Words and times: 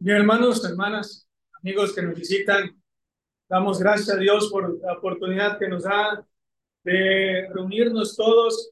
Bien, 0.00 0.18
hermanos, 0.18 0.64
hermanas, 0.64 1.28
amigos 1.60 1.92
que 1.92 2.02
nos 2.02 2.14
visitan, 2.14 2.80
damos 3.48 3.80
gracias 3.80 4.16
a 4.16 4.18
Dios 4.18 4.48
por 4.48 4.80
la 4.80 4.92
oportunidad 4.92 5.58
que 5.58 5.66
nos 5.66 5.82
da 5.82 6.24
de 6.84 7.48
reunirnos 7.52 8.16
todos 8.16 8.70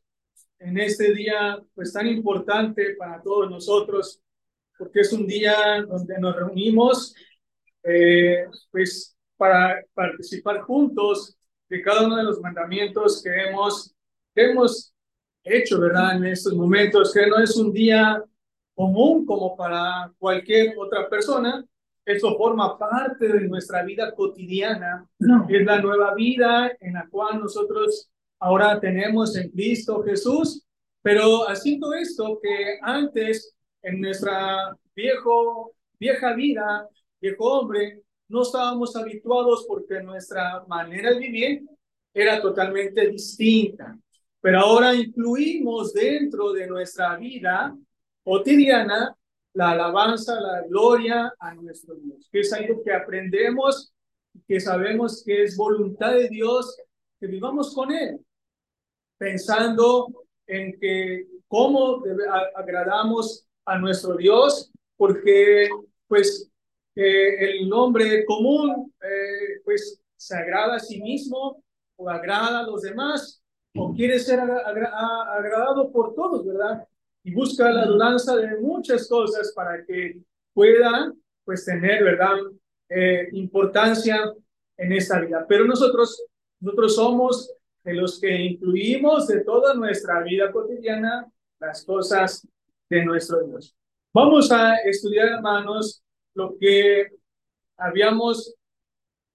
en 0.60 0.78
este 0.78 1.12
día 1.12 1.58
pues 1.74 1.92
tan 1.92 2.06
importante 2.06 2.94
para 2.96 3.20
todos 3.22 3.50
nosotros, 3.50 4.22
porque 4.78 5.00
es 5.00 5.12
un 5.12 5.26
día 5.26 5.82
donde 5.82 6.18
nos 6.18 6.36
reunimos 6.36 7.14
eh, 7.82 8.46
pues 8.70 9.16
para 9.36 9.82
participar 9.94 10.60
juntos 10.60 11.36
de 11.68 11.82
cada 11.82 12.06
uno 12.06 12.16
de 12.16 12.24
los 12.24 12.40
mandamientos 12.40 13.22
que 13.22 13.30
hemos, 13.30 13.94
que 14.34 14.50
hemos 14.50 14.94
hecho, 15.42 15.80
¿verdad? 15.80 16.16
En 16.16 16.24
estos 16.26 16.54
momentos, 16.54 17.12
que 17.12 17.26
no 17.26 17.38
es 17.38 17.56
un 17.56 17.72
día 17.72 18.22
común 18.74 19.24
como 19.24 19.56
para 19.56 20.12
cualquier 20.18 20.74
otra 20.78 21.08
persona. 21.08 21.64
Eso 22.04 22.36
forma 22.36 22.78
parte 22.78 23.26
de 23.26 23.48
nuestra 23.48 23.82
vida 23.82 24.14
cotidiana. 24.14 25.08
Es 25.48 25.64
la 25.64 25.80
nueva 25.80 26.14
vida 26.14 26.70
en 26.80 26.92
la 26.94 27.08
cual 27.08 27.40
nosotros 27.40 28.10
ahora 28.38 28.78
tenemos 28.78 29.36
en 29.36 29.50
Cristo 29.50 30.02
Jesús. 30.04 30.64
Pero 31.02 31.48
haciendo 31.48 31.94
esto 31.94 32.38
que 32.42 32.78
antes 32.82 33.56
en 33.82 34.00
nuestra 34.00 34.76
viejo, 34.94 35.72
vieja 35.98 36.34
vida, 36.34 36.88
viejo 37.20 37.44
hombre, 37.44 38.02
no 38.28 38.42
estábamos 38.42 38.96
habituados 38.96 39.64
porque 39.68 40.02
nuestra 40.02 40.64
manera 40.66 41.12
de 41.12 41.18
vivir 41.18 41.62
era 42.12 42.40
totalmente 42.40 43.08
distinta. 43.08 43.96
Pero 44.40 44.60
ahora 44.60 44.94
incluimos 44.94 45.92
dentro 45.92 46.52
de 46.52 46.66
nuestra 46.66 47.16
vida 47.16 47.76
cotidiana 48.22 49.16
la 49.54 49.70
alabanza, 49.70 50.38
la 50.40 50.62
gloria 50.68 51.32
a 51.38 51.54
nuestro 51.54 51.94
Dios, 51.94 52.28
que 52.30 52.40
es 52.40 52.52
algo 52.52 52.82
que 52.84 52.92
aprendemos, 52.92 53.94
que 54.46 54.60
sabemos 54.60 55.22
que 55.24 55.44
es 55.44 55.56
voluntad 55.56 56.12
de 56.12 56.28
Dios, 56.28 56.76
que 57.18 57.26
vivamos 57.26 57.74
con 57.74 57.90
Él, 57.90 58.20
pensando 59.16 60.26
en 60.46 60.78
que 60.78 61.26
cómo 61.48 62.02
agradamos 62.54 63.46
a 63.64 63.78
nuestro 63.78 64.16
Dios, 64.16 64.70
porque 64.96 65.68
pues 66.06 66.50
eh, 66.96 67.50
el 67.50 67.68
nombre 67.68 68.24
común 68.24 68.92
eh, 69.00 69.60
pues 69.64 70.02
se 70.16 70.36
agrada 70.36 70.76
a 70.76 70.80
sí 70.80 71.00
mismo 71.00 71.62
o 71.96 72.10
agrada 72.10 72.60
a 72.60 72.66
los 72.66 72.82
demás 72.82 73.42
o 73.76 73.94
quiere 73.94 74.18
ser 74.18 74.40
agradado 74.40 75.92
por 75.92 76.14
todos, 76.14 76.44
¿verdad? 76.44 76.86
y 77.26 77.34
busca 77.34 77.72
la 77.72 77.84
dudanza 77.86 78.36
de 78.36 78.56
muchas 78.60 79.08
cosas 79.08 79.52
para 79.52 79.84
que 79.84 80.20
pueda 80.54 81.12
pues 81.44 81.64
tener, 81.64 82.04
¿verdad? 82.04 82.36
Eh, 82.88 83.28
importancia 83.32 84.32
en 84.76 84.92
esta 84.92 85.18
vida. 85.20 85.44
Pero 85.48 85.64
nosotros, 85.64 86.24
nosotros 86.60 86.94
somos 86.94 87.52
de 87.82 87.94
los 87.94 88.20
que 88.20 88.30
incluimos 88.30 89.26
de 89.26 89.42
toda 89.42 89.74
nuestra 89.74 90.22
vida 90.22 90.52
cotidiana 90.52 91.28
las 91.58 91.84
cosas 91.84 92.46
de 92.88 93.04
nuestro 93.04 93.44
Dios. 93.44 93.74
Vamos 94.14 94.52
a 94.52 94.76
estudiar, 94.84 95.26
hermanos, 95.26 96.04
lo 96.36 96.56
que 96.58 97.08
habíamos 97.76 98.54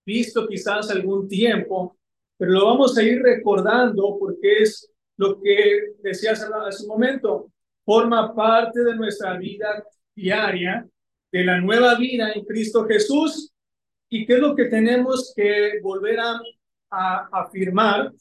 visto 0.05 0.47
quizás 0.47 0.89
algún 0.89 1.27
tiempo, 1.27 1.97
pero 2.37 2.51
lo 2.51 2.65
vamos 2.65 2.97
a 2.97 3.03
ir 3.03 3.21
recordando 3.21 4.17
porque 4.19 4.63
es 4.63 4.89
lo 5.17 5.39
que 5.41 5.93
decías 6.01 6.41
hace 6.41 6.83
un 6.83 6.89
momento 6.89 7.51
forma 7.83 8.33
parte 8.33 8.83
de 8.83 8.95
nuestra 8.95 9.37
vida 9.37 9.83
diaria, 10.15 10.87
de 11.31 11.43
la 11.43 11.59
nueva 11.59 11.95
vida 11.95 12.31
en 12.33 12.45
Cristo 12.45 12.85
Jesús. 12.85 13.51
¿Y 14.09 14.25
qué 14.25 14.33
es 14.33 14.39
lo 14.39 14.55
que 14.55 14.65
tenemos 14.65 15.33
que 15.35 15.79
volver 15.81 16.19
a, 16.19 16.39
afirmar? 17.31 18.11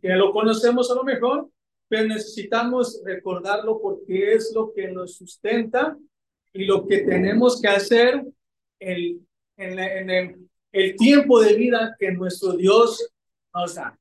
Que 0.00 0.10
lo 0.10 0.32
conocemos 0.32 0.90
a 0.90 0.94
lo 0.94 1.04
mejor, 1.04 1.48
pero 1.88 2.06
necesitamos 2.06 3.02
recordarlo 3.04 3.80
porque 3.80 4.34
es 4.34 4.52
lo 4.54 4.72
que 4.72 4.88
nos 4.92 5.16
sustenta 5.16 5.96
y 6.52 6.64
lo 6.64 6.86
que 6.86 6.98
tenemos 6.98 7.60
que 7.60 7.68
hacer 7.68 8.24
el, 8.78 9.20
en, 9.56 9.78
en 9.78 10.10
el, 10.10 10.50
el 10.72 10.96
tiempo 10.96 11.40
de 11.40 11.54
vida 11.54 11.96
que 11.98 12.12
nuestro 12.12 12.52
Dios 12.52 13.10
nos 13.54 13.74
da. 13.74 13.98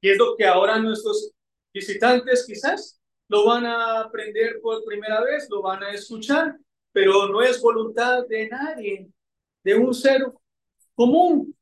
Y 0.00 0.10
es 0.10 0.18
lo 0.18 0.36
que 0.36 0.46
ahora 0.46 0.78
nuestros 0.78 1.32
visitantes 1.72 2.44
quizás 2.46 3.00
lo 3.28 3.46
van 3.46 3.64
a 3.64 4.00
aprender 4.00 4.60
por 4.60 4.84
primera 4.84 5.22
vez, 5.22 5.48
lo 5.48 5.62
van 5.62 5.82
a 5.82 5.92
escuchar, 5.92 6.58
pero 6.92 7.28
no 7.28 7.40
es 7.40 7.60
voluntad 7.62 8.26
de 8.26 8.48
nadie, 8.48 9.08
de 9.64 9.74
un 9.74 9.94
ser 9.94 10.22
común 10.94 11.56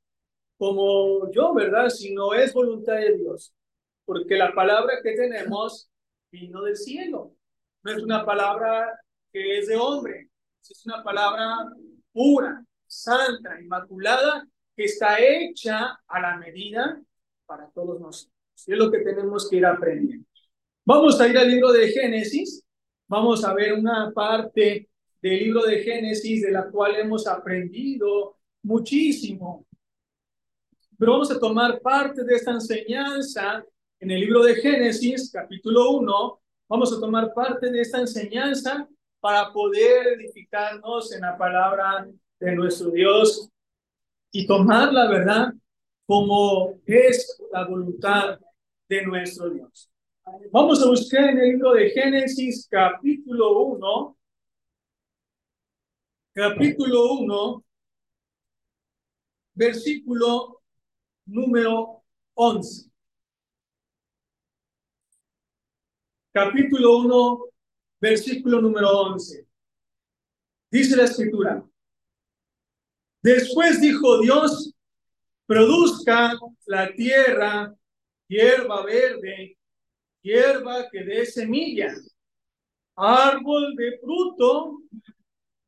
como 0.59 1.31
yo, 1.31 1.55
¿verdad? 1.55 1.89
Sino 1.89 2.35
es 2.35 2.53
voluntad 2.53 2.97
de 2.97 3.17
Dios, 3.17 3.55
porque 4.05 4.37
la 4.37 4.53
palabra 4.53 5.01
que 5.03 5.13
tenemos 5.13 5.89
vino 6.31 6.63
del 6.63 6.77
cielo, 6.77 7.35
no 7.83 7.93
es 7.93 8.03
una 8.03 8.25
palabra 8.27 9.01
que 9.33 9.59
es 9.59 9.69
de 9.69 9.77
hombre, 9.77 10.29
es 10.61 10.87
una 10.87 11.03
palabra 11.03 11.69
pura, 12.13 12.65
santa, 12.87 13.61
inmaculada, 13.61 14.47
que 14.77 14.85
está 14.85 15.19
hecha 15.21 15.99
a 16.07 16.21
la 16.21 16.37
medida 16.37 17.01
para 17.47 17.69
todos 17.71 18.01
nosotros. 18.01 18.33
es 18.67 18.79
lo 18.79 18.91
que 18.91 18.99
tenemos 18.99 19.49
que 19.49 19.57
ir 19.57 19.67
aprendiendo. 19.67 20.27
Vamos 20.85 21.21
a 21.21 21.29
ir 21.29 21.37
al 21.39 21.49
libro 21.49 21.73
de 21.73 21.89
Génesis. 21.89 22.65
Vamos 23.09 23.45
a 23.45 23.53
ver 23.55 23.75
una 23.75 24.13
parte 24.13 24.89
del 25.21 25.39
libro 25.39 25.63
de 25.65 25.81
Génesis 25.83 26.43
de 26.43 26.51
la 26.51 26.71
cual 26.71 26.97
hemos 26.97 27.27
aprendido 27.27 28.37
muchísimo. 28.63 29.67
Pero 30.99 31.13
vamos 31.13 31.31
a 31.31 31.39
tomar 31.39 31.81
parte 31.81 32.25
de 32.25 32.35
esta 32.35 32.53
enseñanza 32.53 33.65
en 33.99 34.11
el 34.11 34.21
libro 34.21 34.43
de 34.43 34.55
Génesis, 34.55 35.31
capítulo 35.33 35.91
1. 35.93 36.41
Vamos 36.69 36.93
a 36.93 37.01
tomar 37.01 37.33
parte 37.35 37.71
de 37.71 37.81
esta 37.81 38.01
enseñanza 38.01 38.89
para 39.21 39.53
poder 39.53 40.19
edificarnos 40.19 41.13
en 41.13 41.21
la 41.21 41.37
palabra 41.37 42.09
de 42.39 42.53
nuestro 42.53 42.91
Dios 42.91 43.49
y 44.33 44.47
tomar 44.47 44.93
la 44.93 45.09
verdad 45.09 45.53
como 46.07 46.81
es 46.87 47.41
la 47.53 47.67
voluntad 47.67 48.41
de 48.89 49.03
nuestro 49.07 49.51
Dios. 49.51 49.91
Vamos 50.51 50.83
a 50.83 50.89
buscar 50.89 51.31
en 51.31 51.39
el 51.39 51.51
libro 51.51 51.73
de 51.73 51.91
Génesis 51.91 52.67
capítulo 52.69 53.59
1. 53.63 54.17
Capítulo 56.33 57.13
1, 57.15 57.65
versículo 59.55 60.63
número 61.27 62.03
11. 62.35 62.91
Capítulo 66.33 66.99
1, 66.99 67.50
versículo 68.01 68.61
número 68.61 68.89
11. 68.89 69.47
Dice 70.71 70.97
la 70.97 71.05
escritura. 71.05 71.65
Después 73.23 73.81
dijo 73.81 74.21
Dios, 74.21 74.75
produzca 75.47 76.39
la 76.67 76.93
tierra 76.95 77.75
hierba 78.29 78.85
verde 78.85 79.59
hierba 80.23 80.89
que 80.91 81.03
dé 81.05 81.27
semilla, 81.27 81.95
árbol 82.95 83.75
de 83.75 83.99
fruto 83.99 84.83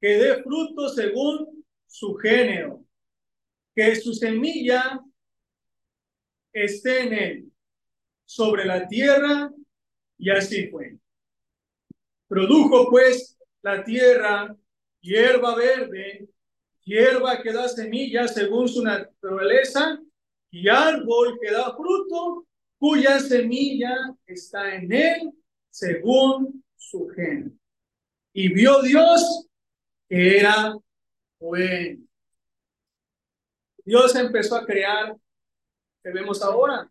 que 0.00 0.16
dé 0.16 0.42
fruto 0.42 0.88
según 0.88 1.64
su 1.86 2.14
género, 2.16 2.84
que 3.74 3.94
su 3.96 4.12
semilla 4.12 5.00
esté 6.52 7.02
en 7.02 7.12
él, 7.12 7.52
sobre 8.24 8.64
la 8.64 8.86
tierra, 8.88 9.52
y 10.18 10.30
así 10.30 10.68
fue. 10.68 10.98
Produjo 12.32 12.88
pues 12.88 13.36
la 13.60 13.84
tierra 13.84 14.56
hierba 15.02 15.54
verde, 15.54 16.30
hierba 16.82 17.42
que 17.42 17.52
da 17.52 17.68
semilla 17.68 18.26
según 18.26 18.66
su 18.68 18.82
naturaleza, 18.82 20.00
y 20.50 20.66
árbol 20.66 21.38
que 21.38 21.50
da 21.50 21.76
fruto 21.76 22.46
cuya 22.78 23.20
semilla 23.20 23.94
está 24.24 24.74
en 24.76 24.90
él 24.90 25.32
según 25.68 26.64
su 26.74 27.06
género. 27.08 27.50
Y 28.32 28.50
vio 28.54 28.80
Dios 28.80 29.46
que 30.08 30.38
era 30.38 30.74
bueno. 31.38 32.02
Dios 33.84 34.16
empezó 34.16 34.56
a 34.56 34.64
crear, 34.64 35.14
que 36.02 36.10
vemos 36.10 36.40
ahora. 36.40 36.90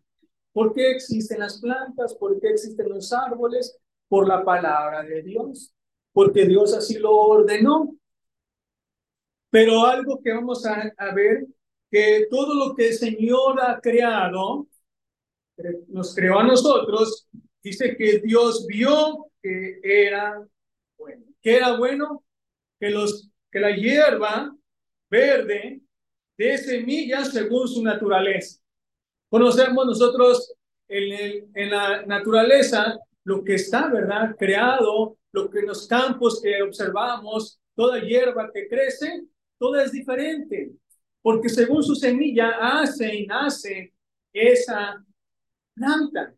¿Por 0.52 0.72
qué 0.72 0.92
existen 0.92 1.40
las 1.40 1.60
plantas? 1.60 2.14
¿Por 2.14 2.40
qué 2.40 2.50
existen 2.50 2.88
los 2.88 3.12
árboles? 3.12 3.76
Por 4.12 4.28
la 4.28 4.44
palabra 4.44 5.02
de 5.04 5.22
Dios. 5.22 5.72
Porque 6.12 6.44
Dios 6.44 6.74
así 6.74 6.98
lo 6.98 7.16
ordenó. 7.16 7.96
Pero 9.48 9.86
algo 9.86 10.20
que 10.22 10.34
vamos 10.34 10.66
a, 10.66 11.14
ver 11.14 11.46
que 11.90 12.26
todo 12.28 12.52
lo 12.52 12.74
que 12.74 12.88
el 12.88 12.92
Señor 12.92 13.58
ha 13.62 13.80
creado, 13.80 14.66
nos 15.88 16.14
creó 16.14 16.40
a 16.40 16.44
nosotros, 16.44 17.26
dice 17.62 17.96
que 17.96 18.18
Dios 18.18 18.66
vio 18.66 19.28
que 19.40 19.80
era 19.82 20.46
bueno. 20.98 21.24
¿Qué 21.40 21.56
era 21.56 21.78
bueno? 21.78 22.22
Que, 22.78 22.90
los, 22.90 23.30
que 23.50 23.60
la 23.60 23.74
hierba 23.74 24.54
verde 25.08 25.80
de 26.36 26.58
semillas 26.58 27.32
según 27.32 27.66
su 27.66 27.82
naturaleza. 27.82 28.60
Conocemos 29.30 29.86
nosotros 29.86 30.54
en 30.86 31.70
la 31.70 32.04
naturaleza 32.04 32.98
lo 33.24 33.44
que 33.44 33.54
está, 33.54 33.88
¿verdad? 33.88 34.34
Creado, 34.38 35.16
lo 35.32 35.50
que 35.50 35.60
en 35.60 35.66
los 35.66 35.86
campos 35.86 36.40
que 36.42 36.62
observamos, 36.62 37.60
toda 37.74 38.00
hierba 38.00 38.50
que 38.52 38.68
crece, 38.68 39.24
toda 39.58 39.84
es 39.84 39.92
diferente, 39.92 40.72
porque 41.20 41.48
según 41.48 41.82
su 41.82 41.94
semilla 41.94 42.50
hace 42.60 43.14
y 43.14 43.26
nace 43.26 43.94
esa 44.32 45.04
planta. 45.74 46.34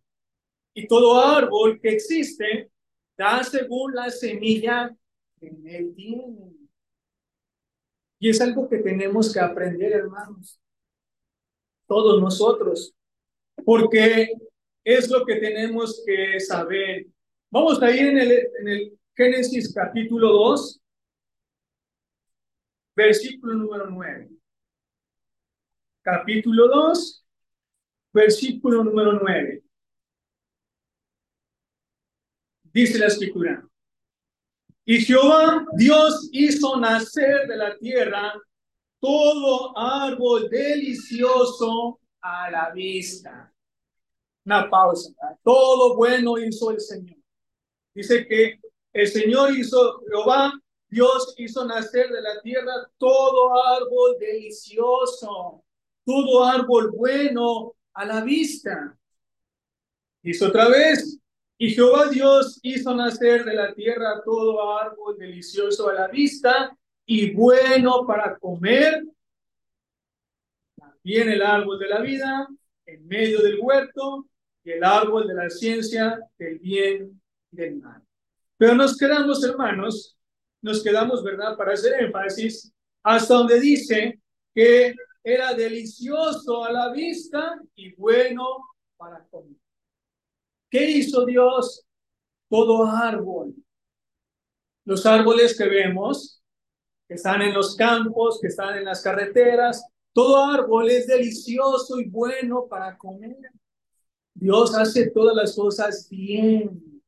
Y 0.75 0.86
todo 0.86 1.20
árbol 1.20 1.81
que 1.81 1.90
existe 1.90 2.70
da 3.16 3.42
según 3.44 3.94
la 3.94 4.10
semilla 4.10 4.94
que 5.38 5.46
él 5.46 5.94
tiene. 5.94 6.52
Y 8.19 8.30
es 8.30 8.40
algo 8.40 8.69
que 8.69 8.78
tenemos 8.78 9.32
que 9.32 9.40
aprender, 9.40 9.92
hermanos, 9.92 10.60
todos 11.87 12.20
nosotros, 12.20 12.94
porque 13.64 14.28
es 14.84 15.10
lo 15.10 15.25
que 15.25 15.36
tenemos 15.36 16.02
que 16.04 16.38
saber. 16.38 17.06
Vamos 17.50 17.82
a 17.82 17.90
ir 17.90 18.08
en 18.08 18.19
el, 18.19 18.32
en 18.60 18.69
el 18.69 18.98
Génesis 19.16 19.72
capítulo 19.72 20.28
2, 20.32 20.82
versículo 22.94 23.54
número 23.54 23.88
9. 23.88 24.28
Capítulo 26.02 26.69
2, 26.69 27.26
versículo 28.12 28.84
número 28.84 29.14
9. 29.14 29.62
Dice 32.64 32.98
la 32.98 33.06
escritura. 33.06 33.66
Y 34.84 35.00
Jehová 35.00 35.64
Dios 35.76 36.28
hizo 36.32 36.78
nacer 36.78 37.46
de 37.46 37.56
la 37.56 37.78
tierra 37.78 38.34
todo 38.98 39.78
árbol 39.78 40.50
delicioso 40.50 42.00
a 42.20 42.50
la 42.50 42.70
vista. 42.70 43.53
Una 44.44 44.69
pausa. 44.69 45.12
Todo 45.43 45.96
bueno 45.96 46.38
hizo 46.38 46.70
el 46.70 46.81
Señor. 46.81 47.17
Dice 47.94 48.26
que 48.26 48.61
el 48.93 49.08
Señor 49.08 49.56
hizo, 49.56 50.02
Jehová 50.06 50.52
Dios 50.88 51.35
hizo 51.38 51.64
nacer 51.64 52.11
de 52.11 52.20
la 52.20 52.41
tierra 52.41 52.73
todo 52.99 53.52
árbol 53.76 54.17
delicioso, 54.19 55.64
todo 56.05 56.44
árbol 56.44 56.93
bueno 56.93 57.75
a 57.94 58.05
la 58.05 58.20
vista. 58.23 58.96
Hizo 60.23 60.49
otra 60.49 60.69
vez. 60.69 61.19
Y 61.56 61.70
Jehová 61.70 62.08
Dios 62.08 62.58
hizo 62.62 62.94
nacer 62.94 63.44
de 63.44 63.55
la 63.55 63.75
tierra 63.75 64.23
todo 64.25 64.76
árbol 64.76 65.17
delicioso 65.17 65.88
a 65.88 65.94
la 65.94 66.08
vista 66.08 66.76
y 67.06 67.32
bueno 67.32 68.05
para 68.06 68.37
comer. 68.38 69.05
También 70.76 71.31
el 71.31 71.43
árbol 71.43 71.79
de 71.79 71.88
la 71.88 72.00
vida 72.00 72.49
en 72.87 73.06
medio 73.06 73.40
del 73.40 73.58
huerto 73.61 74.26
y 74.64 74.72
el 74.72 74.82
árbol 74.82 75.28
de 75.28 75.34
la 75.34 75.50
ciencia 75.50 76.19
del 76.38 76.58
bien 76.58 77.20
y 77.52 77.56
del 77.56 77.76
mal. 77.76 78.02
Pero 78.56 78.75
nos 78.75 78.96
quedamos, 78.96 79.44
hermanos, 79.44 80.16
nos 80.62 80.82
quedamos, 80.82 81.22
¿verdad? 81.22 81.56
Para 81.56 81.75
hacer 81.75 82.02
énfasis, 82.02 82.72
hasta 83.02 83.34
donde 83.34 83.61
dice 83.61 84.20
que 84.55 84.94
era 85.22 85.55
delicioso 85.55 86.64
a 86.64 86.72
la 86.72 86.93
vista 86.93 87.61
y 87.75 87.94
bueno 87.94 88.44
para 88.96 89.25
comer. 89.26 89.56
¿Qué 90.70 90.90
hizo 90.90 91.25
Dios? 91.25 91.84
Todo 92.49 92.87
árbol. 92.87 93.55
Los 94.84 95.06
árboles 95.06 95.56
que 95.56 95.69
vemos, 95.69 96.43
que 97.06 97.14
están 97.14 97.43
en 97.43 97.55
los 97.55 97.76
campos, 97.76 98.38
que 98.40 98.49
están 98.49 98.78
en 98.78 98.84
las 98.84 99.02
carreteras, 99.02 99.84
todo 100.12 100.44
árbol 100.44 100.90
es 100.90 101.06
delicioso 101.06 102.00
y 102.00 102.08
bueno 102.08 102.66
para 102.69 102.96
comer. 102.96 103.37
Dios 104.34 104.75
hace 104.75 105.10
todas 105.10 105.36
las 105.36 105.54
cosas 105.54 106.08
bien, 106.10 107.02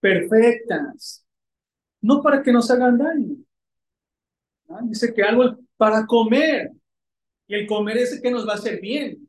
perfectas, 0.00 1.24
no 2.00 2.20
para 2.22 2.42
que 2.42 2.52
nos 2.52 2.70
hagan 2.70 2.98
daño. 2.98 3.36
Dice 4.82 5.14
que 5.14 5.22
algo 5.22 5.56
para 5.76 6.06
comer, 6.06 6.72
y 7.46 7.54
el 7.54 7.66
comer 7.66 7.98
es 7.98 8.12
el 8.12 8.20
que 8.20 8.30
nos 8.30 8.46
va 8.46 8.52
a 8.52 8.56
hacer 8.56 8.80
bien. 8.80 9.28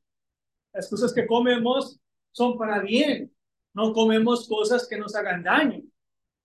Las 0.74 0.89
cosas 0.89 1.13
que 1.13 1.25
comemos 1.25 2.00
son 2.31 2.57
para 2.57 2.80
bien, 2.81 3.31
no 3.74 3.94
comemos 3.94 4.47
cosas 4.47 4.88
que 4.88 4.97
nos 4.97 5.15
hagan 5.15 5.44
daño. 5.44 5.83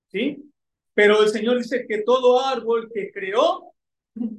¿Sí? 0.08 0.50
Pero 0.94 1.22
el 1.22 1.30
Señor 1.30 1.58
dice 1.58 1.86
que 1.88 2.02
todo 2.02 2.40
árbol 2.40 2.90
que 2.92 3.10
creó 3.10 3.74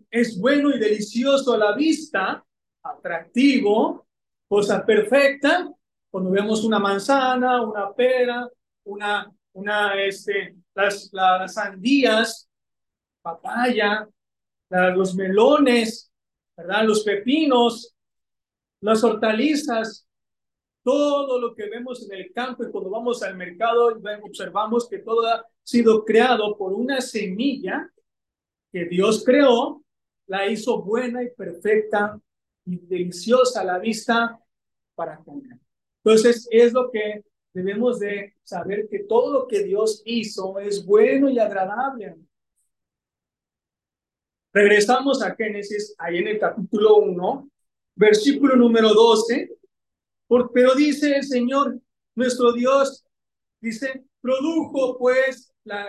es 0.09 0.39
bueno 0.39 0.73
y 0.73 0.79
delicioso 0.79 1.53
a 1.53 1.57
la 1.57 1.75
vista, 1.75 2.45
atractivo, 2.81 4.07
cosa 4.47 4.85
perfecta, 4.85 5.69
cuando 6.15 6.31
vemos 6.31 6.63
una 6.63 6.79
manzana, 6.79 7.61
una 7.61 7.93
pera, 7.93 8.49
una, 8.85 9.29
una, 9.51 10.01
este, 10.01 10.55
las, 10.73 11.09
las 11.11 11.55
sandías, 11.55 12.49
papaya, 13.21 14.07
los 14.69 15.13
melones, 15.13 16.09
¿verdad? 16.55 16.85
Los 16.85 17.03
pepinos, 17.03 17.93
las 18.79 19.03
hortalizas, 19.03 20.07
todo 20.83 21.37
lo 21.37 21.53
que 21.53 21.67
vemos 21.69 22.09
en 22.09 22.17
el 22.17 22.31
campo 22.31 22.63
y 22.63 22.71
cuando 22.71 22.91
vamos 22.91 23.21
al 23.21 23.35
mercado 23.35 23.99
observamos 24.23 24.87
que 24.87 24.99
todo 24.99 25.27
ha 25.27 25.45
sido 25.63 26.05
creado 26.05 26.57
por 26.57 26.71
una 26.71 27.01
semilla 27.01 27.91
que 28.71 28.85
Dios 28.85 29.21
creó, 29.25 29.83
la 30.27 30.47
hizo 30.47 30.81
buena 30.81 31.21
y 31.23 31.31
perfecta 31.31 32.17
y 32.63 32.77
deliciosa 32.77 33.59
a 33.59 33.65
la 33.65 33.79
vista 33.79 34.39
para 34.95 35.17
comer. 35.17 35.64
Entonces, 36.05 36.47
es 36.51 36.71
lo 36.71 36.91
que 36.91 37.23
debemos 37.51 37.99
de 37.99 38.35
saber 38.43 38.87
que 38.87 39.05
todo 39.05 39.33
lo 39.33 39.47
que 39.47 39.63
Dios 39.63 40.03
hizo 40.05 40.59
es 40.59 40.85
bueno 40.85 41.31
y 41.31 41.39
agradable. 41.39 42.15
Regresamos 44.53 45.23
a 45.23 45.35
Génesis, 45.35 45.95
ahí 45.97 46.19
en 46.19 46.27
el 46.27 46.39
capítulo 46.39 46.97
1, 46.97 47.49
versículo 47.95 48.55
número 48.55 48.93
12. 48.93 49.49
pero 50.53 50.75
dice 50.75 51.15
el 51.15 51.23
Señor, 51.23 51.79
nuestro 52.13 52.53
Dios, 52.53 53.03
dice, 53.59 54.03
produjo 54.21 54.99
pues 54.99 55.51
la, 55.63 55.87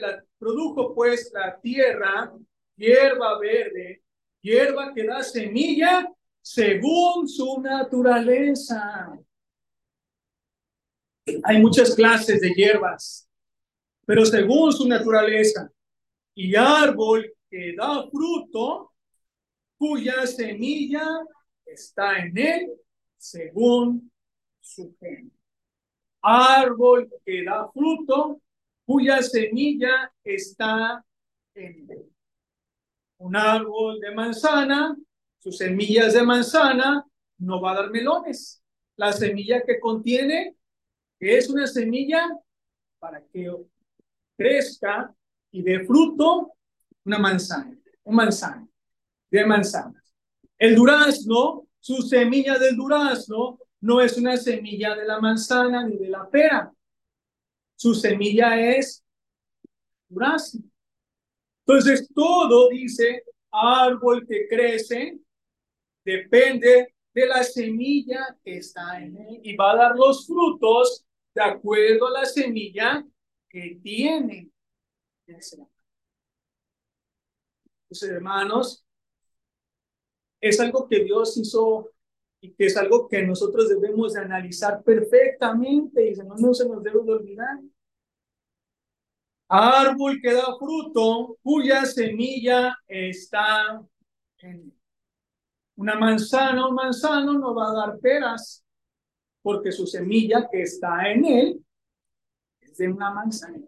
la, 0.00 0.24
produjo 0.38 0.94
pues 0.94 1.32
la 1.34 1.60
tierra 1.60 2.32
hierba 2.76 3.36
verde, 3.40 4.00
hierba 4.40 4.94
que 4.94 5.04
da 5.04 5.24
semilla 5.24 6.08
según 6.40 7.26
su 7.26 7.60
naturaleza. 7.60 9.18
Hay 11.44 11.60
muchas 11.60 11.94
clases 11.94 12.40
de 12.40 12.50
hierbas, 12.50 13.28
pero 14.06 14.24
según 14.24 14.72
su 14.72 14.86
naturaleza. 14.86 15.70
Y 16.34 16.54
árbol 16.54 17.32
que 17.50 17.74
da 17.74 18.08
fruto, 18.10 18.92
cuya 19.76 20.26
semilla 20.26 21.06
está 21.64 22.18
en 22.18 22.36
él, 22.38 22.72
según 23.16 24.10
su 24.60 24.94
género. 25.00 25.34
Árbol 26.22 27.10
que 27.24 27.44
da 27.44 27.68
fruto, 27.72 28.40
cuya 28.84 29.22
semilla 29.22 30.12
está 30.22 31.04
en 31.54 31.90
él. 31.90 32.12
Un 33.18 33.34
árbol 33.34 33.98
de 33.98 34.14
manzana, 34.14 34.96
sus 35.38 35.56
semillas 35.56 36.14
de 36.14 36.22
manzana, 36.22 37.04
no 37.38 37.60
va 37.60 37.72
a 37.72 37.76
dar 37.76 37.90
melones. 37.90 38.62
La 38.96 39.12
semilla 39.12 39.62
que 39.64 39.80
contiene 39.80 40.56
que 41.18 41.38
es 41.38 41.48
una 41.48 41.66
semilla 41.66 42.28
para 42.98 43.22
que 43.26 43.50
crezca 44.36 45.14
y 45.50 45.62
dé 45.62 45.84
fruto 45.84 46.52
una 47.04 47.18
manzana, 47.18 47.78
un 48.04 48.16
manzana, 48.16 48.68
de 49.30 49.46
manzanas. 49.46 50.14
El 50.58 50.74
durazno, 50.74 51.68
su 51.78 52.02
semilla 52.02 52.58
del 52.58 52.76
durazno, 52.76 53.58
no 53.80 54.00
es 54.00 54.16
una 54.16 54.36
semilla 54.36 54.94
de 54.94 55.04
la 55.04 55.20
manzana 55.20 55.86
ni 55.86 55.96
de 55.96 56.08
la 56.08 56.28
pera. 56.28 56.72
Su 57.76 57.94
semilla 57.94 58.58
es 58.58 59.04
durazno. 60.08 60.62
Entonces, 61.66 62.08
todo 62.14 62.68
dice 62.70 63.24
árbol 63.50 64.26
que 64.26 64.46
crece 64.48 65.18
depende 66.04 66.94
de 67.12 67.26
la 67.26 67.42
semilla 67.42 68.36
que 68.44 68.58
está 68.58 69.00
en 69.00 69.16
él 69.16 69.40
y 69.42 69.56
va 69.56 69.72
a 69.72 69.76
dar 69.76 69.96
los 69.96 70.26
frutos 70.26 71.05
de 71.36 71.42
acuerdo 71.42 72.06
a 72.06 72.20
la 72.20 72.24
semilla 72.24 73.06
que 73.46 73.78
tiene. 73.82 74.50
Entonces, 75.26 75.68
hermanos, 78.02 78.86
es 80.40 80.58
algo 80.60 80.88
que 80.88 81.04
Dios 81.04 81.36
hizo 81.36 81.90
y 82.40 82.54
que 82.54 82.66
es 82.66 82.76
algo 82.78 83.06
que 83.06 83.22
nosotros 83.22 83.68
debemos 83.68 84.14
de 84.14 84.20
analizar 84.20 84.82
perfectamente 84.82 86.10
y 86.10 86.14
no, 86.14 86.36
no 86.36 86.54
se 86.54 86.66
nos 86.66 86.82
debe 86.82 87.04
de 87.04 87.12
olvidar. 87.12 87.58
Árbol 89.48 90.18
que 90.22 90.32
da 90.32 90.56
fruto, 90.58 91.36
cuya 91.42 91.84
semilla 91.84 92.78
está 92.88 93.86
en 94.38 94.72
una 95.76 95.96
manzana, 95.96 96.66
un 96.66 96.74
manzano 96.74 97.34
no 97.34 97.54
va 97.54 97.68
a 97.68 97.74
dar 97.74 97.98
peras, 97.98 98.65
porque 99.46 99.70
su 99.70 99.86
semilla 99.86 100.48
que 100.50 100.62
está 100.62 101.08
en 101.08 101.24
él 101.24 101.64
es 102.60 102.76
de 102.78 102.88
una 102.88 103.12
manzana. 103.12 103.64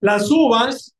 Las 0.00 0.30
uvas, 0.30 0.96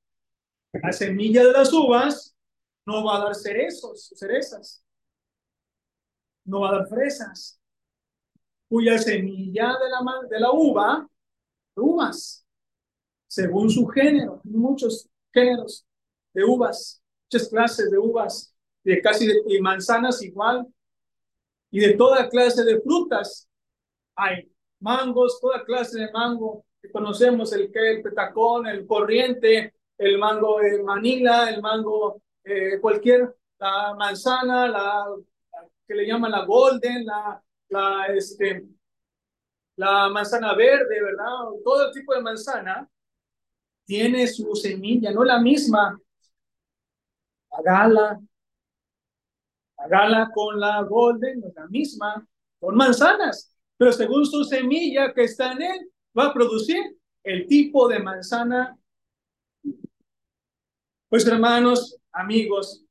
la 0.74 0.92
semilla 0.92 1.46
de 1.46 1.52
las 1.52 1.72
uvas 1.72 2.36
no 2.84 3.02
va 3.02 3.16
a 3.16 3.24
dar 3.24 3.34
cerezos, 3.34 4.12
cerezas. 4.14 4.84
No 6.44 6.60
va 6.60 6.68
a 6.68 6.72
dar 6.80 6.88
fresas. 6.90 7.58
Cuya 8.68 8.98
semilla 8.98 9.68
de 9.68 9.88
la, 9.88 10.28
de 10.28 10.38
la 10.38 10.50
uva, 10.52 11.08
uvas, 11.76 12.46
según 13.26 13.70
su 13.70 13.86
género, 13.86 14.42
muchos 14.44 15.08
géneros 15.32 15.86
de 16.34 16.44
uvas, 16.44 17.02
muchas 17.24 17.48
clases 17.48 17.90
de 17.90 17.96
uvas, 17.96 18.54
de 18.84 19.00
casi 19.00 19.26
de 19.26 19.62
manzanas 19.62 20.20
igual, 20.20 20.68
y 21.70 21.80
de 21.80 21.94
toda 21.94 22.28
clase 22.28 22.64
de 22.64 22.80
frutas. 22.80 23.48
Hay 24.16 24.50
mangos, 24.80 25.38
toda 25.40 25.64
clase 25.64 26.00
de 26.00 26.12
mango, 26.12 26.64
que 26.80 26.90
conocemos 26.90 27.52
el 27.52 27.70
que 27.70 27.90
el 27.92 28.02
petacón, 28.02 28.66
el 28.66 28.86
corriente, 28.86 29.74
el 29.98 30.18
mango 30.18 30.58
de 30.60 30.82
Manila, 30.82 31.50
el 31.50 31.60
mango 31.60 32.22
eh, 32.44 32.80
cualquier, 32.80 33.36
la 33.58 33.94
manzana, 33.94 34.66
la, 34.66 35.06
que 35.86 35.94
le 35.94 36.06
llaman 36.06 36.30
la 36.30 36.44
golden, 36.44 37.04
la, 37.04 38.06
este, 38.14 38.66
la 39.76 40.08
manzana 40.08 40.54
verde, 40.54 41.02
¿verdad? 41.02 41.26
Todo 41.62 41.90
tipo 41.90 42.14
de 42.14 42.22
manzana 42.22 42.88
tiene 43.84 44.26
su 44.26 44.54
semilla, 44.54 45.10
no 45.10 45.24
la 45.24 45.40
misma. 45.40 46.00
La 47.50 47.62
gala, 47.62 48.20
la 49.80 49.88
gala 49.88 50.30
con 50.34 50.58
la 50.60 50.82
golden, 50.82 51.42
la 51.54 51.66
misma, 51.68 52.26
son 52.60 52.76
manzanas, 52.76 53.54
pero 53.76 53.92
según 53.92 54.26
su 54.26 54.44
semilla 54.44 55.12
que 55.14 55.24
está 55.24 55.52
en 55.52 55.62
él, 55.62 55.90
va 56.16 56.26
a 56.26 56.34
producir 56.34 56.98
el 57.22 57.46
tipo 57.46 57.88
de 57.88 57.98
manzana. 57.98 58.78
Pues 61.08 61.26
hermanos, 61.26 61.96
amigos, 62.12 62.84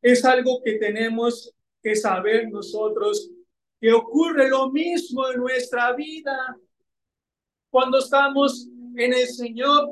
es 0.00 0.24
algo 0.24 0.60
que 0.64 0.74
tenemos 0.74 1.54
que 1.82 1.94
saber 1.94 2.50
nosotros, 2.50 3.30
que 3.80 3.92
ocurre 3.92 4.48
lo 4.48 4.70
mismo 4.70 5.28
en 5.28 5.38
nuestra 5.38 5.92
vida 5.92 6.56
cuando 7.70 7.98
estamos 7.98 8.68
en 8.96 9.12
el 9.12 9.26
Señor. 9.28 9.88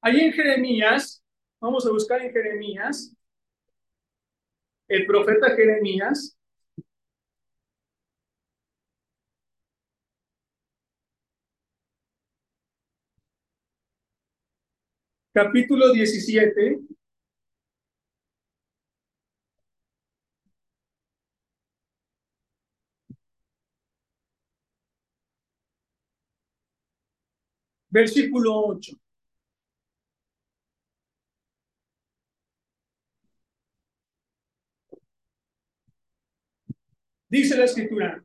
Allí 0.00 0.20
en 0.20 0.32
Jeremías, 0.32 1.22
vamos 1.60 1.86
a 1.86 1.90
buscar 1.90 2.20
en 2.22 2.32
Jeremías, 2.32 3.14
el 4.88 5.06
profeta 5.06 5.54
Jeremías, 5.54 6.38
capítulo 15.32 15.92
17. 15.92 16.80
Versículo 27.90 28.66
8. 28.66 28.92
Dice 37.28 37.56
la 37.56 37.64
escritura, 37.64 38.24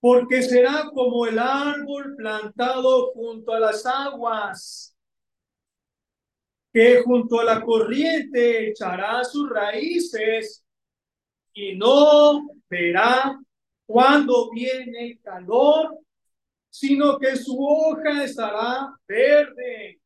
porque 0.00 0.42
será 0.42 0.90
como 0.92 1.26
el 1.26 1.38
árbol 1.38 2.16
plantado 2.16 3.12
junto 3.12 3.52
a 3.52 3.60
las 3.60 3.86
aguas 3.86 4.96
que 6.72 7.02
junto 7.02 7.40
a 7.40 7.44
la 7.44 7.60
corriente 7.60 8.70
echará 8.70 9.24
sus 9.24 9.50
raíces 9.50 10.64
y 11.52 11.74
no 11.76 12.48
verá 12.68 13.38
cuando 13.86 14.50
viene 14.50 15.10
el 15.10 15.20
calor, 15.20 15.98
sino 16.68 17.18
que 17.18 17.36
su 17.36 17.56
hoja 17.58 18.24
estará 18.24 18.94
verde. 19.06 20.00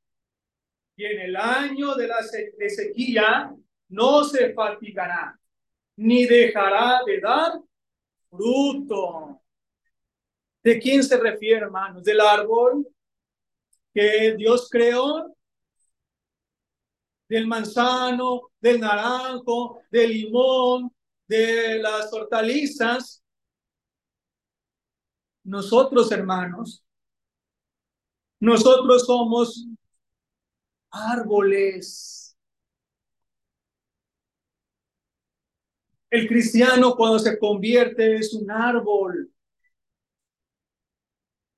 Y 0.97 1.05
en 1.05 1.21
el 1.21 1.37
año 1.37 1.95
de 1.95 2.09
la 2.09 2.23
sequía 2.23 3.55
no 3.89 4.25
se 4.25 4.55
fatigará, 4.55 5.39
ni 5.97 6.25
dejará 6.25 7.01
de 7.05 7.21
dar 7.21 7.53
fruto. 8.37 9.41
¿De 10.63 10.79
quién 10.79 11.03
se 11.03 11.17
refiere, 11.19 11.63
hermanos? 11.63 12.03
¿Del 12.03 12.21
árbol 12.21 12.89
que 13.93 14.35
Dios 14.37 14.69
creó? 14.71 15.35
del 17.29 17.47
manzano, 17.47 18.53
del 18.61 18.81
naranjo, 18.81 19.83
del 19.91 20.13
limón, 20.13 20.95
de 21.27 21.79
las 21.81 22.13
hortalizas. 22.13 23.23
Nosotros, 25.43 26.11
hermanos, 26.13 26.85
nosotros 28.41 29.05
somos 29.07 29.67
árboles. 30.91 32.24
El 36.15 36.29
cristiano 36.29 36.95
cuando 36.95 37.19
se 37.19 37.37
convierte 37.37 38.15
es 38.15 38.33
un 38.35 38.49
árbol. 38.49 39.33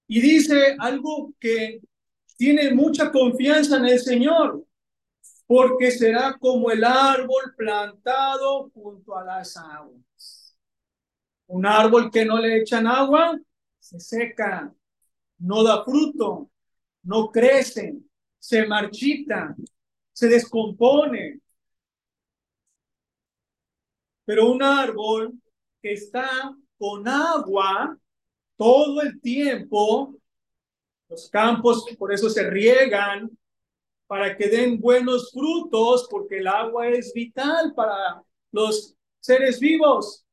Y 0.08 0.18
dice 0.18 0.74
algo 0.78 1.34
que 1.38 1.82
tiene 2.38 2.72
mucha 2.72 3.12
confianza 3.12 3.76
en 3.76 3.84
el 3.84 3.98
Señor 3.98 4.64
porque 5.46 5.90
será 5.90 6.38
como 6.40 6.70
el 6.70 6.84
árbol 6.84 7.54
plantado 7.54 8.70
junto 8.70 9.14
a 9.14 9.24
las 9.24 9.58
aguas. 9.58 10.56
Un 11.48 11.66
árbol 11.66 12.10
que 12.10 12.24
no 12.24 12.38
le 12.38 12.56
echan 12.62 12.86
agua, 12.86 13.38
se 13.78 14.00
seca, 14.00 14.74
no 15.36 15.62
da 15.64 15.84
fruto, 15.84 16.50
no 17.02 17.30
crece, 17.30 17.98
se 18.38 18.66
marchita, 18.66 19.54
se 20.14 20.28
descompone. 20.28 21.40
Pero 24.26 24.50
un 24.50 24.62
árbol 24.62 25.32
que 25.80 25.92
está 25.94 26.54
con 26.76 27.08
agua 27.08 27.96
todo 28.56 29.00
el 29.00 29.20
tiempo, 29.20 30.14
los 31.08 31.30
campos 31.30 31.86
por 31.98 32.12
eso 32.12 32.28
se 32.28 32.50
riegan, 32.50 33.30
para 34.06 34.36
que 34.36 34.48
den 34.48 34.80
buenos 34.80 35.30
frutos, 35.32 36.06
porque 36.10 36.38
el 36.38 36.46
agua 36.46 36.88
es 36.88 37.12
vital 37.12 37.72
para 37.74 38.22
los 38.52 38.94
seres 39.20 39.58
vivos. 39.58 40.24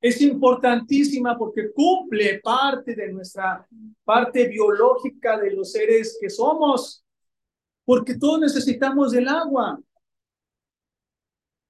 Es 0.00 0.20
importantísima 0.20 1.38
porque 1.38 1.72
cumple 1.72 2.40
parte 2.40 2.94
de 2.94 3.12
nuestra 3.12 3.66
parte 4.04 4.48
biológica 4.48 5.38
de 5.38 5.52
los 5.52 5.72
seres 5.72 6.18
que 6.20 6.28
somos, 6.28 7.04
porque 7.84 8.16
todos 8.16 8.40
necesitamos 8.40 9.12
del 9.12 9.28
agua. 9.28 9.78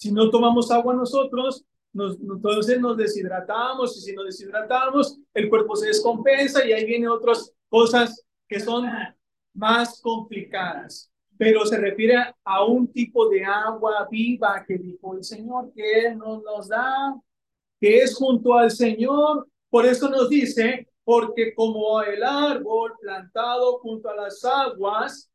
Si 0.03 0.11
no 0.11 0.31
tomamos 0.31 0.69
agua 0.73 0.95
nosotros, 0.95 1.65
nos, 1.93 2.19
entonces 2.19 2.81
nos 2.81 2.97
deshidratamos 2.97 3.97
y 3.97 4.01
si 4.01 4.13
nos 4.13 4.25
deshidratamos, 4.25 5.21
el 5.33 5.49
cuerpo 5.49 5.77
se 5.77 5.87
descompensa 5.87 6.67
y 6.67 6.73
ahí 6.73 6.85
vienen 6.85 7.09
otras 7.09 7.55
cosas 7.69 8.27
que 8.49 8.59
son 8.59 8.91
más 9.55 10.01
complicadas, 10.01 11.09
pero 11.39 11.65
se 11.65 11.79
refiere 11.79 12.17
a 12.43 12.65
un 12.65 12.93
tipo 12.93 13.29
de 13.29 13.45
agua 13.45 14.09
viva 14.11 14.65
que 14.67 14.77
dijo 14.77 15.17
el 15.17 15.23
Señor, 15.23 15.73
que 15.73 16.07
Él 16.07 16.19
nos, 16.19 16.43
nos 16.43 16.67
da, 16.67 17.15
que 17.81 17.99
es 17.99 18.17
junto 18.17 18.55
al 18.55 18.73
Señor. 18.73 19.47
Por 19.71 19.87
eso 19.87 20.11
nos 20.11 20.29
dice, 20.29 20.89
porque 21.05 21.55
como 21.55 22.03
el 22.03 22.25
árbol 22.25 22.95
plantado 23.01 23.79
junto 23.79 24.09
a 24.09 24.17
las 24.17 24.45
aguas, 24.45 25.31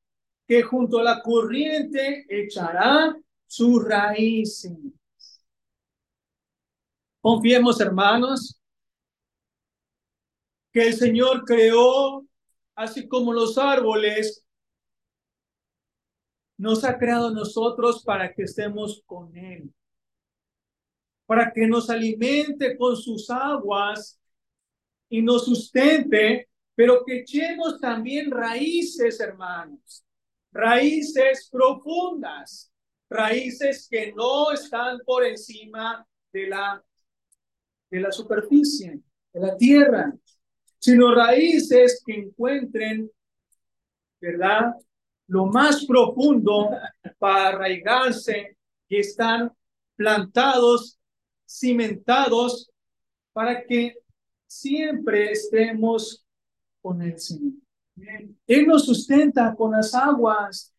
que 0.46 0.62
junto 0.62 1.00
a 1.00 1.04
la 1.04 1.22
corriente 1.22 2.26
echará 2.28 3.16
sus 3.48 3.84
raíces. 3.84 4.77
Confiemos, 7.22 7.80
hermanos, 7.82 8.62
que 10.72 10.88
el 10.88 10.94
Señor 10.94 11.44
creó 11.46 12.25
así 12.75 13.08
como 13.08 13.34
los 13.34 13.58
árboles 13.58 14.46
nos 16.58 16.84
ha 16.84 16.98
creado 16.98 17.32
nosotros 17.32 18.04
para 18.04 18.34
que 18.34 18.44
estemos 18.44 19.01
con 19.06 19.36
Él, 19.36 19.74
para 21.25 21.51
que 21.51 21.68
nos 21.68 21.89
alimente 21.89 22.77
con 22.77 22.96
sus 22.96 23.30
aguas 23.30 24.20
y 25.10 25.22
nos 25.22 25.46
sustente, 25.46 26.50
pero 26.75 27.04
que 27.06 27.20
echemos 27.20 27.80
también 27.80 28.32
raíces, 28.32 29.20
hermanos, 29.20 30.04
raíces 30.51 31.48
profundas, 31.51 32.72
raíces 33.10 33.88
que 33.90 34.14
no 34.14 34.52
están 34.52 35.00
por 35.06 35.26
encima 35.26 36.06
de 36.32 36.48
la, 36.48 36.84
de 37.90 38.00
la 38.00 38.12
superficie, 38.12 39.00
de 39.34 39.40
la 39.40 39.56
tierra, 39.58 40.14
sino 40.80 41.14
raíces 41.14 42.02
que 42.06 42.14
encuentren, 42.14 43.10
¿verdad? 44.20 44.74
Lo 45.28 45.46
más 45.46 45.86
profundo 45.86 46.70
para 47.18 47.50
arraigarse 47.50 48.58
y 48.88 48.98
están 48.98 49.52
plantados, 49.96 51.00
cimentados, 51.46 52.72
para 53.34 53.66
que 53.66 53.96
siempre 54.46 55.32
estemos 55.32 56.26
con 56.82 57.02
el 57.02 57.20
Señor. 57.20 57.54
Él 58.46 58.68
nos 58.68 58.86
sustenta 58.86 59.56
con 59.56 59.72
las 59.72 59.94
aguas. 59.94 60.74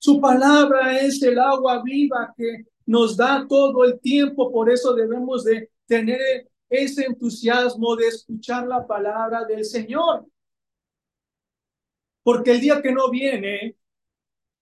Su 0.00 0.18
palabra 0.18 0.98
es 0.98 1.22
el 1.22 1.38
agua 1.38 1.82
viva 1.82 2.32
que 2.34 2.64
nos 2.86 3.18
da 3.18 3.46
todo 3.46 3.84
el 3.84 4.00
tiempo. 4.00 4.50
Por 4.50 4.70
eso 4.70 4.94
debemos 4.94 5.44
de 5.44 5.70
tener 5.84 6.50
ese 6.70 7.04
entusiasmo 7.04 7.94
de 7.96 8.08
escuchar 8.08 8.66
la 8.66 8.86
palabra 8.86 9.44
del 9.44 9.62
Señor. 9.62 10.26
Porque 12.22 12.52
el 12.52 12.60
día 12.62 12.80
que 12.80 12.92
no 12.92 13.10
viene, 13.10 13.76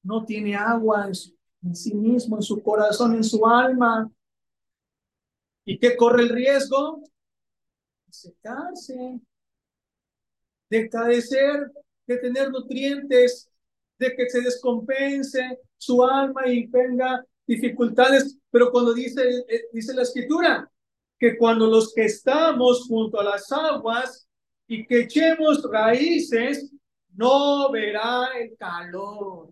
no 0.02 0.25
tiene 0.25 0.57
agua 0.57 1.07
en, 1.07 1.75
sí 1.76 1.95
mismo, 1.95 2.35
en 2.35 2.42
su 2.42 2.61
corazón, 2.61 3.14
en 3.14 3.23
su 3.23 3.47
alma. 3.47 4.11
¿Y 5.64 5.78
qué 5.78 5.97
corre 5.97 6.23
el 6.23 6.30
riesgo? 6.30 7.00
De 8.07 8.12
secarse, 8.12 9.21
de 10.68 10.88
carecer, 10.88 11.71
de 12.09 12.16
tener 12.16 12.50
nutrientes, 12.50 13.48
de 13.99 14.14
que 14.14 14.28
se 14.28 14.40
descompense 14.40 15.59
su 15.76 16.05
alma 16.05 16.47
y 16.47 16.71
tenga 16.71 17.25
dificultades. 17.47 18.38
Pero 18.50 18.71
cuando 18.71 18.95
dice, 18.95 19.23
eh, 19.49 19.64
dice 19.73 19.95
la 19.95 20.02
escritura, 20.02 20.71
que 21.19 21.37
cuando 21.37 21.67
los 21.67 21.93
que 21.93 22.05
estamos 22.05 22.87
junto 22.87 23.19
a 23.21 23.25
las 23.25 23.50
aguas 23.50 24.28
y 24.67 24.87
que 24.87 25.00
echemos 25.00 25.62
raíces, 25.71 26.73
no 27.14 27.71
verá 27.73 28.28
el 28.38 28.57
calor. 28.57 29.50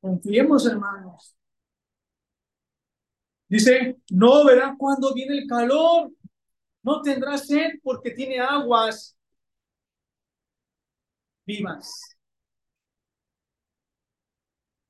Confiemos, 0.00 0.66
hermanos. 0.66 1.34
Dice, 3.48 3.96
no 4.10 4.44
verá 4.44 4.74
cuando 4.76 5.14
viene 5.14 5.38
el 5.38 5.46
calor. 5.46 6.10
No 6.82 7.00
tendrá 7.02 7.38
sed 7.38 7.80
porque 7.82 8.10
tiene 8.10 8.38
aguas 8.38 9.15
vivas. 11.46 12.16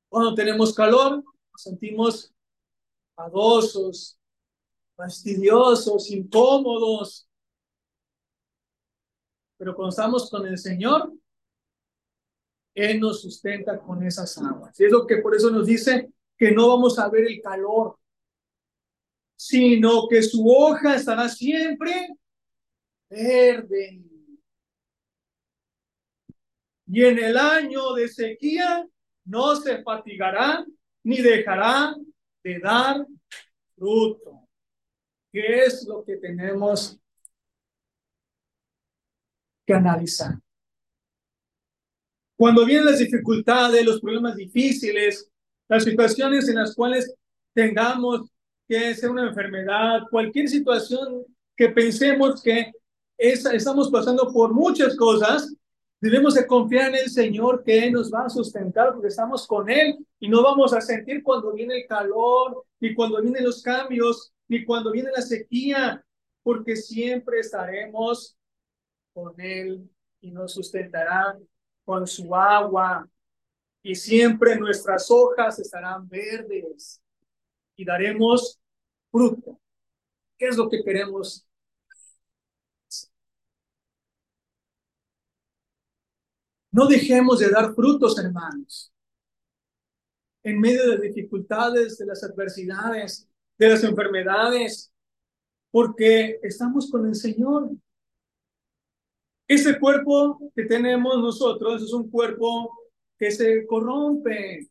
Cuando 0.08 0.34
tenemos 0.34 0.74
calor, 0.74 1.22
nos 1.22 1.62
sentimos 1.62 2.32
adosos, 3.16 4.18
fastidiosos, 4.94 6.10
incómodos. 6.10 7.28
Pero 9.58 9.74
cuando 9.74 9.90
estamos 9.90 10.30
con 10.30 10.46
el 10.46 10.58
Señor, 10.58 11.12
Él 12.74 13.00
nos 13.00 13.22
sustenta 13.22 13.78
con 13.78 14.02
esas 14.02 14.36
aguas. 14.38 14.78
Y 14.80 14.84
es 14.84 14.92
lo 14.92 15.06
que 15.06 15.18
por 15.18 15.34
eso 15.34 15.50
nos 15.50 15.66
dice 15.66 16.10
que 16.36 16.52
no 16.52 16.68
vamos 16.68 16.98
a 16.98 17.08
ver 17.08 17.24
el 17.26 17.40
calor, 17.40 17.98
sino 19.36 20.08
que 20.08 20.22
su 20.22 20.46
hoja 20.48 20.96
estará 20.96 21.28
siempre 21.28 22.16
verde. 23.08 24.15
Y 26.86 27.04
en 27.04 27.18
el 27.18 27.36
año 27.36 27.94
de 27.94 28.08
sequía 28.08 28.86
no 29.24 29.56
se 29.56 29.82
fatigará 29.82 30.64
ni 31.02 31.20
dejará 31.20 31.94
de 32.42 32.58
dar 32.60 33.04
fruto. 33.76 34.48
¿Qué 35.32 35.64
es 35.64 35.84
lo 35.86 36.04
que 36.04 36.16
tenemos 36.16 36.98
que 39.66 39.74
analizar? 39.74 40.38
Cuando 42.36 42.64
vienen 42.64 42.86
las 42.86 42.98
dificultades, 42.98 43.84
los 43.84 44.00
problemas 44.00 44.36
difíciles, 44.36 45.30
las 45.68 45.84
situaciones 45.84 46.48
en 46.48 46.56
las 46.56 46.74
cuales 46.74 47.12
tengamos 47.52 48.30
que 48.68 48.94
ser 48.94 49.10
una 49.10 49.28
enfermedad, 49.28 50.02
cualquier 50.10 50.48
situación 50.48 51.24
que 51.56 51.70
pensemos 51.70 52.42
que 52.42 52.72
estamos 53.16 53.90
pasando 53.90 54.32
por 54.32 54.52
muchas 54.52 54.94
cosas, 54.96 55.54
Debemos 56.06 56.34
de 56.34 56.46
confiar 56.46 56.90
en 56.90 57.02
el 57.02 57.10
Señor 57.10 57.64
que 57.64 57.84
Él 57.84 57.94
nos 57.94 58.14
va 58.14 58.26
a 58.26 58.30
sustentar 58.30 58.92
porque 58.92 59.08
estamos 59.08 59.44
con 59.44 59.68
Él 59.68 59.98
y 60.20 60.28
no 60.28 60.40
vamos 60.40 60.72
a 60.72 60.80
sentir 60.80 61.20
cuando 61.20 61.52
viene 61.52 61.78
el 61.78 61.86
calor, 61.88 62.64
ni 62.78 62.94
cuando 62.94 63.20
vienen 63.20 63.42
los 63.42 63.60
cambios, 63.60 64.32
ni 64.46 64.64
cuando 64.64 64.92
viene 64.92 65.10
la 65.10 65.20
sequía, 65.20 66.04
porque 66.44 66.76
siempre 66.76 67.40
estaremos 67.40 68.36
con 69.12 69.34
Él 69.40 69.90
y 70.20 70.30
nos 70.30 70.52
sustentarán 70.52 71.44
con 71.84 72.06
su 72.06 72.32
agua 72.36 73.08
y 73.82 73.96
siempre 73.96 74.56
nuestras 74.56 75.10
hojas 75.10 75.58
estarán 75.58 76.08
verdes 76.08 77.02
y 77.74 77.84
daremos 77.84 78.60
fruto. 79.10 79.58
¿Qué 80.38 80.46
es 80.46 80.56
lo 80.56 80.68
que 80.68 80.84
queremos 80.84 81.45
No 86.76 86.86
dejemos 86.86 87.38
de 87.38 87.48
dar 87.48 87.74
frutos, 87.74 88.18
hermanos. 88.18 88.92
En 90.42 90.60
medio 90.60 90.90
de 90.90 91.08
dificultades, 91.08 91.96
de 91.96 92.04
las 92.04 92.22
adversidades, 92.22 93.26
de 93.56 93.68
las 93.70 93.82
enfermedades, 93.82 94.92
porque 95.70 96.38
estamos 96.42 96.90
con 96.90 97.06
el 97.06 97.14
Señor. 97.14 97.70
Ese 99.48 99.80
cuerpo 99.80 100.52
que 100.54 100.64
tenemos 100.66 101.16
nosotros 101.18 101.82
es 101.82 101.94
un 101.94 102.10
cuerpo 102.10 102.70
que 103.18 103.30
se 103.30 103.66
corrompe. 103.66 104.68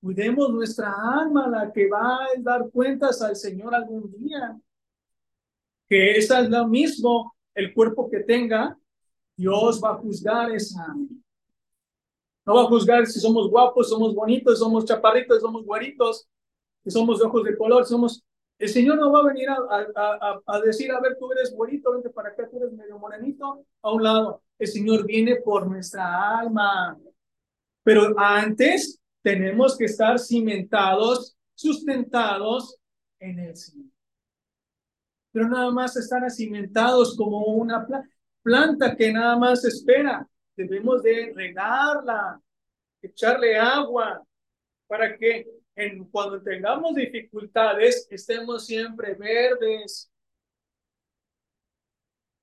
Cuidemos 0.00 0.50
nuestra 0.50 0.92
alma, 0.92 1.46
la 1.46 1.72
que 1.72 1.88
va 1.88 2.24
a 2.24 2.28
dar 2.38 2.68
cuentas 2.70 3.22
al 3.22 3.36
Señor 3.36 3.72
algún 3.72 4.10
día. 4.18 4.60
Que 5.88 6.16
esa 6.16 6.40
es 6.40 6.50
lo 6.50 6.66
mismo, 6.66 7.36
el 7.54 7.72
cuerpo 7.72 8.10
que 8.10 8.24
tenga, 8.24 8.76
Dios 9.42 9.80
va 9.82 9.90
a 9.90 9.96
juzgar 9.96 10.52
esa. 10.52 10.86
No 12.46 12.54
va 12.54 12.62
a 12.62 12.66
juzgar 12.66 13.04
si 13.06 13.18
somos 13.18 13.50
guapos, 13.50 13.88
somos 13.88 14.14
bonitos, 14.14 14.60
somos 14.60 14.84
chaparritos, 14.84 15.40
somos 15.40 15.64
guaritos, 15.64 16.28
si 16.84 16.90
somos 16.92 17.18
de 17.18 17.26
ojos 17.26 17.42
de 17.44 17.56
color, 17.56 17.84
somos... 17.84 18.22
El 18.56 18.68
Señor 18.68 18.98
no 18.98 19.10
va 19.10 19.18
a 19.18 19.26
venir 19.26 19.48
a, 19.48 19.56
a, 19.56 20.40
a, 20.46 20.60
decir, 20.60 20.92
a 20.92 21.00
ver, 21.00 21.16
tú 21.18 21.32
eres 21.32 21.52
bonito, 21.56 21.90
vente 21.90 22.10
para 22.10 22.28
acá, 22.28 22.48
tú 22.48 22.58
eres 22.58 22.72
medio 22.72 22.96
morenito, 23.00 23.64
a 23.82 23.92
un 23.92 24.04
lado. 24.04 24.42
El 24.60 24.68
Señor 24.68 25.04
viene 25.04 25.36
por 25.44 25.66
nuestra 25.66 26.38
alma. 26.38 26.96
Pero 27.82 28.14
antes 28.16 29.00
tenemos 29.22 29.76
que 29.76 29.86
estar 29.86 30.20
cimentados, 30.20 31.36
sustentados 31.56 32.76
en 33.18 33.40
el 33.40 33.56
Señor. 33.56 33.90
Pero 35.32 35.48
nada 35.48 35.72
más 35.72 35.96
están 35.96 36.30
cimentados 36.30 37.16
como 37.16 37.44
una 37.46 37.84
planta 37.84 38.08
planta 38.42 38.96
que 38.96 39.12
nada 39.12 39.36
más 39.36 39.64
espera. 39.64 40.26
Debemos 40.56 41.02
de 41.02 41.32
regarla, 41.34 42.40
echarle 43.00 43.56
agua 43.56 44.22
para 44.86 45.16
que 45.16 45.46
cuando 46.10 46.42
tengamos 46.42 46.94
dificultades 46.94 48.06
estemos 48.10 48.66
siempre 48.66 49.14
verdes. 49.14 50.10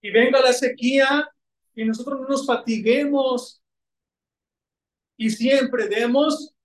Y 0.02 0.12
venga 0.12 0.42
la 0.42 0.54
sequía 0.54 1.30
y 1.76 1.86
nosotros 1.86 2.22
no 2.22 2.28
nos 2.28 2.46
fatiguemos 2.46 3.62
y 5.18 5.30
siempre 5.30 5.88
demos 5.88 6.56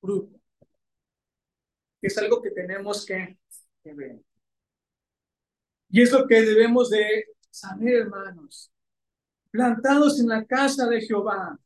fruto. 0.00 0.38
Es 2.00 2.16
algo 2.16 2.40
que 2.40 2.52
tenemos 2.52 3.04
que, 3.04 3.36
que 3.82 3.92
ver. 3.92 4.20
Y 5.90 6.02
es 6.02 6.12
lo 6.12 6.26
que 6.26 6.42
debemos 6.42 6.90
de 6.90 7.24
saber, 7.50 8.02
hermanos, 8.02 8.70
plantados 9.50 10.20
en 10.20 10.28
la 10.28 10.44
casa 10.44 10.86
de 10.88 11.00
Jehová. 11.00 11.58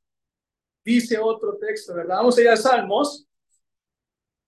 Dice 0.85 1.19
otro 1.19 1.57
texto, 1.59 1.95
¿verdad? 1.95 2.17
Vamos 2.17 2.39
a 2.39 2.53
a 2.53 2.57
Salmos. 2.57 3.27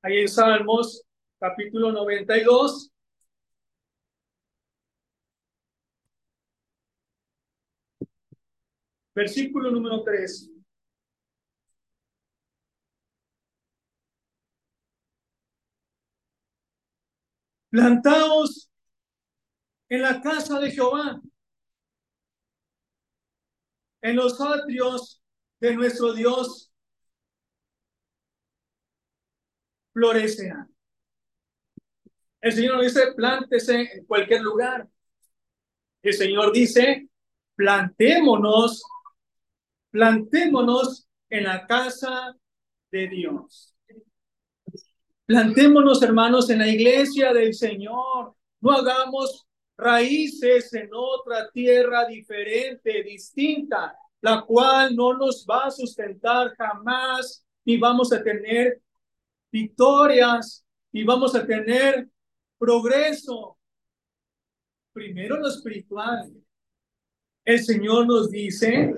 Ahí 0.02 0.18
en 0.18 0.28
Salmos, 0.28 1.04
capítulo 1.38 1.92
92. 1.92 2.90
Versículo 9.14 9.70
número 9.70 10.02
3. 10.02 10.50
Plantaos 17.70 18.70
en 19.94 20.02
la 20.02 20.20
casa 20.20 20.58
de 20.58 20.70
Jehová, 20.70 21.20
en 24.02 24.16
los 24.16 24.40
atrios 24.40 25.22
de 25.60 25.74
nuestro 25.74 26.12
Dios, 26.12 26.72
florecerán. 29.92 30.74
El 32.40 32.52
Señor 32.52 32.82
dice, 32.82 33.12
plántese 33.14 33.80
en 33.80 34.04
cualquier 34.04 34.42
lugar. 34.42 34.88
El 36.02 36.12
Señor 36.12 36.52
dice, 36.52 37.08
plantémonos, 37.54 38.82
plantémonos 39.90 41.08
en 41.30 41.44
la 41.44 41.66
casa 41.66 42.36
de 42.90 43.08
Dios. 43.08 43.74
Plantémonos, 45.24 46.02
hermanos, 46.02 46.50
en 46.50 46.58
la 46.58 46.68
iglesia 46.68 47.32
del 47.32 47.54
Señor. 47.54 48.34
No 48.60 48.72
hagamos 48.72 49.46
raíces 49.76 50.72
en 50.74 50.90
otra 50.92 51.50
tierra 51.50 52.06
diferente, 52.06 53.02
distinta, 53.02 53.96
la 54.20 54.42
cual 54.42 54.94
no 54.94 55.14
nos 55.14 55.46
va 55.48 55.66
a 55.66 55.70
sustentar 55.70 56.54
jamás, 56.56 57.44
ni 57.64 57.76
vamos 57.76 58.12
a 58.12 58.22
tener 58.22 58.80
victorias, 59.50 60.64
y 60.94 61.02
vamos 61.02 61.34
a 61.34 61.44
tener 61.44 62.08
progreso. 62.56 63.58
Primero 64.92 65.36
lo 65.36 65.48
espiritual. 65.48 66.32
El 67.44 67.64
Señor 67.64 68.06
nos 68.06 68.30
dice, 68.30 68.94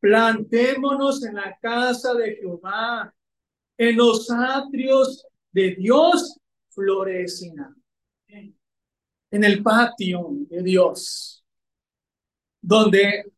plantémonos 0.00 1.22
en 1.22 1.34
la 1.34 1.58
casa 1.60 2.14
de 2.14 2.36
Jehová, 2.36 3.14
en 3.76 3.96
los 3.96 4.30
atrios 4.30 5.26
de 5.52 5.74
Dios 5.74 6.40
florecerán 6.70 7.76
en 9.34 9.42
el 9.42 9.64
patio 9.64 10.28
de 10.48 10.62
Dios, 10.62 11.44
donde 12.62 13.32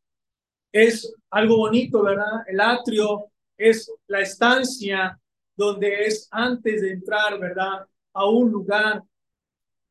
es 0.71 1.11
algo 1.31 1.57
bonito, 1.57 2.03
¿verdad? 2.03 2.45
El 2.47 2.61
atrio 2.61 3.33
es 3.57 3.91
la 4.07 4.21
estancia 4.21 5.19
donde 5.57 6.05
es 6.05 6.29
antes 6.31 6.83
de 6.83 6.93
entrar, 6.93 7.41
¿verdad? 7.41 7.89
A 8.13 8.29
un 8.29 8.51
lugar. 8.51 9.03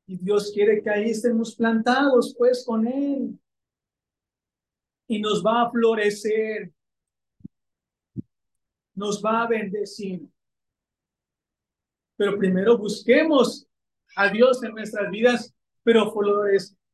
Y 0.06 0.18
Dios 0.18 0.52
quiere 0.54 0.84
que 0.84 0.92
ahí 0.92 1.10
estemos 1.10 1.56
plantados, 1.56 2.36
pues, 2.38 2.64
con 2.64 2.86
Él. 2.86 3.40
Y 5.08 5.20
nos 5.20 5.44
va 5.44 5.64
a 5.64 5.72
florecer. 5.72 6.72
Nos 8.94 9.26
va 9.26 9.42
a 9.42 9.48
bendecir. 9.48 10.22
Pero 12.16 12.38
primero 12.38 12.78
busquemos 12.78 13.66
a 14.16 14.30
Dios 14.30 14.64
en 14.64 14.76
nuestras 14.76 15.10
vidas 15.10 15.55
pero, 15.86 16.12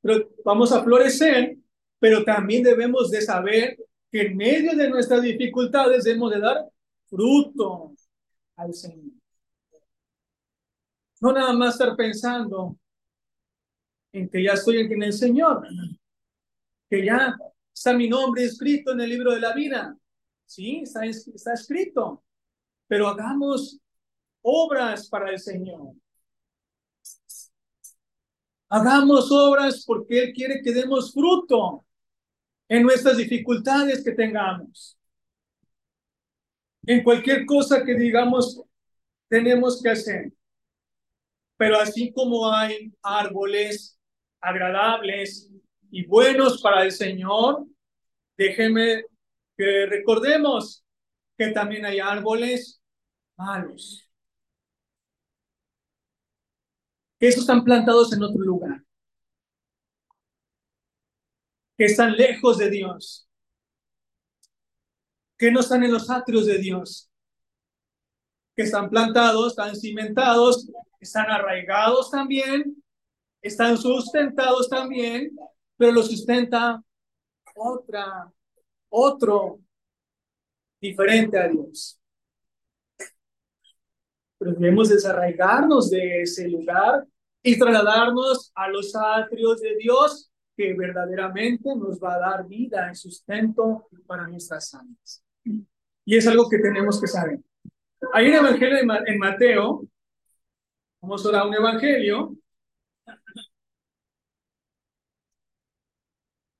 pero 0.01 0.30
vamos 0.43 0.71
a 0.73 0.84
florecer, 0.84 1.58
pero 1.97 2.25
también 2.25 2.62
debemos 2.62 3.10
de 3.10 3.21
saber 3.21 3.77
que 4.12 4.23
en 4.23 4.36
medio 4.36 4.75
de 4.75 4.89
nuestras 4.89 5.21
dificultades 5.21 6.04
debemos 6.04 6.32
de 6.32 6.39
dar 6.41 6.69
fruto 7.06 7.93
al 8.58 8.73
Señor. 8.73 9.13
No 11.21 11.32
nada 11.32 11.54
más 11.54 11.75
estar 11.75 11.95
pensando 11.95 12.77
en 14.12 14.27
que 14.27 14.43
ya 14.43 14.54
estoy 14.54 14.80
en 14.80 15.04
el 15.04 15.13
Señor, 15.13 15.65
que 16.89 17.06
ya 17.06 17.38
está 17.73 17.93
mi 17.93 18.10
nombre 18.10 18.43
escrito 18.43 18.91
en 18.91 18.99
el 18.99 19.10
libro 19.10 19.32
de 19.32 19.39
la 19.39 19.54
vida. 19.54 19.97
Sí, 20.45 20.82
está, 20.84 21.06
está 21.06 21.54
escrito, 21.54 22.25
pero 22.88 23.08
hagamos 23.08 23.80
obras 24.41 25.08
para 25.08 25.32
el 25.32 25.39
Señor. 25.39 25.93
Hagamos 28.73 29.29
obras 29.34 29.84
porque 29.86 30.23
Él 30.23 30.34
quiere 30.34 30.62
que 30.62 30.71
demos 30.71 31.13
fruto 31.13 31.86
en 32.69 32.84
nuestras 32.84 33.17
dificultades 33.17 34.01
que 34.01 34.13
tengamos. 34.13 34.97
En 36.86 37.03
cualquier 37.03 37.45
cosa 37.45 37.84
que 37.84 37.95
digamos 37.95 38.63
tenemos 39.27 39.81
que 39.84 39.89
hacer. 39.89 40.31
Pero 41.57 41.77
así 41.79 42.13
como 42.13 42.49
hay 42.49 42.93
árboles 43.03 43.99
agradables 44.39 45.51
y 45.91 46.05
buenos 46.05 46.62
para 46.62 46.86
el 46.86 46.93
Señor, 46.93 47.65
déjeme 48.38 49.03
que 49.57 49.86
recordemos 49.86 50.86
que 51.38 51.49
también 51.49 51.86
hay 51.86 51.99
árboles 51.99 52.81
malos. 53.36 54.11
Que 57.21 57.27
esos 57.27 57.41
están 57.41 57.63
plantados 57.63 58.12
en 58.13 58.23
otro 58.23 58.41
lugar, 58.41 58.84
que 61.77 61.86
están 61.86 62.17
lejos 62.17 62.57
de 62.57 62.71
Dios, 62.71 63.29
que 65.38 65.51
no 65.51 65.60
están 65.60 65.84
en 65.84 65.93
los 65.93 66.10
atrios 66.10 66.47
de 66.47 66.57
Dios, 66.57 67.12
que 68.55 68.63
están 68.63 68.89
plantados, 68.89 69.51
están 69.51 69.75
cimentados, 69.75 70.67
están 70.99 71.29
arraigados 71.29 72.10
también, 72.10 72.84
están 73.39 73.77
sustentados 73.77 74.67
también, 74.67 75.29
pero 75.77 75.91
los 75.91 76.07
sustenta 76.07 76.84
otra, 77.53 78.34
otro 78.89 79.60
diferente 80.79 81.38
a 81.38 81.47
Dios. 81.47 81.99
Pero 84.39 84.53
debemos 84.53 84.89
desarraigarnos 84.89 85.91
de 85.91 86.23
ese 86.23 86.49
lugar 86.49 87.05
y 87.43 87.58
trasladarnos 87.58 88.51
a 88.56 88.69
los 88.69 88.95
atrios 88.95 89.62
de 89.62 89.75
Dios 89.77 90.32
que 90.56 90.73
verdaderamente 90.73 91.75
nos 91.75 91.99
va 91.99 92.15
a 92.15 92.19
dar 92.19 92.47
vida 92.47 92.89
y 92.91 92.95
sustento 92.95 93.88
para 94.06 94.27
nuestras 94.27 94.73
almas. 94.73 95.23
Y 96.06 96.17
es 96.17 96.27
algo 96.27 96.49
que 96.49 96.60
tenemos 96.60 96.99
que 96.99 97.08
saber. 97.08 97.39
Hay 98.13 98.27
un 98.30 98.36
evangelio 98.36 98.77
en 99.06 99.17
Mateo, 99.17 99.84
vamos 101.01 101.25
ahora 101.25 101.39
a 101.41 101.47
un 101.47 101.54
evangelio. 101.54 102.36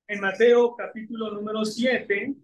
En 0.08 0.20
Mateo 0.20 0.76
capítulo 0.76 1.32
número 1.32 1.64
7, 1.64 2.36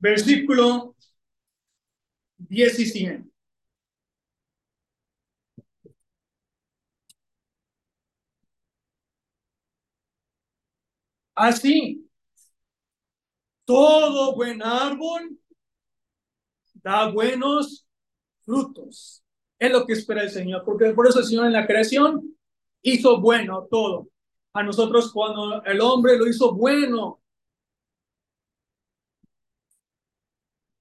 versículo 0.00 0.94
17. 2.48 3.24
Así, 11.34 12.04
todo 13.64 14.34
buen 14.34 14.62
árbol 14.62 15.38
da 16.82 17.10
buenos 17.10 17.86
frutos. 18.44 19.22
Es 19.58 19.72
lo 19.72 19.86
que 19.86 19.94
espera 19.94 20.22
el 20.22 20.30
Señor, 20.30 20.62
porque 20.64 20.90
por 20.92 21.06
eso 21.06 21.20
el 21.20 21.26
Señor 21.26 21.46
en 21.46 21.52
la 21.52 21.66
creación 21.66 22.36
hizo 22.82 23.20
bueno 23.20 23.66
todo. 23.70 24.08
A 24.54 24.62
nosotros 24.62 25.12
cuando 25.12 25.62
el 25.64 25.80
hombre 25.80 26.16
lo 26.18 26.26
hizo 26.26 26.54
bueno, 26.54 27.20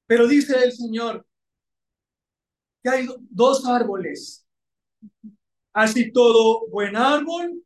Pero 0.08 0.28
dice 0.28 0.63
el 0.63 0.72
Señor 0.72 1.26
que 2.82 2.89
hay 2.89 3.08
dos 3.30 3.65
árboles. 3.65 4.46
Así 5.74 6.12
todo 6.12 6.67
buen 6.70 6.96
árbol 6.96 7.63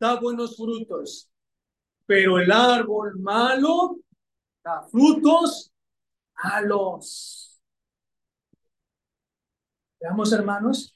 da 0.00 0.18
buenos 0.20 0.56
frutos, 0.56 1.28
pero 2.06 2.38
el 2.38 2.50
árbol 2.50 3.18
malo 3.18 3.98
da 4.62 4.82
frutos 4.88 5.72
malos. 6.42 7.60
Veamos, 10.00 10.32
hermanos. 10.32 10.94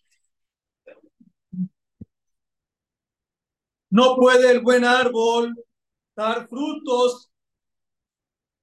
No 3.90 4.16
puede 4.16 4.50
el 4.50 4.60
buen 4.60 4.84
árbol 4.84 5.54
dar 6.16 6.48
frutos 6.48 7.31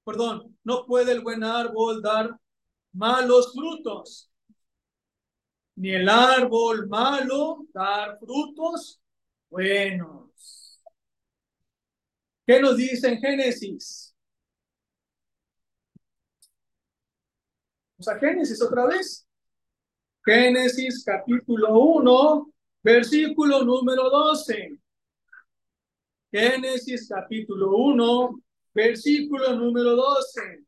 perdón, 0.04 0.56
no 0.64 0.86
puede 0.86 1.12
el 1.12 1.20
buen 1.20 1.44
árbol 1.44 2.02
dar 2.02 2.30
malos 2.92 3.52
frutos, 3.52 4.30
ni 5.76 5.90
el 5.90 6.08
árbol 6.08 6.88
malo 6.88 7.66
dar 7.72 8.18
frutos 8.18 9.00
buenos. 9.48 10.80
¿Qué 12.46 12.60
nos 12.60 12.76
dice 12.76 13.08
en 13.08 13.18
Génesis? 13.20 14.14
Vamos 17.96 18.08
a 18.08 18.18
Génesis 18.18 18.62
otra 18.62 18.86
vez. 18.86 19.26
Génesis 20.24 21.04
capítulo 21.04 21.78
1, 21.78 22.52
versículo 22.82 23.64
número 23.64 24.10
12. 24.10 24.78
Génesis 26.32 27.08
capítulo 27.08 27.76
1, 27.76 28.42
versículo 28.80 29.54
número 29.54 29.94
12. 29.94 30.64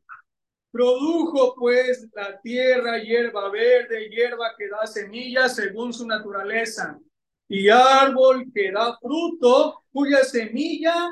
Produjo 0.71 1.55
pues 1.55 2.07
la 2.13 2.39
tierra 2.41 2.99
hierba 2.99 3.49
verde, 3.49 4.09
hierba 4.09 4.53
que 4.57 4.67
da 4.69 4.85
semillas 4.87 5.55
según 5.55 5.93
su 5.93 6.05
naturaleza, 6.05 6.99
y 7.47 7.69
árbol 7.69 8.45
que 8.53 8.71
da 8.71 8.97
fruto, 8.99 9.83
cuya 9.91 10.23
semilla 10.23 11.11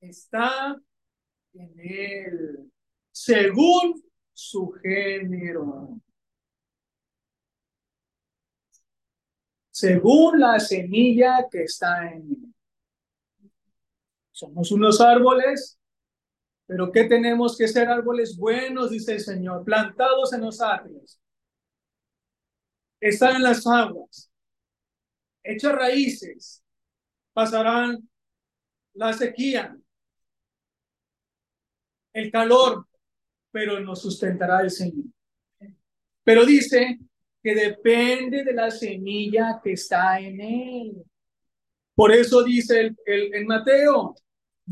está 0.00 0.76
en 1.54 1.74
él, 1.78 2.72
según 3.10 4.02
su 4.32 4.72
género. 4.82 6.00
Según 9.70 10.40
la 10.40 10.60
semilla 10.60 11.46
que 11.50 11.64
está 11.64 12.10
en 12.10 12.22
él. 12.30 12.54
Somos 14.30 14.72
unos 14.72 15.00
árboles, 15.00 15.78
pero 16.72 16.90
¿qué 16.90 17.04
tenemos 17.04 17.58
que 17.58 17.68
ser 17.68 17.86
árboles 17.88 18.34
buenos, 18.34 18.88
dice 18.88 19.12
el 19.12 19.20
Señor, 19.20 19.62
plantados 19.62 20.32
en 20.32 20.40
los 20.40 20.58
árboles. 20.58 21.20
Están 22.98 23.36
en 23.36 23.42
las 23.42 23.66
aguas, 23.66 24.32
hechas 25.44 25.72
raíces, 25.74 26.64
pasarán 27.34 28.08
la 28.94 29.12
sequía, 29.12 29.76
el 32.14 32.32
calor, 32.32 32.86
pero 33.50 33.78
nos 33.80 34.00
sustentará 34.00 34.62
el 34.62 34.70
Señor. 34.70 35.12
Pero 36.24 36.46
dice 36.46 37.00
que 37.42 37.54
depende 37.54 38.44
de 38.44 38.54
la 38.54 38.70
semilla 38.70 39.60
que 39.62 39.72
está 39.72 40.18
en 40.18 40.40
él. 40.40 41.04
Por 41.94 42.12
eso 42.12 42.42
dice 42.42 42.80
el, 42.80 42.96
el, 43.04 43.34
en 43.34 43.46
Mateo, 43.46 44.14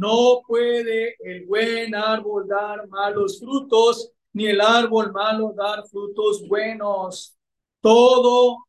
no 0.00 0.40
puede 0.46 1.14
el 1.18 1.44
buen 1.44 1.94
árbol 1.94 2.48
dar 2.48 2.88
malos 2.88 3.38
frutos, 3.38 4.10
ni 4.32 4.46
el 4.46 4.58
árbol 4.58 5.12
malo 5.12 5.52
dar 5.54 5.86
frutos 5.86 6.48
buenos. 6.48 7.36
Todo, 7.82 8.64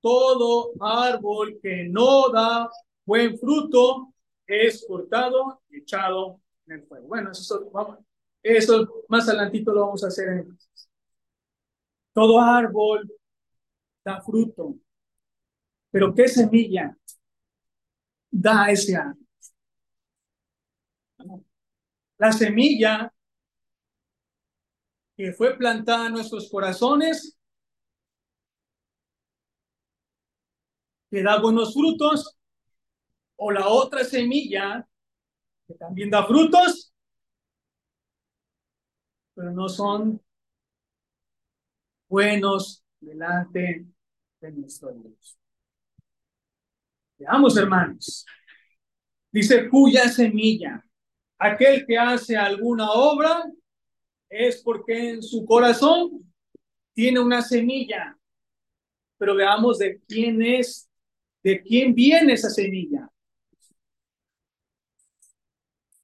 todo 0.00 0.70
árbol 0.80 1.58
que 1.60 1.88
no 1.88 2.28
da 2.30 2.70
buen 3.04 3.36
fruto 3.36 4.14
es 4.46 4.86
cortado 4.86 5.60
y 5.70 5.78
echado 5.78 6.40
en 6.68 6.74
el 6.74 6.86
fuego. 6.86 7.08
Bueno, 7.08 7.32
eso, 7.32 7.68
vamos, 7.72 7.98
eso 8.40 9.04
más 9.08 9.28
adelantito 9.28 9.72
lo 9.74 9.86
vamos 9.86 10.04
a 10.04 10.06
hacer 10.06 10.46
Todo 12.12 12.38
árbol 12.40 13.10
da 14.04 14.20
fruto. 14.20 14.76
Pero 15.90 16.14
¿qué 16.14 16.28
semilla 16.28 16.96
da 18.30 18.70
ese 18.70 18.94
árbol? 18.94 19.27
La 22.18 22.32
semilla 22.32 23.12
que 25.16 25.32
fue 25.32 25.56
plantada 25.56 26.06
en 26.06 26.12
nuestros 26.12 26.48
corazones, 26.48 27.36
que 31.10 31.22
da 31.22 31.40
buenos 31.40 31.74
frutos, 31.74 32.36
o 33.36 33.50
la 33.50 33.68
otra 33.68 34.04
semilla 34.04 34.86
que 35.66 35.74
también 35.74 36.10
da 36.10 36.26
frutos, 36.26 36.92
pero 39.34 39.52
no 39.52 39.68
son 39.68 40.20
buenos 42.08 42.84
delante 43.00 43.86
de 44.40 44.52
nuestro 44.52 44.92
Dios. 44.92 45.38
Veamos, 47.18 47.56
hermanos. 47.56 48.24
Dice, 49.30 49.68
cuya 49.68 50.08
semilla 50.08 50.84
aquel 51.38 51.86
que 51.86 51.96
hace 51.96 52.36
alguna 52.36 52.90
obra 52.90 53.44
es 54.28 54.62
porque 54.62 55.10
en 55.10 55.22
su 55.22 55.44
corazón 55.44 56.32
tiene 56.92 57.20
una 57.20 57.42
semilla. 57.42 58.18
Pero 59.16 59.34
veamos 59.34 59.78
de 59.78 60.00
quién 60.06 60.42
es, 60.42 60.88
de 61.42 61.62
quién 61.62 61.94
viene 61.94 62.34
esa 62.34 62.50
semilla. 62.50 63.10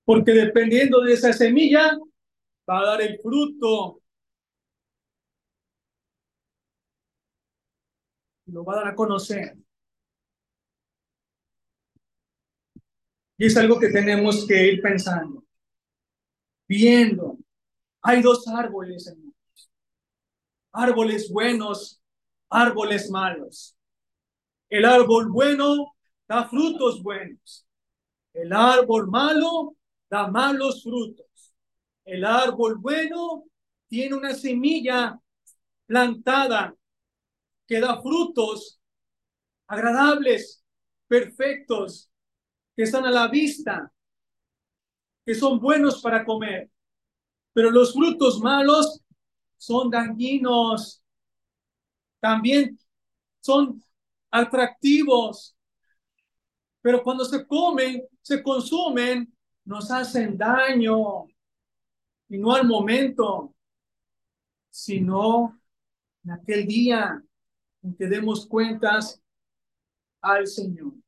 Porque 0.04 0.32
dependiendo 0.32 1.00
de 1.00 1.14
esa 1.14 1.32
semilla, 1.32 1.98
va 2.68 2.80
a 2.80 2.84
dar 2.84 3.02
el 3.02 3.18
fruto. 3.18 4.00
Lo 8.46 8.64
va 8.64 8.74
a 8.74 8.76
dar 8.76 8.88
a 8.88 8.94
conocer. 8.94 9.56
Y 13.36 13.46
es 13.46 13.56
algo 13.56 13.78
que 13.80 13.88
tenemos 13.88 14.46
que 14.46 14.68
ir 14.68 14.80
pensando, 14.80 15.44
viendo. 16.68 17.38
Hay 18.02 18.22
dos 18.22 18.46
árboles, 18.48 19.06
hermanos. 19.06 19.70
Árboles 20.72 21.30
buenos, 21.30 22.00
árboles 22.50 23.10
malos. 23.10 23.76
El 24.68 24.84
árbol 24.84 25.30
bueno 25.30 25.94
da 26.28 26.48
frutos 26.48 27.02
buenos. 27.02 27.66
El 28.32 28.52
árbol 28.52 29.08
malo 29.08 29.76
da 30.10 30.28
malos 30.28 30.82
frutos. 30.82 31.54
El 32.04 32.24
árbol 32.24 32.78
bueno 32.78 33.44
tiene 33.88 34.14
una 34.16 34.34
semilla 34.34 35.18
plantada 35.86 36.74
que 37.66 37.80
da 37.80 38.00
frutos 38.02 38.80
agradables, 39.66 40.62
perfectos, 41.08 42.10
que 42.76 42.82
están 42.82 43.04
a 43.06 43.10
la 43.10 43.28
vista, 43.28 43.92
que 45.24 45.34
son 45.34 45.60
buenos 45.60 46.02
para 46.02 46.24
comer, 46.24 46.70
pero 47.52 47.70
los 47.70 47.94
frutos 47.94 48.40
malos 48.40 49.00
son 49.56 49.90
dañinos, 49.90 51.02
también 52.20 52.78
son 53.40 53.82
atractivos, 54.30 55.56
pero 56.82 57.02
cuando 57.02 57.24
se 57.24 57.46
comen, 57.46 58.02
se 58.20 58.42
consumen, 58.42 59.32
nos 59.64 59.90
hacen 59.90 60.36
daño, 60.36 61.26
y 62.28 62.38
no 62.38 62.54
al 62.54 62.66
momento, 62.66 63.54
sino 64.70 65.60
en 66.24 66.30
aquel 66.32 66.66
día 66.66 67.22
en 67.82 67.96
que 67.96 68.06
demos 68.06 68.46
cuentas 68.46 69.22
al 70.20 70.46
Señor. 70.46 71.03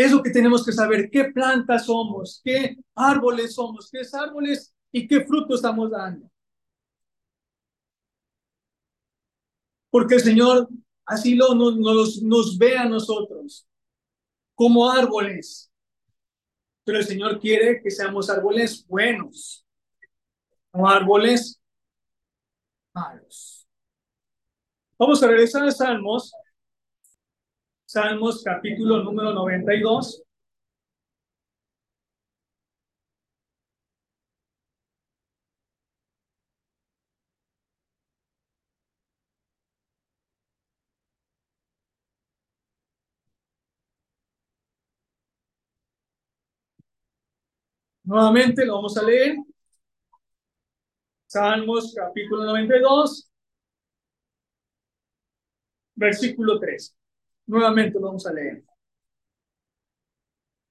Es 0.00 0.12
lo 0.12 0.22
que 0.22 0.30
tenemos 0.30 0.64
que 0.64 0.72
saber, 0.72 1.10
qué 1.10 1.24
plantas 1.26 1.84
somos, 1.84 2.40
qué 2.42 2.74
árboles 2.94 3.54
somos, 3.54 3.90
qué 3.90 4.00
árboles 4.14 4.74
y 4.90 5.06
qué 5.06 5.26
frutos 5.26 5.56
estamos 5.56 5.90
dando. 5.90 6.26
Porque 9.90 10.14
el 10.14 10.22
Señor 10.22 10.70
así 11.04 11.34
lo, 11.34 11.54
nos, 11.54 12.22
nos 12.22 12.56
ve 12.56 12.78
a 12.78 12.86
nosotros 12.86 13.68
como 14.54 14.90
árboles. 14.90 15.70
Pero 16.82 16.96
el 16.96 17.04
Señor 17.04 17.38
quiere 17.38 17.82
que 17.82 17.90
seamos 17.90 18.30
árboles 18.30 18.86
buenos, 18.88 19.66
no 20.72 20.88
árboles 20.88 21.60
malos. 22.94 23.68
Vamos 24.98 25.22
a 25.22 25.26
regresar 25.26 25.62
a 25.66 25.70
Salmos 25.70 26.32
Salmos 27.92 28.44
capítulo 28.44 29.02
número 29.02 29.32
92. 29.32 30.22
Nuevamente 48.04 48.64
lo 48.64 48.76
vamos 48.76 48.96
a 48.96 49.02
leer. 49.02 49.36
Salmos 51.26 51.92
capítulo 51.96 52.44
92, 52.44 53.28
versículo 55.96 56.60
3. 56.60 56.99
Nuevamente 57.50 57.98
vamos 57.98 58.24
a 58.28 58.32
leer. 58.32 58.62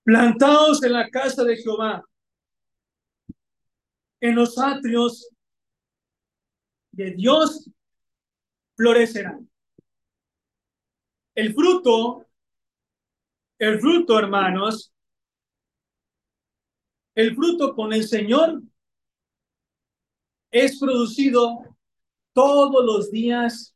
Plantados 0.01 0.81
en 0.81 0.93
la 0.93 1.09
casa 1.09 1.43
de 1.43 1.57
Jehová, 1.57 2.05
en 4.21 4.33
los 4.33 4.57
atrios 4.57 5.29
de 6.91 7.11
Dios 7.11 7.69
florecerán. 8.77 9.49
El 11.35 11.53
fruto, 11.53 12.25
el 13.57 13.77
fruto, 13.81 14.17
hermanos, 14.17 14.93
el 17.13 17.35
fruto 17.35 17.75
con 17.75 17.91
el 17.91 18.07
Señor 18.07 18.61
es 20.49 20.79
producido 20.79 21.59
todos 22.31 22.85
los 22.85 23.11
días 23.11 23.75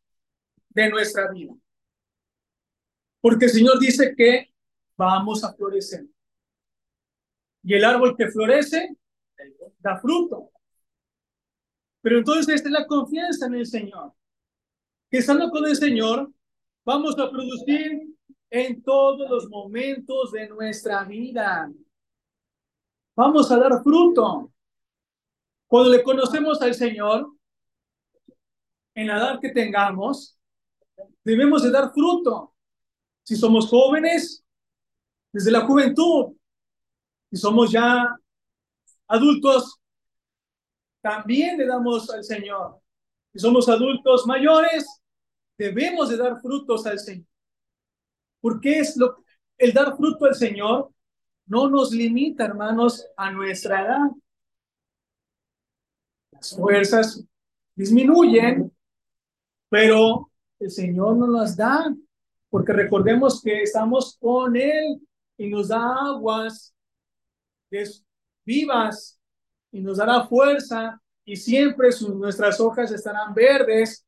de 0.70 0.89
nuestra 0.89 1.30
vida. 1.30 1.54
Porque 3.24 3.46
el 3.46 3.52
Señor 3.52 3.80
dice 3.80 4.14
que 4.18 4.54
vamos 4.98 5.46
a 5.46 5.54
florecer. 5.54 6.06
Y 7.64 7.74
el 7.74 7.86
árbol 7.86 8.18
que 8.18 8.28
florece 8.28 8.98
da 9.80 9.98
fruto. 9.98 10.52
Pero 12.02 12.18
entonces 12.18 12.54
esta 12.54 12.68
es 12.68 12.74
la 12.74 12.86
confianza 12.86 13.46
en 13.46 13.54
el 13.54 13.66
Señor. 13.66 14.12
Que 15.10 15.20
estando 15.20 15.50
con 15.52 15.66
el 15.66 15.78
Señor, 15.78 16.34
vamos 16.84 17.18
a 17.18 17.32
producir 17.32 18.14
en 18.50 18.84
todos 18.84 19.30
los 19.30 19.48
momentos 19.48 20.34
de 20.34 20.50
nuestra 20.50 21.06
vida. 21.06 21.72
Vamos 23.16 23.50
a 23.54 23.58
dar 23.58 23.82
fruto. 23.84 24.52
Cuando 25.68 25.92
le 25.92 26.04
conocemos 26.04 26.62
al 26.62 26.74
Señor, 26.74 27.32
en 28.96 29.08
la 29.08 29.18
edad 29.18 29.40
que 29.40 29.52
tengamos, 29.52 30.38
debemos 31.24 31.64
de 31.64 31.72
dar 31.72 31.94
fruto. 31.94 32.53
Si 33.24 33.36
somos 33.36 33.68
jóvenes, 33.68 34.44
desde 35.34 35.52
la 35.52 35.62
juventud. 35.62 36.36
Si 37.30 37.38
somos 37.38 37.72
ya 37.72 38.16
adultos, 39.08 39.80
también 41.02 41.58
le 41.58 41.66
damos 41.66 42.10
al 42.12 42.24
Señor. 42.24 42.80
Si 43.34 43.40
somos 43.40 43.68
adultos 43.68 44.28
mayores, 44.28 45.02
debemos 45.58 46.10
de 46.10 46.18
dar 46.18 46.40
frutos 46.40 46.86
al 46.86 47.00
Señor. 47.00 47.26
Porque 48.40 48.80
es 48.80 48.96
lo 48.96 49.24
el 49.58 49.74
dar 49.74 49.96
fruto 49.96 50.26
al 50.26 50.36
Señor 50.36 50.92
no 51.46 51.70
nos 51.70 51.92
limita, 51.92 52.46
hermanos, 52.46 53.06
a 53.16 53.32
nuestra 53.32 53.82
edad. 53.82 54.12
Las 56.32 56.56
fuerzas 56.56 57.24
disminuyen, 57.76 58.72
pero 59.70 60.32
el 60.60 60.72
Señor 60.72 61.18
nos 61.18 61.30
las 61.30 61.56
da, 61.56 61.94
porque 62.54 62.72
recordemos 62.72 63.42
que 63.42 63.63
estamos 63.63 64.16
con 64.22 64.56
Él 64.56 65.02
y 65.39 65.50
nos 65.50 65.70
da 65.70 65.92
aguas 66.06 66.72
vivas 68.46 69.20
y 69.72 69.82
nos 69.82 69.98
dará 69.98 70.28
fuerza 70.28 71.02
y 71.26 71.36
siempre 71.36 71.89
nuestras 72.16 72.60
hojas 72.60 72.92
estarán 72.92 73.34
verdes 73.34 74.06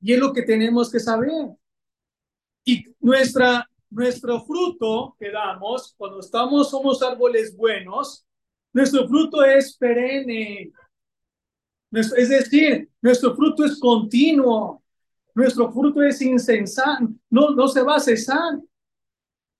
y 0.00 0.12
es 0.12 0.18
lo 0.18 0.32
que 0.32 0.42
tenemos 0.42 0.90
que 0.90 0.98
saber. 0.98 1.52
Y 2.64 2.84
nuestra, 2.98 3.70
nuestro 3.90 4.44
fruto 4.44 5.14
que 5.16 5.30
damos, 5.30 5.94
cuando 5.96 6.18
estamos, 6.18 6.70
somos 6.70 7.00
árboles 7.00 7.56
buenos, 7.56 8.26
nuestro 8.72 9.06
fruto 9.06 9.44
es 9.44 9.76
perenne. 9.76 10.72
Es 11.92 12.28
decir, 12.28 12.90
nuestro 13.00 13.36
fruto 13.36 13.64
es 13.64 13.78
continuo. 13.78 14.83
Nuestro 15.34 15.72
fruto 15.72 16.02
es 16.02 16.20
insensato. 16.22 17.08
No, 17.28 17.50
no 17.50 17.68
se 17.68 17.82
va 17.82 17.96
a 17.96 18.00
cesar. 18.00 18.60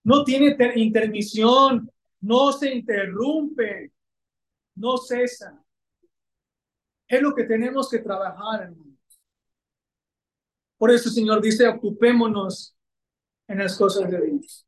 No 0.04 0.24
tiene 0.24 0.56
intermisión. 0.76 1.90
No 2.20 2.52
se 2.52 2.74
interrumpe. 2.74 3.92
No 4.76 4.96
cesa. 4.96 5.60
Es 7.08 7.20
lo 7.20 7.34
que 7.34 7.44
tenemos 7.44 7.90
que 7.90 7.98
trabajar, 7.98 8.62
hermanos. 8.62 8.94
Por 10.78 10.90
eso 10.90 11.08
el 11.08 11.14
Señor 11.14 11.40
dice, 11.40 11.66
ocupémonos 11.68 12.76
en 13.48 13.58
las 13.58 13.76
cosas 13.76 14.10
de 14.10 14.20
Dios. 14.20 14.66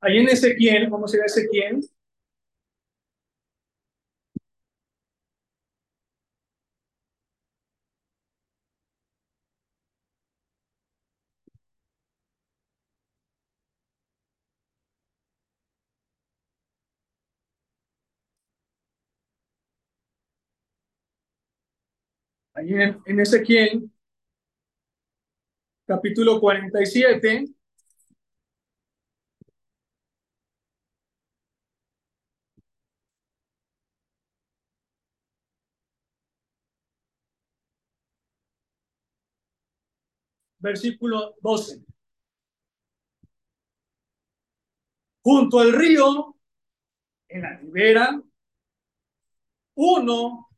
Ahí 0.00 0.18
en 0.18 0.28
Ezequiel, 0.28 0.88
vamos 0.88 1.12
a 1.12 1.16
ir 1.16 1.22
a 1.22 1.26
Ezequiel. 1.26 1.89
En, 22.62 23.00
en 23.06 23.20
Ezequiel, 23.20 23.90
capítulo 25.86 26.38
47. 26.40 27.46
Versículo 40.58 41.34
12. 41.40 41.82
Junto 45.22 45.60
al 45.60 45.72
río, 45.72 46.36
en 47.28 47.42
la 47.42 47.56
ribera, 47.56 48.22
uno 49.74 50.48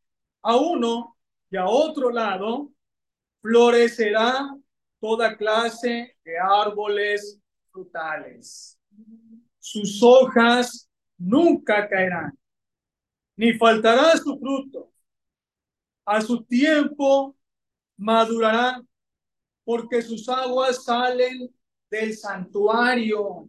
a 0.43 0.57
uno 0.57 1.12
y 1.53 1.57
a 1.59 1.67
otro 1.67 2.11
lado, 2.11 2.73
florecerá 3.43 4.57
toda 4.99 5.37
clase 5.37 6.17
de 6.25 6.39
árboles 6.39 7.39
frutales. 7.71 8.81
Sus 9.59 10.03
hojas 10.03 10.89
nunca 11.19 11.87
caerán, 11.91 12.33
ni 13.37 13.53
faltará 13.53 14.17
su 14.17 14.39
fruto. 14.39 14.91
A 16.07 16.23
su 16.23 16.43
tiempo 16.43 17.37
madurarán, 17.99 18.89
porque 19.63 20.01
sus 20.01 20.27
aguas 20.31 20.83
salen 20.85 21.55
del 21.91 22.17
santuario, 22.17 23.47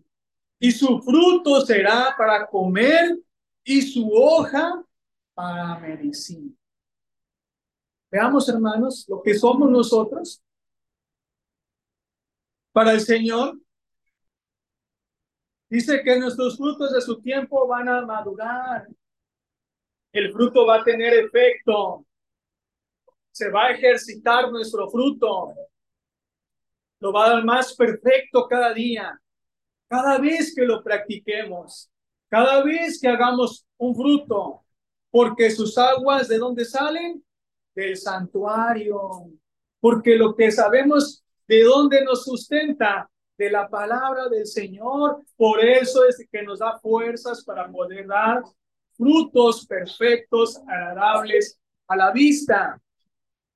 y 0.59 0.71
su 0.71 1.01
fruto 1.01 1.61
será 1.61 2.13
para 2.17 2.45
comer, 2.47 3.17
y 3.63 3.81
su 3.81 4.11
hoja 4.11 4.83
para 5.33 5.79
medicina. 5.79 6.53
Veamos, 8.13 8.47
hermanos, 8.47 9.07
lo 9.09 9.23
que 9.23 9.33
somos 9.33 9.71
nosotros 9.71 10.39
para 12.71 12.91
el 12.91 13.01
Señor. 13.01 13.59
Dice 15.67 16.03
que 16.03 16.19
nuestros 16.19 16.55
frutos 16.55 16.93
de 16.93 17.01
su 17.01 17.19
tiempo 17.19 17.67
van 17.67 17.89
a 17.89 18.05
madurar. 18.05 18.87
El 20.11 20.31
fruto 20.31 20.63
va 20.63 20.75
a 20.75 20.83
tener 20.83 21.11
efecto. 21.25 22.05
Se 23.31 23.49
va 23.49 23.65
a 23.65 23.71
ejercitar 23.71 24.51
nuestro 24.51 24.91
fruto. 24.91 25.55
Lo 26.99 27.11
va 27.11 27.25
a 27.25 27.29
dar 27.29 27.43
más 27.43 27.75
perfecto 27.75 28.47
cada 28.47 28.75
día. 28.75 29.19
Cada 29.87 30.19
vez 30.19 30.53
que 30.55 30.65
lo 30.65 30.83
practiquemos. 30.83 31.89
Cada 32.29 32.63
vez 32.63 33.01
que 33.01 33.07
hagamos 33.07 33.65
un 33.77 33.95
fruto. 33.95 34.63
Porque 35.09 35.49
sus 35.49 35.75
aguas, 35.79 36.27
¿de 36.27 36.37
dónde 36.37 36.63
salen? 36.63 37.23
Del 37.75 37.97
santuario. 37.97 39.29
Porque 39.79 40.15
lo 40.15 40.35
que 40.35 40.51
sabemos 40.51 41.23
¿De 41.47 41.63
dónde 41.63 42.03
nos 42.03 42.23
sustenta? 42.23 43.09
De 43.37 43.49
la 43.49 43.67
palabra 43.67 44.29
del 44.29 44.45
Señor. 44.45 45.23
Por 45.35 45.63
eso 45.63 46.05
es 46.05 46.25
que 46.31 46.43
nos 46.43 46.59
da 46.59 46.79
fuerzas 46.79 47.43
para 47.43 47.69
poder 47.69 48.07
dar 48.07 48.43
frutos 48.95 49.65
perfectos, 49.65 50.57
agradables 50.67 51.59
a 51.87 51.95
la 51.95 52.11
vista. 52.11 52.81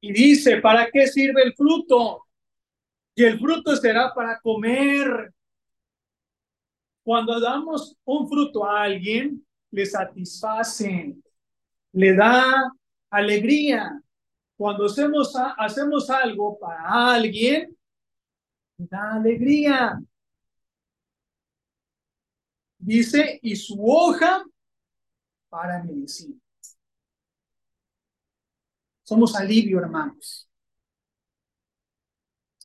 Y 0.01 0.11
dice, 0.11 0.57
¿para 0.57 0.89
qué 0.91 1.07
sirve 1.07 1.43
el 1.43 1.53
fruto? 1.53 2.25
Y 3.15 3.23
el 3.23 3.39
fruto 3.39 3.75
será 3.75 4.13
para 4.13 4.39
comer. 4.41 5.33
Cuando 7.03 7.39
damos 7.39 7.95
un 8.03 8.27
fruto 8.27 8.65
a 8.65 8.83
alguien, 8.83 9.45
le 9.71 9.85
satisface, 9.85 11.15
le 11.93 12.15
da 12.15 12.71
alegría. 13.09 14.01
Cuando 14.57 14.85
hacemos, 14.85 15.33
hacemos 15.55 16.09
algo 16.09 16.57
para 16.57 17.13
alguien, 17.13 17.77
da 18.75 19.13
alegría. 19.13 20.01
Dice, 22.79 23.39
y 23.43 23.55
su 23.55 23.77
hoja 23.87 24.43
para 25.47 25.83
medicina. 25.83 26.35
Somos 29.03 29.35
alivio, 29.35 29.79
hermanos. 29.79 30.49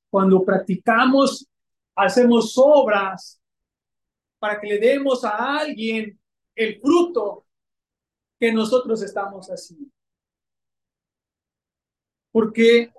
Cuando 0.09 0.43
practicamos, 0.45 1.47
hacemos 1.95 2.55
obras 2.57 3.39
para 4.39 4.59
que 4.59 4.67
le 4.67 4.79
demos 4.79 5.25
a 5.25 5.59
alguien 5.61 6.19
el 6.55 6.81
fruto 6.81 7.47
que 8.39 8.51
nosotros 8.51 9.03
estamos 9.03 9.47
haciendo. 9.49 9.93
Porque 12.33 12.91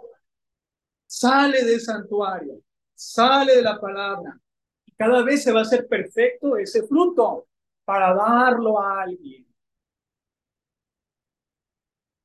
sale 1.06 1.64
del 1.64 1.82
santuario, 1.82 2.62
sale 2.94 3.56
de 3.58 3.62
la 3.62 3.80
palabra. 3.80 4.40
Y 4.86 4.92
cada 4.94 5.24
vez 5.24 5.44
se 5.44 5.52
va 5.52 5.60
a 5.60 5.64
hacer 5.64 5.88
perfecto 5.88 6.58
ese 6.58 6.84
fruto 6.88 7.48
para 7.86 8.14
darlo 8.14 8.80
a 8.80 9.02
alguien. 9.04 9.46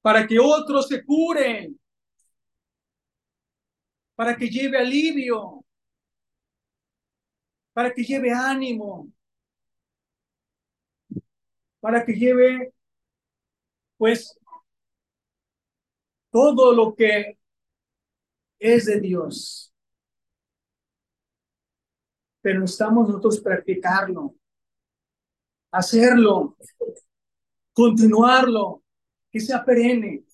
para 0.09 0.27
que 0.27 0.39
otros 0.39 0.89
se 0.89 1.05
curen, 1.05 1.79
para 4.15 4.35
que 4.35 4.49
lleve 4.49 4.79
alivio, 4.79 5.65
para 7.75 7.93
que 7.93 8.03
lleve 8.03 8.33
ánimo, 8.33 9.13
para 11.81 12.05
que 12.05 12.13
lleve, 12.13 12.73
pues, 13.99 14.39
todo 16.39 16.73
lo 16.73 16.95
que 16.95 17.37
es 18.61 18.87
de 18.87 19.01
Dios. 19.01 19.73
Pero 22.41 22.65
estamos 22.65 23.09
nosotros 23.09 23.41
practicarlo, 23.41 24.37
hacerlo, 25.73 26.57
continuarlo, 27.73 28.85
que 29.33 29.41
sea 29.41 29.65
perenne. 29.65 30.25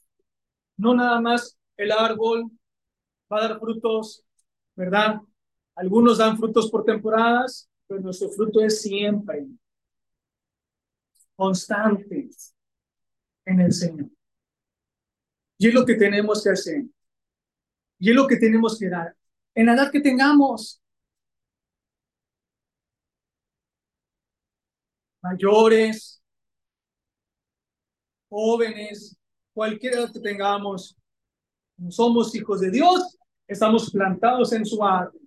No 0.77 0.95
nada 0.95 1.19
más 1.23 1.59
el 1.79 1.91
árbol 1.91 2.51
va 3.33 3.39
a 3.39 3.49
dar 3.49 3.59
frutos, 3.59 4.27
¿verdad? 4.77 5.23
Algunos 5.75 6.19
dan 6.19 6.37
frutos 6.37 6.71
por 6.71 6.85
temporadas, 6.85 7.71
pero 7.87 8.03
nuestro 8.03 8.29
fruto 8.29 8.61
es 8.61 8.83
siempre 8.83 9.47
constante 11.35 12.29
en 13.47 13.61
el 13.61 13.73
Señor. 13.73 14.14
Y 15.65 15.69
es 15.69 15.73
lo 15.73 15.87
que 15.87 15.95
tenemos 15.95 16.45
que 16.45 16.51
hacer. 16.51 16.85
Y 17.99 18.11
es 18.11 18.15
lo 18.15 18.27
que 18.27 18.37
tenemos 18.37 18.79
que 18.79 18.91
dar. 18.91 19.17
En 19.55 19.65
la 19.65 19.73
edad 19.73 19.91
que 19.91 19.99
tengamos. 19.99 20.79
Mayores, 25.23 26.23
jóvenes, 28.29 29.17
cualquier 29.55 29.95
edad 29.95 30.13
que 30.13 30.21
tengamos, 30.21 30.99
somos 31.89 32.35
hijos 32.35 32.61
de 32.61 32.71
Dios, 32.71 33.17
estamos 33.49 33.91
plantados 33.91 34.53
en 34.53 34.67
su 34.67 34.85
árbol, 34.85 35.27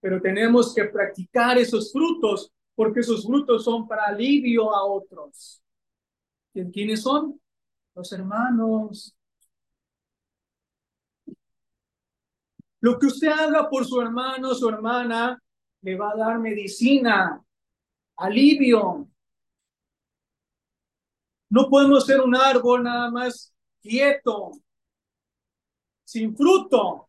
pero 0.00 0.18
tenemos 0.18 0.74
que 0.74 0.86
practicar 0.86 1.58
esos 1.58 1.92
frutos 1.92 2.50
porque 2.74 3.00
esos 3.00 3.26
frutos 3.26 3.64
son 3.64 3.86
para 3.86 4.06
alivio 4.06 4.74
a 4.74 4.82
otros. 4.82 5.62
¿Quiénes 6.54 7.02
son? 7.02 7.38
Los 7.94 8.10
hermanos. 8.12 9.14
Lo 12.80 12.98
que 12.98 13.06
usted 13.06 13.28
haga 13.28 13.68
por 13.68 13.84
su 13.84 14.00
hermano, 14.00 14.54
su 14.54 14.68
hermana, 14.68 15.40
le 15.82 15.96
va 15.96 16.10
a 16.10 16.16
dar 16.16 16.38
medicina, 16.38 17.42
alivio. 18.16 19.08
No 21.50 21.68
podemos 21.68 22.04
ser 22.04 22.20
un 22.20 22.36
árbol 22.36 22.84
nada 22.84 23.10
más 23.10 23.54
quieto, 23.80 24.52
sin 26.04 26.36
fruto, 26.36 27.08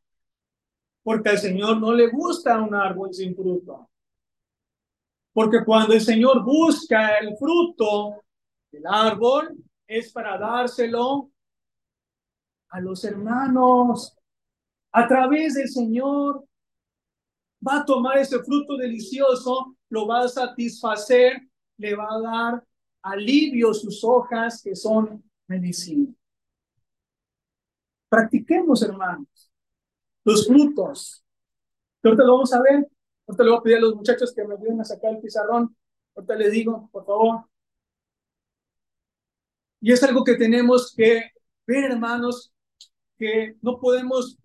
porque 1.03 1.29
al 1.29 1.37
Señor 1.37 1.77
no 1.77 1.93
le 1.93 2.09
gusta 2.09 2.61
un 2.61 2.73
árbol 2.73 3.13
sin 3.13 3.35
fruto. 3.35 3.89
Porque 5.33 5.63
cuando 5.63 5.93
el 5.93 6.01
Señor 6.01 6.43
busca 6.43 7.17
el 7.17 7.37
fruto 7.37 8.23
del 8.71 8.85
árbol, 8.87 9.55
es 9.87 10.11
para 10.11 10.37
dárselo 10.37 11.31
a 12.69 12.79
los 12.79 13.03
hermanos. 13.03 14.18
A 14.91 15.07
través 15.07 15.53
del 15.53 15.69
Señor 15.69 16.45
va 17.65 17.81
a 17.81 17.85
tomar 17.85 18.17
ese 18.17 18.39
fruto 18.43 18.77
delicioso, 18.77 19.75
lo 19.89 20.07
va 20.07 20.21
a 20.21 20.27
satisfacer, 20.27 21.41
le 21.77 21.95
va 21.95 22.07
a 22.09 22.21
dar 22.21 22.63
alivio 23.01 23.73
sus 23.73 24.03
hojas 24.03 24.61
que 24.63 24.75
son 24.75 25.23
medicina. 25.47 26.13
Practiquemos, 28.09 28.81
hermanos, 28.81 29.51
los 30.23 30.47
frutos. 30.47 31.23
Ahorita 32.03 32.23
lo 32.23 32.33
vamos 32.33 32.53
a 32.53 32.61
ver. 32.61 32.87
Ahorita 33.27 33.43
le 33.43 33.49
voy 33.51 33.59
a 33.59 33.61
pedir 33.61 33.77
a 33.77 33.81
los 33.81 33.95
muchachos 33.95 34.33
que 34.33 34.43
me 34.43 34.55
ayuden 34.55 34.81
a 34.81 34.85
sacar 34.85 35.13
el 35.13 35.21
pizarrón. 35.21 35.75
Ahorita 36.15 36.35
les 36.35 36.51
digo, 36.51 36.89
por 36.91 37.05
favor. 37.05 37.45
Y 39.81 39.91
es 39.93 40.03
algo 40.03 40.23
que 40.23 40.35
tenemos 40.35 40.93
que 40.95 41.31
ver, 41.67 41.91
hermanos, 41.91 42.51
que 43.17 43.55
no 43.61 43.79
podemos 43.79 44.37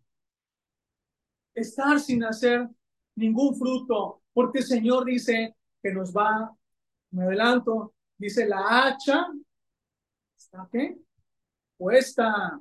estar 1.55 2.01
sin 2.01 2.25
hacer 2.25 2.69
ningún 3.17 3.57
fruto, 3.57 4.23
porque 4.33 4.59
el 4.59 4.65
Señor 4.65 5.05
dice 5.05 5.57
que 5.83 5.93
nos 5.93 6.13
va, 6.13 6.55
me 7.11 7.25
adelanto, 7.25 7.95
dice 8.19 8.47
la 8.47 8.87
hacha, 8.87 9.27
¿está 10.37 10.69
qué? 10.71 10.99
Puesta. 11.77 12.61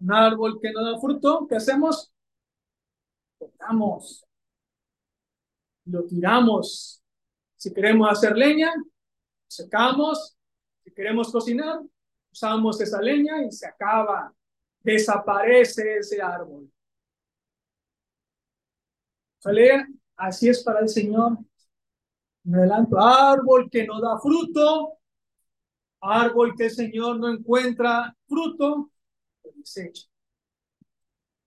Un 0.00 0.12
árbol 0.12 0.58
que 0.60 0.72
no 0.72 0.84
da 0.84 0.98
fruto, 0.98 1.46
¿qué 1.46 1.56
hacemos? 1.56 2.12
Cortamos. 3.38 4.26
Lo 5.84 6.04
tiramos. 6.04 7.02
Si 7.56 7.72
queremos 7.72 8.10
hacer 8.10 8.36
leña, 8.36 8.72
secamos. 9.46 10.36
Si 10.82 10.92
queremos 10.92 11.30
cocinar, 11.30 11.80
usamos 12.32 12.80
esa 12.80 13.00
leña 13.00 13.44
y 13.44 13.52
se 13.52 13.66
acaba. 13.66 14.34
Desaparece 14.80 15.98
ese 15.98 16.20
árbol. 16.20 16.71
Así 20.16 20.48
es 20.48 20.62
para 20.62 20.80
el 20.80 20.88
Señor. 20.88 21.38
Me 22.44 22.58
adelanto, 22.58 22.98
árbol 22.98 23.68
que 23.70 23.86
no 23.86 24.00
da 24.00 24.18
fruto, 24.18 24.98
árbol 26.00 26.54
que 26.56 26.64
el 26.64 26.70
Señor 26.70 27.18
no 27.18 27.28
encuentra 27.28 28.16
fruto, 28.26 28.90
desecha 29.54 30.08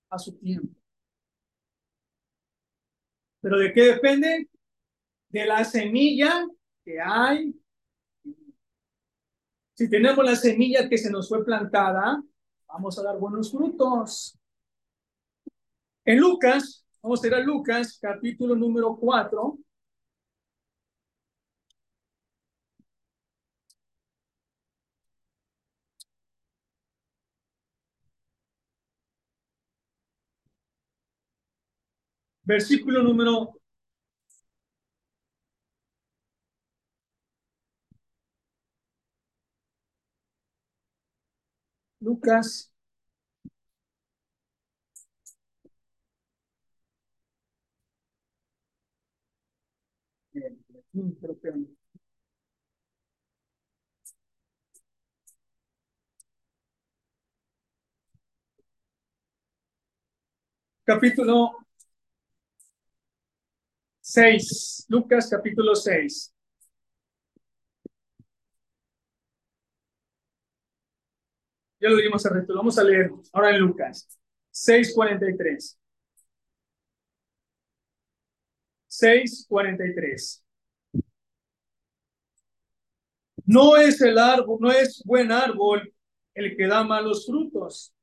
a 0.10 0.18
su 0.18 0.38
tiempo. 0.38 0.74
¿Pero 3.42 3.58
de 3.60 3.74
qué 3.74 3.82
depende? 3.84 4.50
De 5.30 5.46
la 5.46 5.64
semilla 5.64 6.48
que 6.84 7.00
hay. 7.00 7.54
Si 9.74 9.90
tenemos 9.90 10.24
la 10.24 10.36
semilla 10.36 10.88
que 10.88 10.98
se 10.98 11.12
nos 11.12 11.28
fue 11.28 11.44
plantada, 11.44 12.24
vamos 12.68 12.98
a 12.98 13.04
dar 13.04 13.18
buenos 13.20 13.52
frutos. 13.52 14.38
En 16.06 16.20
Lucas, 16.20 16.85
vamos 17.06 17.24
a 17.24 17.28
ir 17.28 17.36
a 17.36 17.40
Lucas, 17.40 18.00
capítulo 18.02 18.56
número 18.56 18.96
4. 18.98 19.60
Versículo 32.44 33.04
número 33.04 33.54
Lucas. 42.00 42.75
Capítulo 60.86 61.58
6, 64.02 64.86
Lucas 64.88 65.30
capítulo 65.30 65.76
6. 65.76 66.34
Ya 71.80 71.90
lo 71.90 71.98
dimos 71.98 72.26
hace 72.26 72.36
rato, 72.36 72.54
vamos 72.56 72.78
a 72.80 72.84
leer 72.84 73.12
ahora 73.34 73.50
en 73.52 73.60
Lucas 73.60 74.08
6.43. 74.52 75.78
6.43. 78.88 80.45
No 83.46 83.78
es 83.78 84.02
el 84.02 84.18
árbol, 84.18 84.58
no 84.60 84.72
es 84.72 85.02
buen 85.06 85.32
árbol 85.32 85.94
el 86.34 86.58
que 86.58 86.68
da 86.68 86.84
malos 86.84 87.26
frutos, 87.26 87.94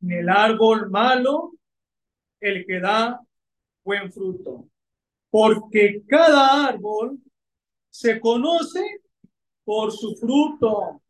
ni 0.00 0.14
el 0.16 0.28
árbol 0.28 0.90
malo 0.90 1.52
el 2.40 2.64
que 2.66 2.80
da 2.80 3.20
buen 3.84 4.12
fruto 4.12 4.70
porque 5.30 6.02
cada 6.08 6.66
árbol 6.66 7.18
se 7.88 8.20
conoce 8.20 9.00
por 9.64 9.92
su 9.92 10.16
fruto, 10.16 11.00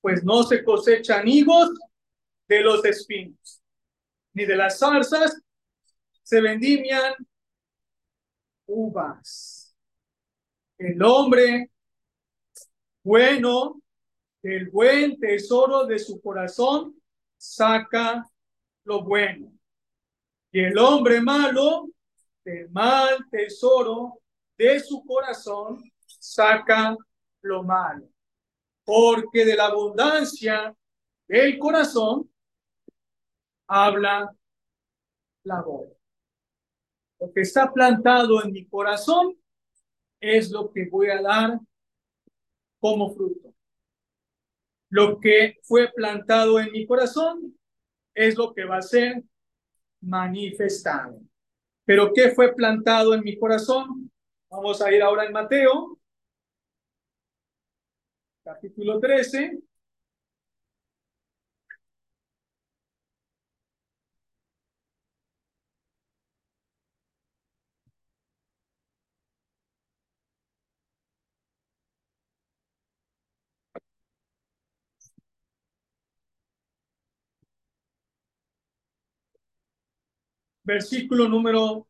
pues 0.00 0.24
no 0.24 0.42
se 0.42 0.64
cosechan 0.64 1.28
higos 1.28 1.70
de 2.48 2.60
los 2.62 2.84
espinos, 2.84 3.62
ni 4.32 4.46
de 4.46 4.56
las 4.56 4.78
zarzas 4.78 5.38
se 6.22 6.40
vendimian 6.40 7.14
uvas. 8.66 9.76
El 10.78 11.02
hombre 11.02 11.70
bueno 13.06 13.80
del 14.42 14.68
buen 14.68 15.16
tesoro 15.20 15.86
de 15.86 15.96
su 15.96 16.20
corazón 16.20 17.00
saca 17.36 18.28
lo 18.82 19.04
bueno. 19.04 19.52
Y 20.50 20.64
el 20.64 20.76
hombre 20.76 21.20
malo 21.20 21.88
del 22.44 22.68
mal 22.70 23.24
tesoro 23.30 24.20
de 24.58 24.80
su 24.80 25.04
corazón 25.06 25.84
saca 26.04 26.96
lo 27.42 27.62
malo. 27.62 28.08
Porque 28.84 29.44
de 29.44 29.54
la 29.54 29.66
abundancia 29.66 30.74
del 31.28 31.60
corazón 31.60 32.28
habla 33.68 34.34
la 35.44 35.62
voz. 35.62 35.92
Lo 37.20 37.32
que 37.32 37.42
está 37.42 37.72
plantado 37.72 38.42
en 38.42 38.50
mi 38.50 38.66
corazón 38.66 39.38
es 40.18 40.50
lo 40.50 40.72
que 40.72 40.88
voy 40.88 41.08
a 41.10 41.22
dar 41.22 41.60
como 42.86 43.12
fruto. 43.12 43.52
Lo 44.90 45.18
que 45.18 45.56
fue 45.64 45.90
plantado 45.92 46.60
en 46.60 46.70
mi 46.70 46.86
corazón 46.86 47.58
es 48.14 48.38
lo 48.38 48.54
que 48.54 48.64
va 48.64 48.76
a 48.76 48.82
ser 48.82 49.24
manifestado. 50.00 51.20
Pero 51.84 52.12
¿qué 52.14 52.30
fue 52.30 52.54
plantado 52.54 53.12
en 53.12 53.24
mi 53.24 53.36
corazón? 53.36 54.08
Vamos 54.48 54.80
a 54.80 54.92
ir 54.92 55.02
ahora 55.02 55.24
en 55.24 55.32
Mateo, 55.32 55.98
capítulo 58.44 59.00
13. 59.00 59.58
Versículo 80.66 81.28
número 81.28 81.86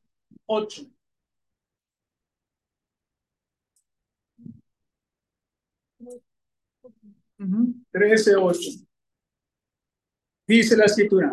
8. 0.46 0.86
Trece, 7.90 8.36
ocho. 8.36 8.70
Dice 10.46 10.76
la 10.76 10.84
escritura. 10.84 11.32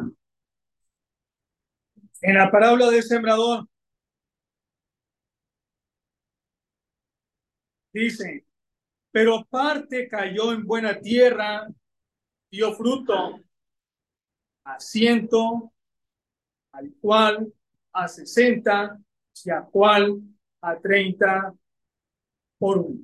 En 2.21 2.35
la 2.35 2.49
parábola 2.49 2.89
del 2.89 3.03
sembrador. 3.03 3.67
Dice, 7.91 8.45
pero 9.11 9.45
parte 9.45 10.07
cayó 10.07 10.51
en 10.53 10.65
buena 10.65 10.99
tierra, 10.99 11.67
dio 12.49 12.73
fruto 12.73 13.39
a 14.63 14.79
ciento, 14.79 15.72
al 16.73 16.91
cual 16.99 17.51
a 17.93 18.07
60 18.07 18.99
y 19.45 19.49
a 19.49 19.61
cual 19.61 20.21
a 20.61 20.77
30 20.77 21.53
por 22.57 22.79
uno. 22.79 23.01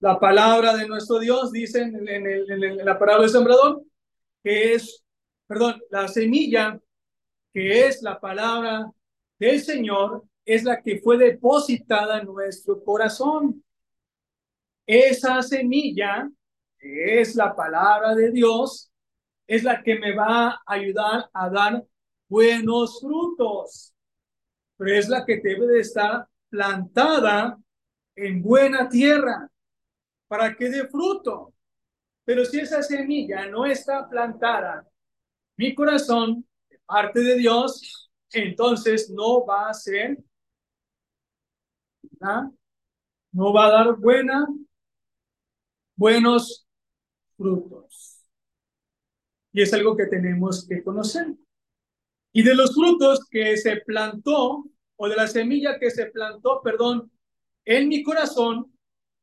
La 0.00 0.18
palabra 0.18 0.76
de 0.76 0.86
nuestro 0.86 1.18
Dios 1.18 1.50
dice 1.50 1.82
en, 1.82 2.08
en, 2.08 2.84
la 2.84 2.98
palabra 2.98 3.22
del 3.22 3.30
sembrador 3.30 3.82
que 4.42 4.74
es, 4.74 5.02
perdón, 5.46 5.80
la 5.90 6.08
semilla 6.08 6.78
que 7.52 7.86
es 7.86 8.02
la 8.02 8.20
palabra 8.20 8.90
del 9.38 9.60
Señor 9.60 10.24
es 10.44 10.64
la 10.64 10.82
que 10.82 10.98
fue 10.98 11.16
depositada 11.16 12.18
en 12.18 12.26
nuestro 12.26 12.82
corazón. 12.82 13.64
Esa 14.86 15.40
semilla, 15.40 16.28
que 16.78 17.20
es 17.20 17.34
la 17.36 17.54
palabra 17.56 18.14
de 18.14 18.30
Dios, 18.30 18.90
es 19.46 19.62
la 19.62 19.82
que 19.82 19.98
me 19.98 20.14
va 20.14 20.48
a 20.48 20.62
ayudar 20.66 21.30
a 21.32 21.48
dar 21.48 21.84
buenos 22.34 22.98
frutos, 23.00 23.94
pero 24.76 24.92
es 24.92 25.08
la 25.08 25.24
que 25.24 25.36
debe 25.36 25.68
de 25.68 25.78
estar 25.78 26.28
plantada 26.48 27.56
en 28.16 28.42
buena 28.42 28.88
tierra 28.88 29.48
para 30.26 30.56
que 30.56 30.68
dé 30.68 30.88
fruto. 30.88 31.54
Pero 32.24 32.44
si 32.44 32.58
esa 32.58 32.82
semilla 32.82 33.46
no 33.46 33.64
está 33.64 34.08
plantada, 34.08 34.84
mi 35.56 35.76
corazón, 35.76 36.44
de 36.68 36.80
parte 36.84 37.20
de 37.20 37.36
Dios, 37.36 38.10
entonces 38.32 39.08
no 39.10 39.46
va 39.46 39.68
a 39.68 39.74
ser, 39.74 40.18
no 43.30 43.52
va 43.52 43.66
a 43.66 43.70
dar 43.70 43.96
buena, 43.96 44.44
buenos 45.94 46.66
frutos. 47.36 48.26
Y 49.52 49.62
es 49.62 49.72
algo 49.72 49.96
que 49.96 50.06
tenemos 50.06 50.66
que 50.66 50.82
conocer. 50.82 51.28
Y 52.36 52.42
de 52.42 52.52
los 52.52 52.74
frutos 52.74 53.20
que 53.30 53.56
se 53.56 53.76
plantó, 53.76 54.64
o 54.96 55.08
de 55.08 55.14
la 55.14 55.28
semilla 55.28 55.78
que 55.78 55.88
se 55.88 56.06
plantó, 56.06 56.60
perdón, 56.62 57.12
en 57.64 57.88
mi 57.88 58.02
corazón, 58.02 58.76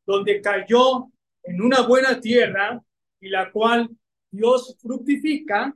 donde 0.05 0.41
cayó 0.41 1.12
en 1.43 1.62
una 1.62 1.82
buena 1.82 2.22
tierra 2.22 2.82
y 3.20 3.28
la 3.28 3.51
cual 3.51 3.89
Dios 4.32 4.78
fructifica, 4.82 5.76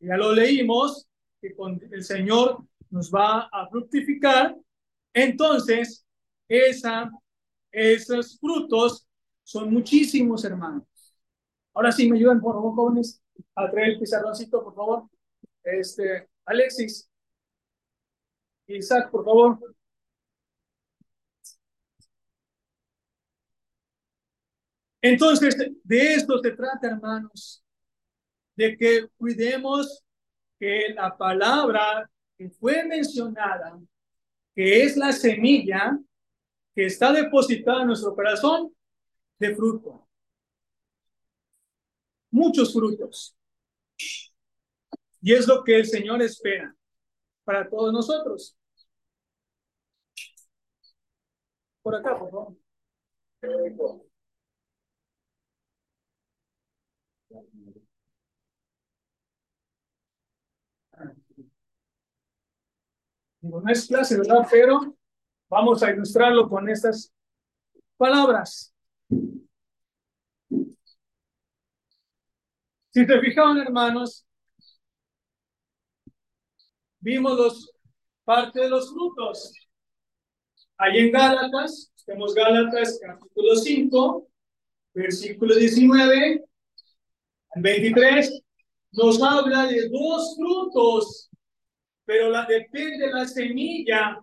ya 0.00 0.16
lo 0.16 0.32
leímos, 0.32 1.06
que 1.38 1.54
con 1.54 1.78
el 1.92 2.02
Señor 2.02 2.64
nos 2.88 3.10
va 3.10 3.42
a 3.52 3.68
fructificar, 3.68 4.56
entonces 5.12 6.06
esa, 6.48 7.10
esos 7.70 8.38
frutos 8.40 9.06
son 9.42 9.70
muchísimos, 9.70 10.42
hermanos. 10.46 10.84
Ahora 11.74 11.92
sí, 11.92 12.10
me 12.10 12.16
ayudan, 12.16 12.40
por 12.40 12.54
favor, 12.54 12.74
jóvenes, 12.74 13.22
a 13.54 13.70
traer 13.70 13.90
el 13.90 13.98
pizarroncito, 13.98 14.64
por 14.64 14.74
favor. 14.74 15.10
Este, 15.62 16.28
Alexis. 16.46 17.08
Isaac, 18.66 19.10
por 19.10 19.24
favor. 19.24 19.74
Entonces, 25.02 25.54
de 25.82 26.14
esto 26.14 26.38
se 26.38 26.50
trata, 26.52 26.86
hermanos, 26.88 27.62
de 28.56 28.76
que 28.76 29.08
cuidemos 29.18 30.02
que 30.58 30.88
la 30.94 31.14
palabra 31.16 32.10
que 32.38 32.48
fue 32.48 32.84
mencionada, 32.84 33.78
que 34.54 34.82
es 34.82 34.96
la 34.96 35.12
semilla 35.12 35.98
que 36.74 36.86
está 36.86 37.12
depositada 37.12 37.82
en 37.82 37.88
nuestro 37.88 38.14
corazón, 38.14 38.74
de 39.38 39.54
fruto. 39.54 40.08
Muchos 42.30 42.72
frutos. 42.72 43.36
Y 45.24 45.32
es 45.32 45.48
lo 45.48 45.64
que 45.64 45.76
el 45.78 45.86
Señor 45.86 46.20
espera 46.20 46.76
para 47.44 47.66
todos 47.66 47.94
nosotros. 47.94 48.58
Por 51.82 51.94
acá, 51.94 52.18
por 52.18 52.30
favor. 52.30 52.56
No 63.42 63.62
es 63.68 63.86
clase, 63.86 64.18
¿verdad? 64.18 64.46
Pero 64.50 64.94
vamos 65.48 65.82
a 65.82 65.90
ilustrarlo 65.90 66.50
con 66.50 66.68
estas 66.68 67.10
palabras. 67.96 68.74
Si 72.92 73.06
te 73.06 73.20
fijaron, 73.20 73.58
hermanos, 73.58 74.26
vimos 77.04 77.36
los, 77.36 77.70
parte 78.24 78.60
de 78.60 78.68
los 78.70 78.90
frutos. 78.90 79.52
Ahí 80.78 80.98
en 81.00 81.12
Gálatas, 81.12 81.92
tenemos 82.06 82.34
Gálatas 82.34 82.98
capítulo 83.00 83.54
5, 83.56 84.28
versículo 84.94 85.54
19 85.54 86.44
al 87.50 87.62
23, 87.62 88.42
nos 88.92 89.22
habla 89.22 89.66
de 89.66 89.88
dos 89.90 90.34
frutos, 90.34 91.30
pero 92.06 92.30
la, 92.30 92.46
depende 92.46 93.06
de 93.06 93.12
la 93.12 93.26
semilla, 93.26 94.18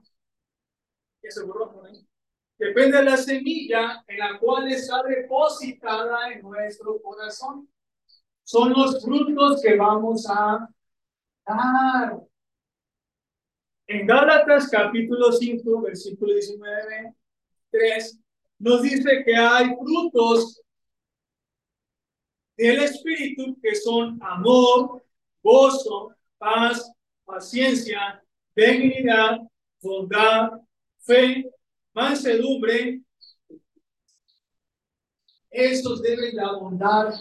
depende 2.57 2.97
de 2.97 3.03
la 3.03 3.17
semilla 3.17 4.03
en 4.07 4.17
la 4.17 4.39
cual 4.39 4.71
está 4.71 5.03
depositada 5.03 6.31
en 6.31 6.41
nuestro 6.41 6.99
corazón. 6.99 7.69
Son 8.43 8.71
los 8.71 9.03
frutos 9.03 9.61
que 9.61 9.75
vamos 9.77 10.25
a 10.27 10.67
dar. 11.45 12.30
En 13.93 14.07
Gálatas 14.07 14.69
capítulo 14.69 15.33
5, 15.33 15.81
versículo 15.81 16.33
19, 16.33 17.13
3, 17.71 18.19
nos 18.59 18.81
dice 18.83 19.21
que 19.25 19.35
hay 19.35 19.65
frutos 19.75 20.61
del 22.55 22.83
Espíritu 22.83 23.59
que 23.61 23.75
son 23.75 24.17
amor, 24.23 25.03
gozo, 25.43 26.15
paz, 26.37 26.89
paciencia, 27.25 28.23
benignidad, 28.55 29.39
bondad, 29.81 30.51
fe, 30.99 31.51
mansedumbre, 31.93 33.01
estos 35.49 36.01
deben 36.01 36.33
de 36.33 36.41
abundar. 36.41 37.13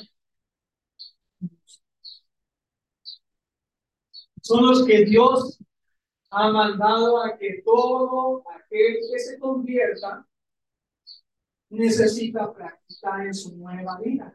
Son 4.40 4.64
los 4.64 4.84
que 4.84 5.04
Dios 5.04 5.58
ha 6.30 6.48
mandado 6.50 7.22
a 7.22 7.36
que 7.36 7.62
todo 7.64 8.44
aquel 8.50 8.98
que 9.10 9.18
se 9.18 9.38
convierta 9.38 10.26
necesita 11.70 12.52
practicar 12.52 13.26
en 13.26 13.34
su 13.34 13.56
nueva 13.56 13.98
vida. 14.00 14.32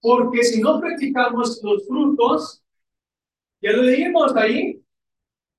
Porque 0.00 0.42
si 0.44 0.60
no 0.60 0.80
practicamos 0.80 1.60
los 1.62 1.86
frutos, 1.86 2.62
ya 3.60 3.72
lo 3.72 3.82
leímos 3.82 4.34
ahí, 4.34 4.82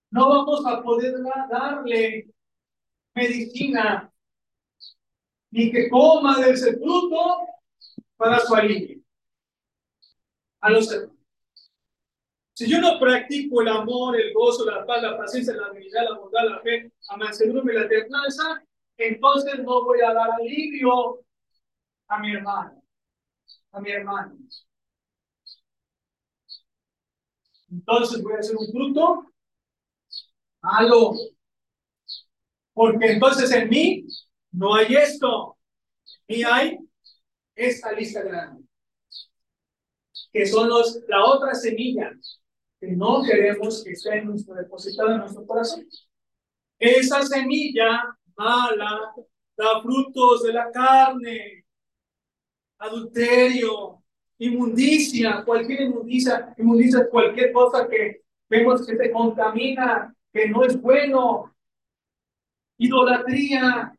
no 0.10 0.30
vamos 0.30 0.66
a 0.66 0.82
poder 0.82 1.16
darle 1.50 2.34
medicina 3.14 4.12
ni 5.52 5.72
que 5.72 5.90
coma 5.90 6.40
de 6.40 6.52
ese 6.52 6.78
fruto 6.78 7.46
para 8.16 8.40
su 8.40 8.56
alivio. 8.56 9.02
A 10.62 10.70
los 10.70 10.92
hermanos. 10.92 11.21
Si 12.62 12.70
yo 12.70 12.80
no 12.80 13.00
practico 13.00 13.64
el 13.64 13.70
amor, 13.70 14.16
el 14.16 14.32
gozo, 14.36 14.64
la 14.66 14.86
paz, 14.86 15.02
la 15.02 15.18
paciencia, 15.18 15.56
la 15.56 15.66
habilidad, 15.66 16.04
la 16.04 16.20
bondad, 16.20 16.46
la 16.48 16.60
fe, 16.62 16.92
la 17.10 17.18
mansedumbre 17.18 17.74
la 17.74 17.90
templanza, 17.90 18.64
entonces 18.98 19.58
no 19.64 19.84
voy 19.84 20.00
a 20.02 20.14
dar 20.14 20.30
alivio 20.30 21.22
a 22.08 22.20
mi 22.20 22.36
hermano, 22.36 22.84
a 23.72 23.82
mi 23.82 23.90
hermano. 23.90 24.38
Entonces 27.72 28.22
voy 28.22 28.34
a 28.34 28.38
hacer 28.38 28.56
un 28.56 28.72
fruto 28.72 29.34
malo. 30.62 31.16
Porque 32.74 33.14
entonces 33.14 33.52
en 33.54 33.70
mí 33.70 34.06
no 34.52 34.76
hay 34.76 34.94
esto, 34.98 35.58
ni 36.28 36.44
hay 36.44 36.78
esta 37.56 37.92
lista 37.94 38.22
grande, 38.22 38.64
que 40.32 40.46
son 40.46 40.70
los, 40.70 41.00
la 41.08 41.26
otra 41.26 41.56
semilla 41.56 42.12
que 42.82 42.88
no 42.88 43.22
queremos 43.22 43.84
que 43.84 43.92
esté 43.92 44.24
nuestro, 44.24 44.56
depositada 44.56 45.14
en 45.14 45.20
nuestro 45.20 45.46
corazón. 45.46 45.86
Esa 46.80 47.22
semilla 47.22 48.18
mala 48.36 49.14
da 49.56 49.82
frutos 49.84 50.42
de 50.42 50.54
la 50.54 50.72
carne, 50.72 51.64
adulterio, 52.80 54.02
inmundicia, 54.40 55.44
cualquier 55.46 55.82
inmundicia, 55.82 56.56
inmundicia 56.58 57.08
cualquier 57.08 57.52
cosa 57.54 57.88
que 57.88 58.24
vemos 58.50 58.84
que 58.88 58.98
se 58.98 59.12
contamina, 59.12 60.16
que 60.34 60.50
no 60.50 60.66
es 60.66 60.82
bueno. 60.82 61.56
Idolatría. 62.80 63.94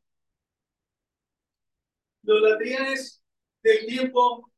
Idolatría 2.25 2.93
es 2.93 3.23
del 3.63 3.87
tiempo 3.87 4.51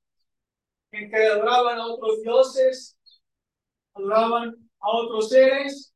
en 0.92 1.10
que 1.10 1.16
adoraban 1.16 1.78
a 1.78 1.86
otros 1.88 2.22
dioses, 2.22 2.96
adoraban 3.94 4.54
a 4.80 4.90
otros 4.90 5.28
seres, 5.28 5.94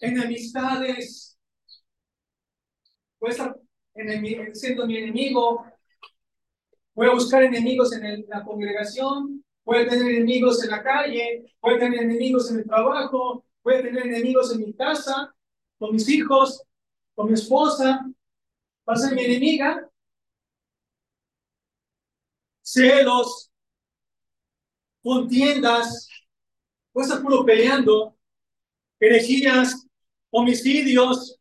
enemistades, 0.00 1.38
pues 3.18 3.36
siendo 4.54 4.86
mi 4.86 4.96
enemigo, 4.96 5.64
voy 6.94 7.08
a 7.08 7.14
buscar 7.14 7.42
enemigos 7.42 7.92
en 7.92 8.24
la 8.28 8.44
congregación, 8.44 9.44
voy 9.64 9.78
a 9.78 9.88
tener 9.88 10.14
enemigos 10.14 10.62
en 10.64 10.70
la 10.70 10.82
calle, 10.82 11.54
voy 11.60 11.74
a 11.74 11.78
tener 11.78 12.02
enemigos 12.02 12.50
en 12.50 12.58
el 12.58 12.64
trabajo, 12.64 13.44
voy 13.62 13.74
a 13.74 13.82
tener 13.82 14.06
enemigos 14.06 14.52
en 14.52 14.60
mi 14.60 14.72
casa, 14.72 15.34
con 15.78 15.92
mis 15.92 16.08
hijos, 16.08 16.62
con 17.14 17.26
mi 17.28 17.34
esposa, 17.34 18.04
va 18.88 18.94
a 18.94 18.96
ser 18.96 19.14
mi 19.14 19.24
enemiga. 19.24 19.88
Celos, 22.62 23.50
contiendas, 25.02 26.08
a 26.94 27.00
estar 27.00 27.22
puro 27.22 27.44
peleando, 27.44 28.16
herejías, 28.98 29.86
homicidios, 30.30 31.38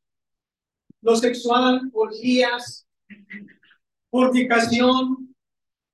lo 1.02 1.16
sexual, 1.16 1.90
orgías, 1.94 2.88
fornicación, 4.10 5.36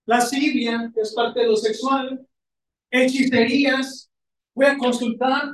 lascivia, 0.06 0.92
que 0.94 1.02
es 1.02 1.14
parte 1.14 1.42
de 1.42 1.48
lo 1.48 1.56
sexual, 1.56 2.28
hechicerías, 2.92 4.12
voy 4.54 4.66
a 4.66 4.78
consultar 4.78 5.52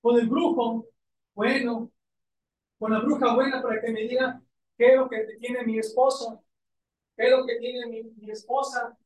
con 0.00 0.20
el 0.20 0.28
brujo, 0.28 0.86
bueno, 1.34 1.90
con 2.78 2.92
la 2.92 3.00
bruja 3.00 3.34
buena 3.34 3.62
para 3.62 3.80
que 3.80 3.90
me 3.90 4.02
diga 4.02 4.40
qué 4.76 4.92
es 4.92 4.96
lo 4.96 5.08
que 5.08 5.26
tiene 5.40 5.64
mi 5.64 5.78
esposo, 5.78 6.44
qué 7.16 7.24
es 7.24 7.30
lo 7.30 7.46
que 7.46 7.56
tiene 7.56 7.86
mi, 7.86 8.30
esposa, 8.30 8.96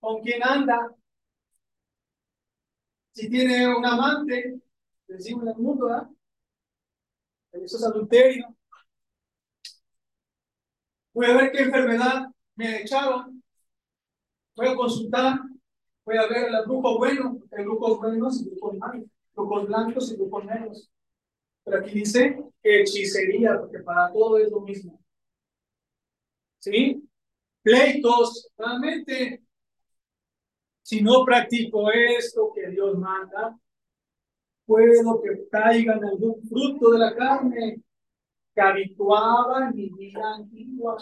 con 0.00 0.20
quién 0.22 0.42
anda, 0.42 0.94
si 3.12 3.28
tiene 3.28 3.74
un 3.74 3.84
amante, 3.84 4.60
decimos 5.06 5.46
en 5.46 5.62
el. 5.62 6.08
Eso 7.52 7.76
es 7.76 7.84
adulterio. 7.84 8.54
Voy 11.14 11.26
a 11.26 11.36
ver 11.36 11.52
qué 11.52 11.62
enfermedad 11.62 12.26
me 12.56 12.80
echaron, 12.82 13.42
Voy 14.54 14.68
a 14.68 14.76
consultar, 14.76 15.40
voy 16.04 16.16
a 16.18 16.26
ver 16.26 16.48
el 16.48 16.62
grupo 16.64 16.98
bueno, 16.98 17.40
el 17.50 17.64
grupo 17.64 17.96
buenos 17.96 18.40
y 18.42 18.50
grupos 18.50 18.76
malos, 18.76 19.06
grupos 19.34 19.66
blancos 19.66 20.12
y 20.12 20.16
grupos 20.16 20.44
negros. 20.44 20.90
Pero 21.64 21.78
aquí 21.78 21.90
dice 21.90 22.38
hechicería, 22.62 23.58
porque 23.58 23.78
para 23.78 24.12
todo 24.12 24.38
es 24.38 24.50
lo 24.50 24.60
mismo. 24.60 25.00
¿Sí? 26.58 27.02
Pleitos, 27.62 28.50
realmente, 28.58 29.41
si 30.82 31.00
no 31.00 31.24
practico 31.24 31.90
esto 31.90 32.52
que 32.54 32.68
Dios 32.68 32.98
manda, 32.98 33.58
puedo 34.66 35.20
que 35.20 35.48
caigan 35.50 36.04
algún 36.04 36.42
fruto 36.48 36.90
de 36.92 36.98
la 36.98 37.14
carne 37.14 37.82
que 38.54 38.60
habituaba 38.60 39.68
en 39.68 39.76
mi 39.76 39.88
vida 39.90 40.34
antigua 40.34 40.96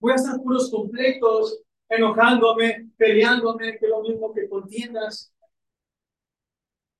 voy 0.00 0.12
a 0.12 0.16
estar 0.16 0.40
puros 0.40 0.70
completos, 0.70 1.60
enojándome, 1.88 2.90
peleándome, 2.96 3.78
que 3.78 3.88
lo 3.88 4.02
mismo 4.02 4.32
que 4.32 4.48
contiendas. 4.48 5.32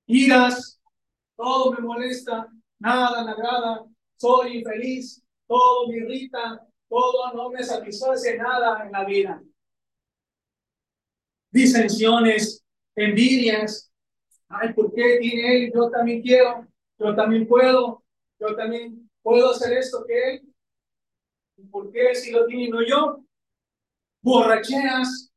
Iras, 0.07 0.81
todo 1.35 1.71
me 1.73 1.79
molesta, 1.79 2.51
nada 2.79 3.23
me 3.23 3.31
agrada, 3.31 3.85
soy 4.17 4.57
infeliz, 4.57 5.23
todo 5.47 5.87
me 5.87 5.97
irrita, 5.97 6.67
todo 6.87 7.33
no 7.33 7.49
me 7.51 7.63
satisface 7.63 8.37
nada 8.37 8.85
en 8.85 8.91
la 8.91 9.05
vida. 9.05 9.41
Disensiones, 11.51 12.63
envidias. 12.95 13.91
Ay, 14.47 14.73
¿por 14.73 14.93
qué 14.93 15.17
tiene 15.19 15.65
él? 15.65 15.71
Yo 15.73 15.89
también 15.89 16.21
quiero, 16.21 16.67
yo 16.97 17.15
también 17.15 17.47
puedo, 17.47 18.03
yo 18.39 18.55
también 18.55 19.09
puedo 19.21 19.51
hacer 19.51 19.73
esto 19.77 20.05
que 20.07 20.31
él. 20.31 20.53
¿Por 21.71 21.91
qué 21.91 22.15
si 22.15 22.31
lo 22.31 22.45
tiene 22.45 22.69
no 22.69 22.81
yo? 22.81 23.23
Borracheras. 24.21 25.31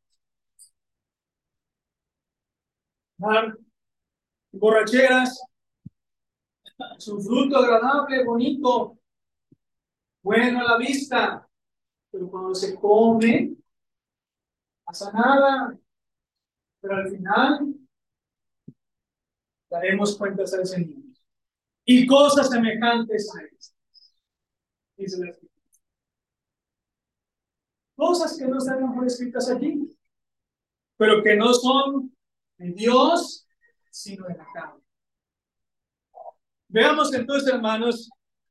Borracheras. 4.52 5.40
Su 6.98 7.20
fruto 7.20 7.56
agradable, 7.58 8.24
bonito, 8.24 8.98
bueno 10.22 10.60
a 10.60 10.64
la 10.64 10.76
vista. 10.78 11.46
Pero 12.10 12.30
cuando 12.30 12.54
se 12.54 12.74
come, 12.74 13.56
pasa 14.84 15.12
nada. 15.12 15.78
Pero 16.82 16.96
al 16.96 17.08
final 17.08 17.74
daremos 19.70 20.18
cuentas 20.18 20.52
al 20.52 20.66
Señor. 20.66 21.02
Y 21.86 22.06
cosas 22.06 22.50
semejantes 22.50 23.34
a 23.34 23.42
estas. 23.42 23.74
Dice 24.96 25.16
cosas 27.94 28.36
que 28.36 28.46
no 28.46 28.58
están 28.58 29.04
escritas 29.06 29.48
aquí, 29.48 29.96
pero 30.96 31.22
que 31.22 31.36
no 31.36 31.54
son 31.54 32.12
de 32.58 32.72
Dios, 32.72 33.46
sino 33.90 34.26
de 34.26 34.34
la 34.34 34.46
carne. 34.52 34.82
Veamos 36.68 37.14
entonces, 37.14 37.52
hermanos, 37.52 38.10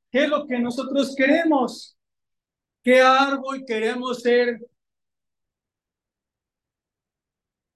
qué 0.09 0.23
es 0.23 0.29
lo 0.29 0.45
que 0.47 0.57
nosotros 0.59 1.13
queremos. 1.15 1.97
¿Qué 2.81 3.01
árbol 3.01 3.63
queremos 3.65 4.21
ser? 4.21 4.59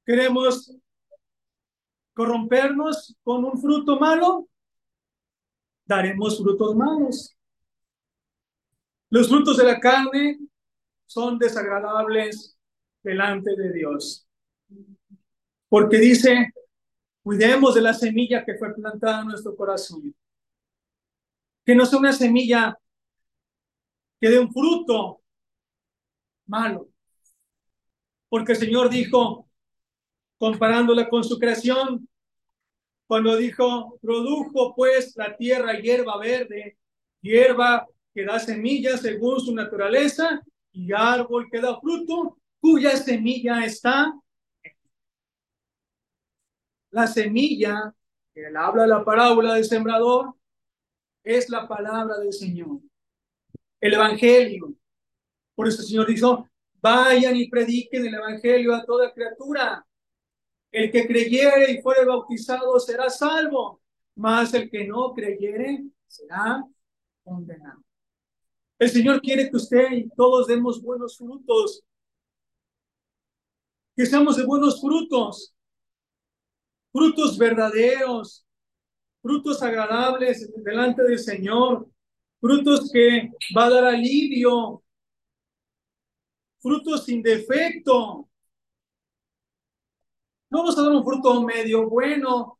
¿Queremos 0.06 0.72
corrompernos 2.14 3.16
con 3.24 3.44
un 3.44 3.60
fruto 3.60 4.00
malo? 4.00 4.48
Daremos 5.86 6.38
frutos 6.38 6.76
malos. 6.76 7.36
Los 9.10 9.28
frutos 9.28 9.58
de 9.58 9.64
la 9.64 9.80
carne 9.80 10.40
son 11.06 11.40
desagradables 11.40 12.58
delante 13.02 13.56
de 13.56 13.74
Dios. 13.74 14.28
Porque 15.68 15.98
dice, 15.98 16.54
cuidemos 17.24 17.74
de 17.74 17.82
la 17.82 17.94
semilla 17.94 18.46
que 18.46 18.56
fue 18.56 18.74
plantada 18.76 19.22
en 19.22 19.28
nuestro 19.28 19.56
corazón. 19.56 20.16
Que 21.66 21.74
no 21.74 21.86
sea 21.86 22.00
una 22.00 22.14
semilla 22.14 22.78
que 24.20 24.30
dé 24.30 24.40
un 24.40 24.52
fruto 24.54 25.22
malo. 26.46 26.90
Porque 28.30 28.54
el 28.54 28.58
Señor 28.58 28.90
dijo, 28.90 29.45
comparándola 30.38 31.10
con 31.10 31.24
su 31.24 31.40
creación, 31.40 32.08
cuando 33.08 33.36
dijo, 33.38 33.98
produjo 34.02 34.74
pues 34.76 35.16
la 35.16 35.36
tierra 35.36 35.80
hierba 35.80 36.18
verde, 36.18 36.78
hierba 37.22 37.88
que 38.14 38.26
da 38.26 38.40
semillas 38.40 39.02
según 39.02 39.40
su 39.40 39.54
naturaleza, 39.54 40.42
y 40.72 40.92
árbol 40.92 41.48
que 41.50 41.62
da 41.62 41.80
fruto, 41.80 42.38
cuya 42.60 42.98
semilla 42.98 43.64
está. 43.64 44.14
La 46.92 47.08
semilla, 47.08 47.94
que 48.34 48.46
habla 48.48 48.86
la 48.86 49.04
parábola 49.04 49.54
del 49.54 49.66
sembrador, 49.66 50.34
es 51.24 51.50
la 51.50 51.68
palabra 51.68 52.18
del 52.18 52.34
Señor, 52.34 52.80
el 53.80 53.94
Evangelio. 53.94 54.74
Por 55.56 55.68
eso 55.68 55.82
el 55.82 55.88
Señor 55.88 56.08
dijo, 56.08 56.50
vayan 56.82 57.36
y 57.36 57.50
prediquen 57.50 58.06
el 58.06 58.16
Evangelio 58.16 58.74
a 58.76 58.86
toda 58.86 59.14
criatura. 59.14 59.85
El 60.76 60.92
que 60.92 61.08
creyere 61.08 61.72
y 61.72 61.82
fuere 61.82 62.04
bautizado 62.04 62.78
será 62.82 63.10
salvo, 63.10 63.80
mas 64.14 64.54
el 64.54 64.70
que 64.70 64.86
no 64.86 65.14
creyere 65.14 65.86
será 66.06 66.62
condenado. 67.24 67.82
El 68.78 68.90
Señor 68.90 69.22
quiere 69.22 69.50
que 69.50 69.56
usted 69.56 69.90
y 69.94 70.10
todos 70.10 70.48
demos 70.48 70.82
buenos 70.82 71.18
frutos, 71.18 71.82
que 73.96 74.06
seamos 74.06 74.36
de 74.36 74.46
buenos 74.46 74.82
frutos, 74.82 75.56
frutos 76.92 77.38
verdaderos, 77.38 78.46
frutos 79.22 79.64
agradables 79.64 80.52
delante 80.58 81.04
del 81.04 81.20
Señor, 81.20 81.90
frutos 82.42 82.92
que 82.92 83.32
va 83.58 83.68
a 83.68 83.70
dar 83.70 83.86
alivio, 83.86 84.84
frutos 86.60 87.06
sin 87.06 87.24
defecto, 87.24 88.28
no 90.56 90.62
vamos 90.62 90.78
a 90.78 90.84
dar 90.84 90.92
un 90.94 91.04
fruto 91.04 91.42
medio 91.44 91.90
bueno, 91.90 92.58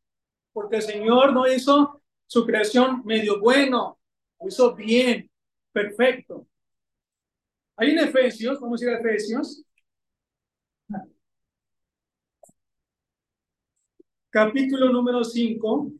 porque 0.52 0.78
el 0.78 0.82
Señor 0.82 1.32
no 1.32 1.48
hizo 1.48 2.02
su 2.28 2.46
creación 2.46 3.04
medio 3.06 3.40
bueno, 3.40 3.98
lo 4.38 4.48
hizo 4.50 4.76
bien, 4.76 5.32
perfecto. 5.72 6.46
Ahí 7.78 7.92
en 7.92 8.00
Efesios, 8.00 8.60
vamos 8.60 8.82
a 8.82 8.86
ir 8.86 8.92
a 8.92 9.00
Efesios. 9.00 9.64
Capítulo 14.30 14.90
número 14.92 15.24
5. 15.24 15.92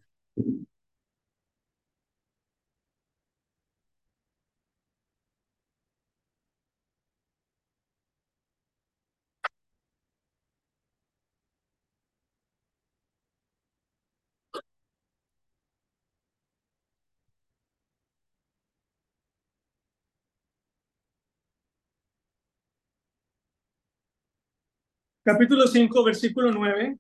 Capítulo 25.26 25.66
5, 25.66 26.04
versículo 26.04 26.52
9. 26.52 27.00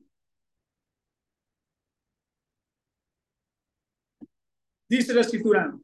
Dice 4.90 5.14
la 5.14 5.22
escritura, 5.22 5.78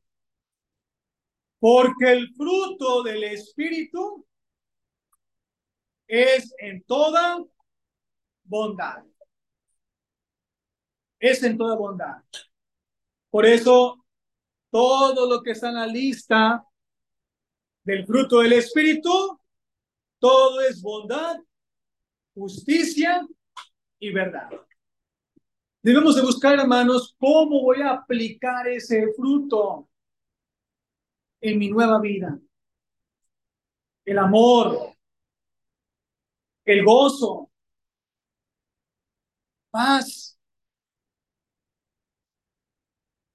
porque 1.60 2.12
el 2.12 2.34
fruto 2.34 3.04
del 3.04 3.26
Espíritu 3.26 4.26
es 6.08 6.52
en 6.58 6.84
toda 6.84 7.44
bondad. 8.44 9.04
Es 11.20 11.44
en 11.44 11.58
toda 11.60 11.76
bondad. 11.76 12.24
Por 13.30 13.46
eso, 13.46 14.04
todo 14.72 15.30
lo 15.30 15.44
que 15.44 15.52
está 15.52 15.70
en 15.70 15.76
la 15.76 15.86
lista 15.86 16.66
del 17.84 18.06
fruto 18.08 18.40
del 18.40 18.54
Espíritu, 18.54 19.40
todo 20.20 20.62
es 20.62 20.82
bondad 20.82 21.40
justicia 22.34 23.28
y 24.00 24.12
verdad. 24.12 24.50
Debemos 25.84 26.16
de 26.16 26.22
buscar, 26.22 26.60
hermanos, 26.60 27.16
cómo 27.20 27.62
voy 27.62 27.82
a 27.82 27.92
aplicar 27.92 28.68
ese 28.68 29.12
fruto 29.14 29.90
en 31.42 31.58
mi 31.58 31.70
nueva 31.70 32.00
vida. 32.00 32.40
El 34.06 34.20
amor, 34.20 34.96
el 36.66 36.86
gozo, 36.86 37.50
paz, 39.72 40.38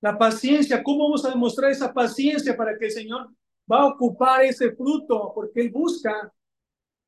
la 0.00 0.16
paciencia. 0.16 0.82
¿Cómo 0.84 1.04
vamos 1.04 1.24
a 1.24 1.30
demostrar 1.30 1.72
esa 1.72 1.92
paciencia 1.92 2.56
para 2.56 2.78
que 2.78 2.86
el 2.86 2.92
Señor 2.92 3.34
va 3.70 3.80
a 3.80 3.86
ocupar 3.86 4.44
ese 4.44 4.70
fruto? 4.70 5.32
Porque 5.34 5.62
Él 5.62 5.70
busca, 5.70 6.32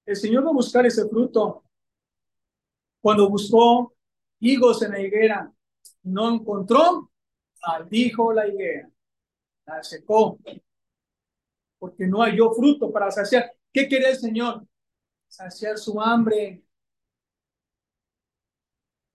el 0.04 0.16
Señor 0.16 0.44
va 0.44 0.50
a 0.50 0.54
buscar 0.54 0.84
ese 0.84 1.08
fruto. 1.08 1.62
Cuando 3.00 3.28
buscó 3.28 3.94
higos 4.40 4.82
en 4.82 4.92
la 4.92 5.00
higuera, 5.00 5.52
no 6.02 6.34
encontró, 6.34 7.10
maldijo 7.66 8.32
la 8.32 8.46
higuera, 8.46 8.90
la 9.66 9.82
secó, 9.82 10.38
porque 11.78 12.06
no 12.06 12.22
halló 12.22 12.52
fruto 12.52 12.90
para 12.90 13.10
saciar. 13.10 13.52
¿Qué 13.72 13.86
quiere 13.86 14.10
el 14.10 14.16
Señor? 14.16 14.66
Saciar 15.28 15.78
su 15.78 16.00
hambre. 16.00 16.62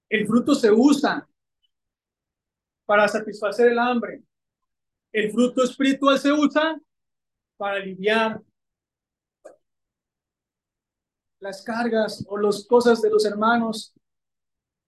El 0.10 0.28
fruto 0.28 0.54
se 0.54 0.72
usa 0.72 1.28
para 2.86 3.08
satisfacer 3.08 3.72
el 3.72 3.80
hambre. 3.80 4.24
El 5.12 5.32
fruto 5.32 5.64
espiritual 5.64 6.18
se 6.20 6.32
usa 6.32 6.80
para 7.58 7.78
aliviar 7.78 8.42
las 11.44 11.62
cargas 11.62 12.26
o 12.30 12.38
las 12.38 12.66
cosas 12.66 13.02
de 13.02 13.10
los 13.10 13.26
hermanos, 13.26 13.94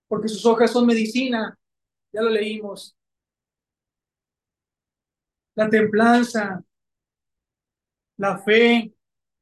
porque 0.08 0.30
sus 0.30 0.46
hojas 0.46 0.72
son 0.72 0.86
medicina, 0.86 1.60
ya 2.14 2.22
lo 2.22 2.30
leímos. 2.30 2.96
La 5.56 5.70
templanza, 5.70 6.64
la 8.18 8.38
fe, 8.40 8.94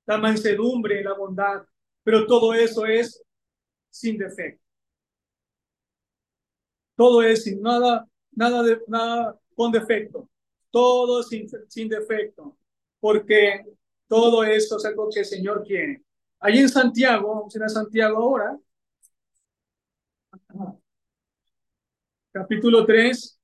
la 0.07 0.17
mansedumbre, 0.17 1.03
la 1.03 1.13
bondad, 1.13 1.63
pero 2.03 2.25
todo 2.25 2.53
eso 2.53 2.85
es 2.87 3.23
sin 3.91 4.17
defecto. 4.17 4.63
Todo 6.95 7.21
es 7.21 7.43
sin 7.43 7.61
nada, 7.61 8.07
nada 8.31 8.63
de 8.63 8.81
nada 8.87 9.39
con 9.55 9.71
defecto. 9.71 10.27
Todo 10.71 11.21
sin, 11.21 11.47
sin 11.67 11.87
defecto, 11.89 12.57
porque 12.99 13.63
todo 14.07 14.43
eso 14.43 14.77
es 14.77 14.85
algo 14.85 15.09
que 15.13 15.19
el 15.19 15.25
Señor 15.25 15.63
quiere. 15.63 16.03
Allí 16.43 16.59
en 16.59 16.67
Santiago, 16.69 17.35
vamos 17.35 17.55
a 17.55 17.57
ir 17.57 17.63
a 17.63 17.69
Santiago 17.69 18.17
ahora. 18.17 18.57
Capítulo 22.33 22.85
3. 22.85 23.39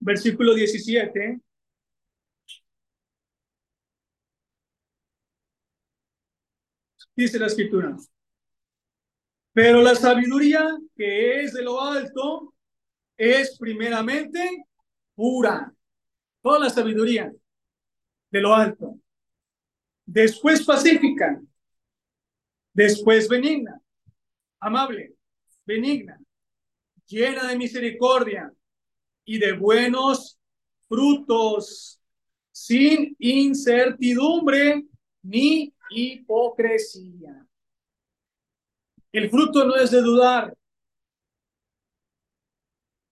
Versículo 0.00 0.54
17. 0.54 1.40
Dice 7.16 7.38
la 7.38 7.46
escritura. 7.46 7.96
Pero 9.52 9.80
la 9.80 9.94
sabiduría 9.94 10.76
que 10.94 11.42
es 11.42 11.54
de 11.54 11.62
lo 11.62 11.80
alto 11.80 12.54
es 13.16 13.58
primeramente 13.58 14.66
pura. 15.14 15.72
Toda 16.42 16.58
la 16.60 16.70
sabiduría 16.70 17.32
de 18.30 18.40
lo 18.40 18.54
alto. 18.54 18.98
Después 20.04 20.64
pacífica. 20.64 21.40
Después 22.72 23.28
benigna. 23.28 23.80
Amable. 24.60 25.14
Benigna. 25.64 26.18
Llena 27.06 27.48
de 27.48 27.56
misericordia 27.56 28.52
y 29.24 29.38
de 29.38 29.52
buenos 29.52 30.38
frutos. 30.88 32.00
Sin 32.50 33.14
incertidumbre 33.18 34.84
ni 35.22 35.72
hipocresía. 35.90 37.46
El 39.12 39.30
fruto 39.30 39.64
no 39.64 39.76
es 39.76 39.90
de 39.90 40.02
dudar. 40.02 40.54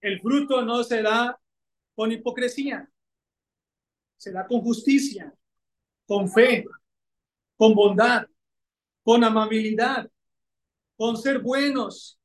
El 0.00 0.20
fruto 0.20 0.62
no 0.62 0.84
se 0.84 1.02
da 1.02 1.38
con 1.94 2.12
hipocresía 2.12 2.88
se 4.16 4.32
da 4.32 4.46
con 4.46 4.60
justicia, 4.60 5.32
con 6.06 6.28
fe, 6.28 6.64
con 7.56 7.74
bondad, 7.74 8.26
con 9.02 9.22
amabilidad, 9.24 10.10
con 10.96 11.16
ser 11.16 11.40
buenos, 11.40 12.18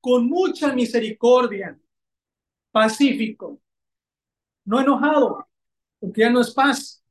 con 0.00 0.26
mucha 0.26 0.72
misericordia. 0.72 1.78
pacífico, 2.70 3.60
no 4.64 4.80
enojado, 4.80 5.46
porque 6.00 6.22
ya 6.22 6.30
no 6.30 6.40
es 6.40 6.52
paz. 6.52 7.04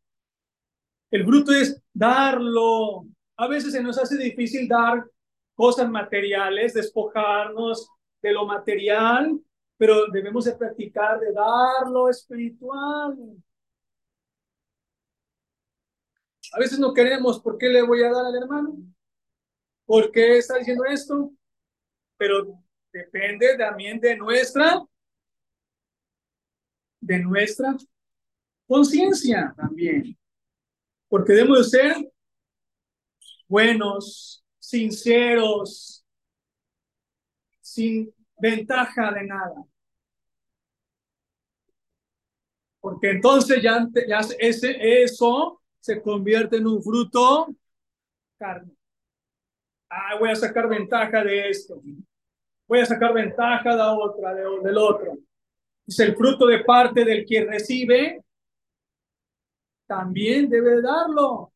El 1.10 1.24
fruto 1.24 1.54
es 1.54 1.82
darlo. 1.94 3.06
A 3.38 3.48
veces 3.48 3.72
se 3.72 3.82
nos 3.82 3.98
hace 3.98 4.18
difícil 4.18 4.68
dar 4.68 5.06
cosas 5.56 5.90
materiales, 5.90 6.74
despojarnos 6.74 7.88
de 8.22 8.34
lo 8.34 8.46
material, 8.46 9.40
pero 9.78 10.08
debemos 10.12 10.46
de 10.46 10.56
practicar 10.56 11.20
de 11.20 11.32
dar 11.32 11.90
lo 11.90 12.10
espiritual. 12.10 13.18
A 16.54 16.60
veces 16.60 16.78
no 16.78 16.94
queremos, 16.94 17.40
¿por 17.40 17.58
qué 17.58 17.68
le 17.68 17.82
voy 17.82 18.04
a 18.04 18.12
dar 18.12 18.26
al 18.26 18.36
hermano? 18.36 18.78
¿Por 19.86 20.12
qué 20.12 20.38
está 20.38 20.60
diciendo 20.60 20.86
esto? 20.86 21.32
Pero 22.16 22.64
depende 22.92 23.58
también 23.58 24.00
de 24.00 24.16
nuestra, 24.16 24.86
de 27.02 27.20
nuestra 27.20 27.76
conciencia 28.68 29.52
también. 29.58 30.16
Porque 31.08 31.34
debemos 31.34 31.72
ser 31.72 32.12
buenos, 33.48 34.46
sinceros, 34.60 36.06
sin 37.62 38.14
ventaja 38.38 39.12
de 39.12 39.24
nada. 39.24 39.66
Porque 42.80 43.10
entonces 43.10 43.60
ya, 43.64 43.88
ya 44.08 44.20
ese, 44.38 45.02
eso 45.02 45.63
se 45.84 46.02
convierte 46.02 46.56
en 46.56 46.66
un 46.66 46.82
fruto 46.82 47.54
carne. 48.38 48.72
Ah, 49.90 50.16
voy 50.18 50.30
a 50.30 50.36
sacar 50.36 50.70
ventaja 50.70 51.22
de 51.26 51.50
esto. 51.50 51.82
Voy 52.66 52.80
a 52.80 52.86
sacar 52.86 53.14
ventaja 53.14 53.76
de 53.76 53.82
otra, 53.82 54.34
de, 54.34 54.44
del 54.64 54.78
otro. 54.78 55.18
Es 55.86 56.00
el 56.00 56.16
fruto 56.16 56.48
de 56.48 56.64
parte 56.64 57.04
del 57.04 57.26
que 57.26 57.44
recibe, 57.44 58.24
también 59.86 60.50
debe 60.50 60.82
darlo. 60.82 61.52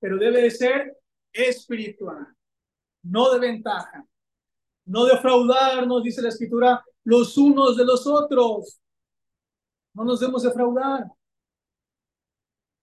Pero 0.00 0.18
debe 0.18 0.42
de 0.42 0.50
ser 0.50 0.98
espiritual, 1.32 2.26
no 3.04 3.32
de 3.32 3.38
ventaja. 3.38 4.04
No 4.86 5.04
defraudarnos, 5.04 6.02
dice 6.02 6.20
la 6.20 6.30
escritura, 6.30 6.84
los 7.04 7.38
unos 7.38 7.76
de 7.76 7.84
los 7.84 8.04
otros. 8.08 8.80
No 9.92 10.02
nos 10.02 10.18
debemos 10.18 10.42
defraudar 10.42 11.04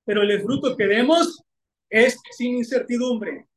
pero 0.04 0.22
el 0.22 0.42
fruto 0.42 0.76
que 0.76 0.88
demos 0.88 1.44
es 1.90 2.20
sin 2.32 2.58
incertidumbre, 2.58 3.48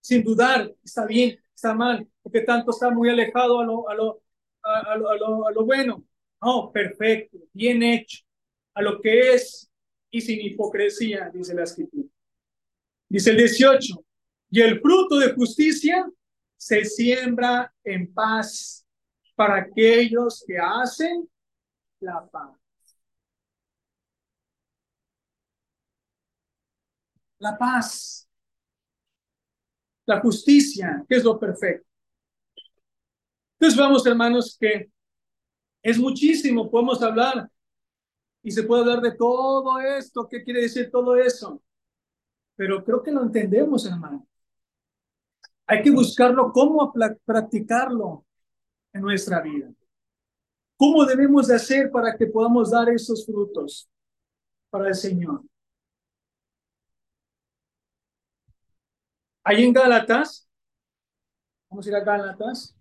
sin 0.00 0.22
dudar, 0.22 0.72
está 0.82 1.06
bien, 1.06 1.38
está 1.54 1.74
mal, 1.74 2.06
porque 2.22 2.40
tanto 2.40 2.70
está 2.70 2.90
muy 2.90 3.08
alejado 3.08 3.60
a 3.60 3.64
lo, 3.64 3.88
a 3.88 3.94
lo, 3.94 4.22
a, 4.62 4.96
lo, 4.96 5.46
a 5.46 5.52
lo, 5.52 5.64
bueno. 5.64 6.04
No, 6.42 6.72
perfecto, 6.72 7.38
bien 7.52 7.82
hecho, 7.82 8.24
a 8.74 8.82
lo 8.82 9.00
que 9.00 9.34
es 9.34 9.70
y 10.10 10.20
sin 10.20 10.40
hipocresía, 10.40 11.30
dice 11.32 11.54
la 11.54 11.64
escritura. 11.64 12.08
Dice 13.08 13.30
el 13.30 13.36
18, 13.36 14.04
y 14.50 14.60
el 14.60 14.80
fruto 14.80 15.18
de 15.18 15.32
justicia 15.32 16.08
se 16.56 16.84
siembra 16.84 17.72
en 17.84 18.12
paz 18.12 18.86
para 19.34 19.56
aquellos 19.56 20.44
que 20.46 20.58
hacen 20.58 21.28
la 22.00 22.26
paz. 22.30 22.59
La 27.40 27.58
paz, 27.58 28.28
la 30.06 30.20
justicia, 30.20 31.04
que 31.08 31.16
es 31.16 31.24
lo 31.24 31.38
perfecto. 31.38 31.88
Entonces 33.58 33.78
vamos, 33.78 34.06
hermanos, 34.06 34.56
que 34.58 34.90
es 35.82 35.98
muchísimo, 35.98 36.70
podemos 36.70 37.02
hablar 37.02 37.50
y 38.42 38.50
se 38.50 38.62
puede 38.62 38.82
hablar 38.82 39.00
de 39.00 39.12
todo 39.12 39.80
esto, 39.80 40.28
qué 40.28 40.42
quiere 40.42 40.62
decir 40.62 40.90
todo 40.90 41.16
eso, 41.16 41.62
pero 42.56 42.84
creo 42.84 43.02
que 43.02 43.10
lo 43.10 43.22
entendemos, 43.22 43.86
hermano. 43.86 44.26
Hay 45.66 45.82
que 45.82 45.90
buscarlo, 45.90 46.52
cómo 46.52 46.92
practicarlo 47.24 48.26
en 48.92 49.02
nuestra 49.02 49.40
vida. 49.40 49.70
¿Cómo 50.76 51.04
debemos 51.04 51.46
de 51.46 51.56
hacer 51.56 51.90
para 51.90 52.16
que 52.16 52.26
podamos 52.26 52.70
dar 52.70 52.88
esos 52.88 53.24
frutos 53.24 53.88
para 54.70 54.88
el 54.88 54.94
Señor? 54.94 55.42
Ahí 59.50 59.64
en 59.64 59.72
Gálatas, 59.72 60.48
vamos 61.68 61.84
a 61.84 61.88
ir 61.88 61.96
a 61.96 62.04
Gálatas, 62.04 62.78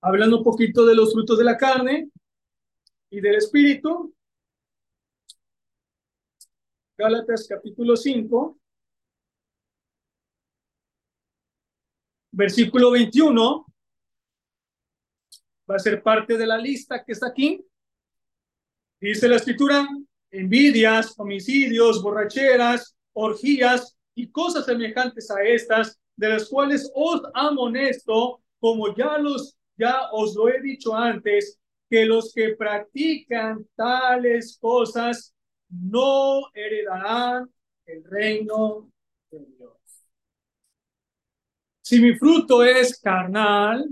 hablando 0.00 0.38
un 0.38 0.44
poquito 0.44 0.86
de 0.86 0.94
los 0.94 1.12
frutos 1.12 1.36
de 1.36 1.44
la 1.44 1.58
carne 1.58 2.10
y 3.10 3.20
del 3.20 3.34
espíritu. 3.34 4.14
Gálatas 6.96 7.46
capítulo 7.46 7.94
5, 7.94 8.58
versículo 12.30 12.92
21, 12.92 13.66
va 15.70 15.76
a 15.76 15.78
ser 15.78 16.02
parte 16.02 16.38
de 16.38 16.46
la 16.46 16.56
lista 16.56 17.04
que 17.04 17.12
está 17.12 17.26
aquí. 17.26 17.62
Dice 18.98 19.28
la 19.28 19.36
escritura, 19.36 19.86
envidias, 20.30 21.12
homicidios, 21.18 22.02
borracheras, 22.02 22.96
orgías, 23.12 23.98
y 24.14 24.30
cosas 24.30 24.66
semejantes 24.66 25.30
a 25.30 25.42
estas, 25.42 25.98
de 26.16 26.28
las 26.28 26.48
cuales 26.48 26.90
os 26.94 27.22
amonesto, 27.34 28.42
como 28.58 28.94
ya 28.94 29.18
los 29.18 29.56
ya 29.80 30.10
os 30.12 30.36
lo 30.36 30.48
he 30.48 30.60
dicho 30.60 30.94
antes, 30.94 31.58
que 31.88 32.04
los 32.04 32.32
que 32.34 32.54
practican 32.54 33.66
tales 33.74 34.58
cosas 34.60 35.34
no 35.68 36.42
heredarán 36.52 37.50
el 37.86 38.04
reino 38.04 38.90
de 39.30 39.46
Dios. 39.46 39.72
Si 41.80 41.98
mi 42.00 42.14
fruto 42.14 42.62
es 42.62 43.00
carnal, 43.00 43.88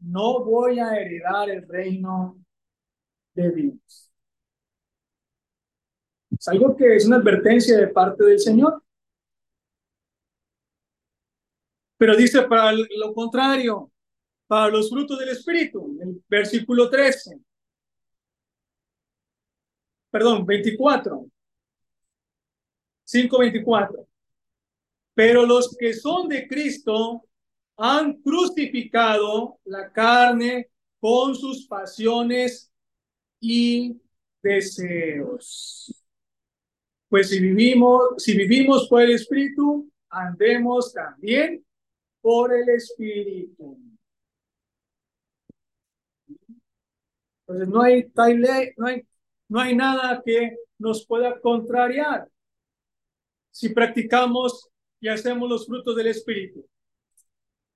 no 0.00 0.44
voy 0.44 0.78
a 0.78 0.94
heredar 0.94 1.48
el 1.50 1.66
reino 1.66 2.38
de 3.34 3.50
Dios. 3.50 4.05
Es 6.38 6.48
algo 6.48 6.76
que 6.76 6.96
es 6.96 7.06
una 7.06 7.16
advertencia 7.16 7.78
de 7.78 7.88
parte 7.88 8.24
del 8.24 8.38
Señor. 8.38 8.82
Pero 11.98 12.14
dice 12.16 12.42
para 12.42 12.72
lo 12.72 13.14
contrario, 13.14 13.90
para 14.46 14.68
los 14.68 14.90
frutos 14.90 15.18
del 15.18 15.30
Espíritu, 15.30 15.98
el 16.00 16.22
versículo 16.28 16.90
13. 16.90 17.40
Perdón, 20.10 20.46
24. 20.46 21.26
5.24. 23.06 24.06
Pero 25.14 25.46
los 25.46 25.74
que 25.76 25.94
son 25.94 26.28
de 26.28 26.46
Cristo 26.46 27.24
han 27.76 28.14
crucificado 28.22 29.58
la 29.64 29.92
carne 29.92 30.70
con 31.00 31.34
sus 31.34 31.66
pasiones 31.66 32.70
y 33.40 34.00
deseos. 34.42 36.05
Pues 37.08 37.28
si 37.30 37.40
vivimos, 37.40 38.14
si 38.18 38.36
vivimos 38.36 38.88
por 38.88 39.02
el 39.02 39.12
Espíritu, 39.12 39.90
andemos 40.10 40.92
también 40.92 41.64
por 42.20 42.52
el 42.52 42.68
Espíritu. 42.70 43.78
Entonces 47.46 47.68
no 47.68 47.82
hay, 47.82 48.10
no 48.76 48.86
hay, 48.86 49.06
no 49.48 49.60
hay 49.60 49.76
nada 49.76 50.20
que 50.24 50.56
nos 50.78 51.06
pueda 51.06 51.40
contrariar 51.40 52.28
si 53.50 53.68
practicamos 53.68 54.68
y 55.00 55.08
hacemos 55.08 55.48
los 55.48 55.66
frutos 55.66 55.94
del 55.94 56.08
Espíritu. 56.08 56.66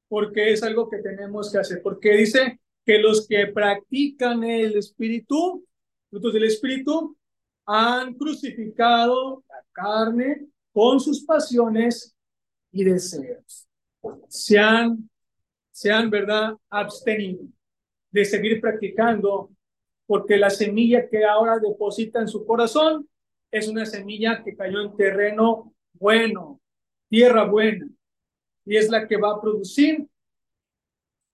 Porque 0.09 0.53
es 0.53 0.62
algo 0.64 0.91
que 0.91 0.99
tenemos 0.99 1.53
que 1.53 1.59
hacer. 1.59 1.81
Porque 1.83 2.16
dice 2.16 2.61
que 2.85 2.99
los 2.99 3.28
que 3.28 3.47
practican 3.47 4.43
el 4.43 4.76
Espíritu, 4.76 5.64
frutos 6.11 6.33
del 6.35 6.45
Espíritu, 6.45 7.16
han 7.72 8.14
crucificado 8.14 9.44
la 9.48 9.64
carne 9.70 10.48
con 10.72 10.98
sus 10.98 11.24
pasiones 11.24 12.16
y 12.72 12.82
deseos. 12.82 13.68
Se 14.28 14.58
han, 14.58 15.08
se 15.70 15.92
han, 15.92 16.10
¿verdad?, 16.10 16.54
abstenido 16.68 17.44
de 18.10 18.24
seguir 18.24 18.60
practicando, 18.60 19.50
porque 20.06 20.36
la 20.36 20.50
semilla 20.50 21.08
que 21.08 21.24
ahora 21.24 21.60
deposita 21.60 22.20
en 22.20 22.26
su 22.26 22.44
corazón 22.44 23.08
es 23.52 23.68
una 23.68 23.86
semilla 23.86 24.42
que 24.42 24.56
cayó 24.56 24.80
en 24.80 24.96
terreno 24.96 25.72
bueno, 25.92 26.60
tierra 27.08 27.44
buena, 27.44 27.88
y 28.64 28.76
es 28.76 28.90
la 28.90 29.06
que 29.06 29.16
va 29.16 29.36
a 29.36 29.40
producir 29.40 30.08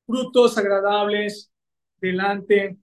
frutos 0.06 0.58
agradables 0.58 1.50
delante 1.98 2.76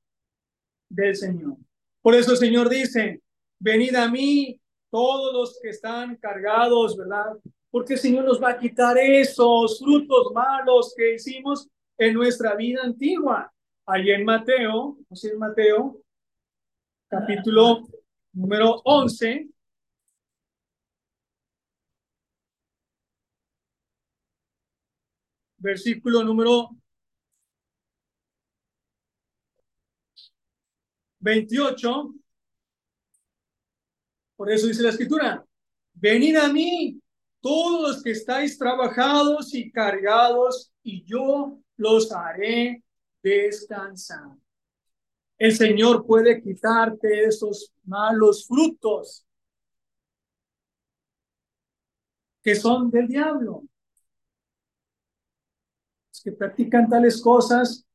del 0.89 1.15
Señor. 1.15 1.57
Por 2.01 2.15
eso 2.15 2.31
el 2.31 2.37
Señor 2.37 2.67
dice, 2.67 3.22
venid 3.63 3.95
a 3.95 4.09
mí 4.09 4.59
todos 4.89 5.33
los 5.33 5.59
que 5.61 5.69
están 5.69 6.17
cargados, 6.17 6.97
¿verdad? 6.97 7.31
Porque 7.71 7.93
el 7.93 7.99
Señor 7.99 8.25
nos 8.25 8.41
va 8.43 8.51
a 8.51 8.59
quitar 8.59 8.97
esos 8.97 9.79
frutos 9.79 10.31
malos 10.33 10.93
que 10.95 11.15
hicimos 11.15 11.67
en 11.97 12.13
nuestra 12.13 12.55
vida 12.55 12.81
antigua. 12.83 13.51
Allí 13.85 14.11
en 14.11 14.25
Mateo, 14.25 14.97
¿no 15.09 15.29
en 15.31 15.39
Mateo, 15.39 16.01
capítulo 17.07 17.87
número 18.33 18.81
11, 18.83 19.47
versículo 25.57 26.23
número 26.23 26.69
28. 31.19 32.22
Por 34.43 34.51
eso 34.51 34.67
dice 34.67 34.83
la 34.83 34.89
escritura, 34.89 35.45
venid 35.93 36.35
a 36.35 36.51
mí 36.51 37.01
todos 37.39 37.81
los 37.81 38.03
que 38.03 38.11
estáis 38.11 38.57
trabajados 38.57 39.53
y 39.53 39.71
cargados, 39.71 40.73
y 40.83 41.01
yo 41.05 41.61
los 41.77 42.11
haré 42.11 42.83
descansar. 43.21 44.35
El 45.37 45.55
Señor 45.55 46.05
puede 46.05 46.41
quitarte 46.41 47.23
esos 47.23 47.71
malos 47.85 48.45
frutos 48.45 49.25
que 52.41 52.55
son 52.55 52.91
del 52.91 53.07
diablo. 53.07 53.63
Los 56.09 56.21
que 56.21 56.33
practican 56.33 56.89
tales 56.89 57.21
cosas 57.21 57.85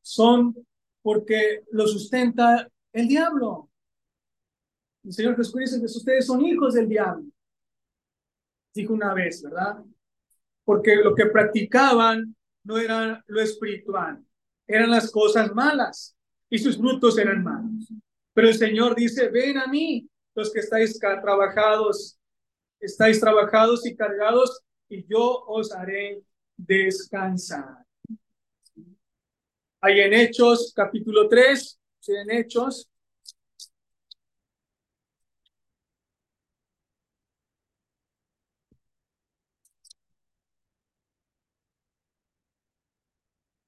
son 0.00 0.66
porque 1.02 1.64
lo 1.72 1.86
sustenta 1.86 2.66
el 2.90 3.06
diablo. 3.06 3.69
El 5.10 5.14
Señor 5.14 5.34
Jesús 5.34 5.54
dice 5.56 5.80
que 5.80 5.86
ustedes 5.86 6.24
son 6.24 6.46
hijos 6.46 6.74
del 6.74 6.88
diablo. 6.88 7.24
Dijo 8.72 8.92
una 8.92 9.12
vez, 9.12 9.42
¿verdad? 9.42 9.82
Porque 10.64 10.94
lo 10.94 11.16
que 11.16 11.26
practicaban 11.26 12.36
no 12.62 12.78
era 12.78 13.20
lo 13.26 13.40
espiritual, 13.40 14.24
eran 14.68 14.88
las 14.88 15.10
cosas 15.10 15.52
malas 15.52 16.16
y 16.48 16.60
sus 16.60 16.76
frutos 16.76 17.18
eran 17.18 17.42
malos. 17.42 17.92
Pero 18.32 18.46
el 18.46 18.54
Señor 18.54 18.94
dice, 18.94 19.28
ven 19.30 19.58
a 19.58 19.66
mí, 19.66 20.08
los 20.32 20.52
que 20.52 20.60
estáis 20.60 20.96
trabajados, 20.96 22.16
estáis 22.78 23.18
trabajados 23.18 23.84
y 23.86 23.96
cargados, 23.96 24.62
y 24.88 25.04
yo 25.08 25.44
os 25.44 25.72
haré 25.72 26.22
descansar. 26.56 27.84
Hay 29.80 30.02
en 30.02 30.14
Hechos 30.14 30.72
capítulo 30.72 31.28
3, 31.28 31.80
en 32.06 32.30
Hechos. 32.30 32.88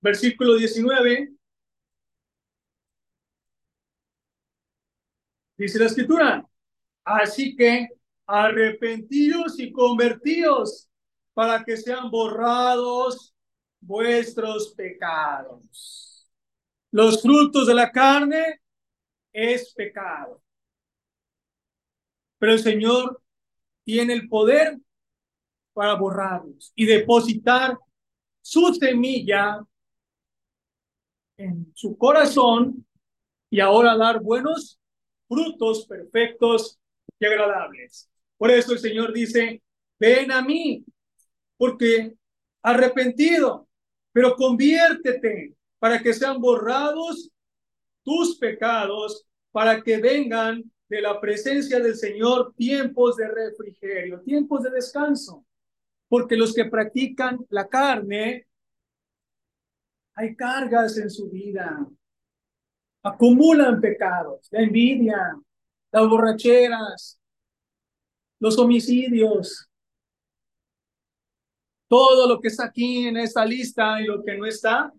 Versículo 0.03 0.57
19. 0.57 1.33
Dice 5.57 5.79
la 5.79 5.87
escritura, 5.87 6.45
así 7.05 7.55
que 7.55 7.89
arrepentidos 8.27 9.61
y 9.61 9.71
convertidos 9.71 10.89
para 11.35 11.63
que 11.65 11.77
sean 11.77 12.11
borrados 12.11 13.33
vuestros 13.81 14.75
pecados. 14.75 16.29
Los 16.91 17.23
frutos 17.23 17.69
de 17.69 17.75
la 17.75 17.91
carne 17.93 18.61
es 19.33 19.73
pecado. 19.73 20.43
Pero 22.39 22.53
el 22.55 22.59
Señor 22.59 23.23
tiene 23.85 24.15
el 24.15 24.29
poder 24.29 24.79
para 25.73 25.95
borrarlos 25.95 26.73
y 26.75 26.87
depositar 26.87 27.79
su 28.41 28.75
semilla 28.75 29.65
su 31.75 31.97
corazón 31.97 32.87
y 33.51 33.61
ahora 33.61 33.97
dar 33.97 34.21
buenos 34.21 34.79
frutos 35.29 35.87
perfectos 35.87 36.79
y 37.19 37.27
agradables. 37.27 38.09
Por 38.37 38.51
eso 38.51 38.73
el 38.73 38.79
Señor 38.79 39.13
dice, 39.13 39.63
ven 39.99 40.33
a 40.33 40.43
mí, 40.43 40.85
porque 41.57 42.15
arrepentido, 42.63 43.69
pero 44.13 44.37
conviértete 44.37 45.55
para 45.79 46.03
que 46.03 46.13
sean 46.13 46.41
borrados 46.41 47.31
tus 48.03 48.37
pecados, 48.39 49.25
para 49.51 49.83
que 49.83 49.99
vengan 49.99 50.63
de 50.89 51.01
la 51.01 51.21
presencia 51.21 51.81
del 51.81 51.97
Señor 51.97 52.53
tiempos 52.55 53.17
de 53.17 53.29
refrigerio, 53.29 54.21
tiempos 54.21 54.63
de 54.63 54.71
descanso. 54.71 55.45
Porque 56.09 56.37
los 56.37 56.53
que 56.53 56.67
practican 56.67 57.39
la 57.49 57.69
carne, 57.69 58.47
hay 60.15 60.37
cargas 60.37 60.99
en 60.99 61.11
su 61.11 61.31
vida, 61.31 61.87
acumulan 63.03 63.81
pecados, 63.81 64.49
la 64.51 64.63
envidia, 64.63 65.37
las 65.91 66.09
borracheras, 66.09 67.21
los 68.39 68.59
homicidios, 68.59 69.69
todo 71.89 72.27
lo 72.27 72.41
que 72.41 72.49
está 72.49 72.65
aquí 72.65 73.07
en 73.07 73.19
esta 73.19 73.45
lista 73.45 74.01
y 74.01 74.07
lo 74.07 74.23
que 74.25 74.37
no 74.37 74.47
está, 74.47 74.93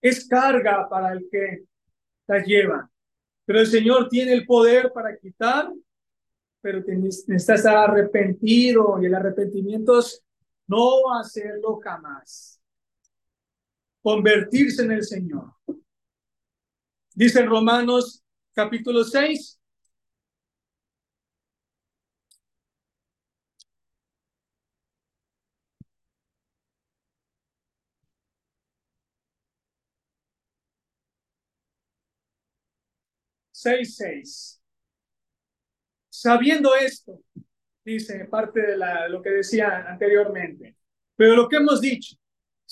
es 0.00 0.28
carga 0.28 0.88
para 0.88 1.12
el 1.12 1.28
que 1.30 1.64
la 2.26 2.42
lleva. 2.42 2.90
Pero 3.44 3.60
el 3.60 3.66
Señor 3.66 4.08
tiene 4.08 4.32
el 4.32 4.44
poder 4.44 4.92
para 4.92 5.16
quitar, 5.16 5.72
pero 6.60 6.80
necesitas 6.86 7.60
estar 7.60 7.90
arrepentido 7.90 9.00
y 9.00 9.06
el 9.06 9.14
arrepentimiento 9.14 9.98
es 9.98 10.22
no 10.66 11.14
hacerlo 11.18 11.80
jamás. 11.82 12.51
Convertirse 14.02 14.82
en 14.82 14.92
el 14.92 15.04
Señor. 15.04 15.54
Dice 17.14 17.40
en 17.40 17.46
Romanos 17.48 18.22
capítulo 18.52 19.04
6. 19.04 19.60
Seis, 33.62 33.94
seis. 33.96 34.60
Sabiendo 36.10 36.74
esto, 36.74 37.20
dice 37.84 38.24
parte 38.26 38.60
de 38.60 38.76
la, 38.76 39.08
lo 39.08 39.22
que 39.22 39.30
decía 39.30 39.86
anteriormente, 39.88 40.76
pero 41.16 41.36
lo 41.36 41.48
que 41.48 41.56
hemos 41.56 41.80
dicho, 41.80 42.16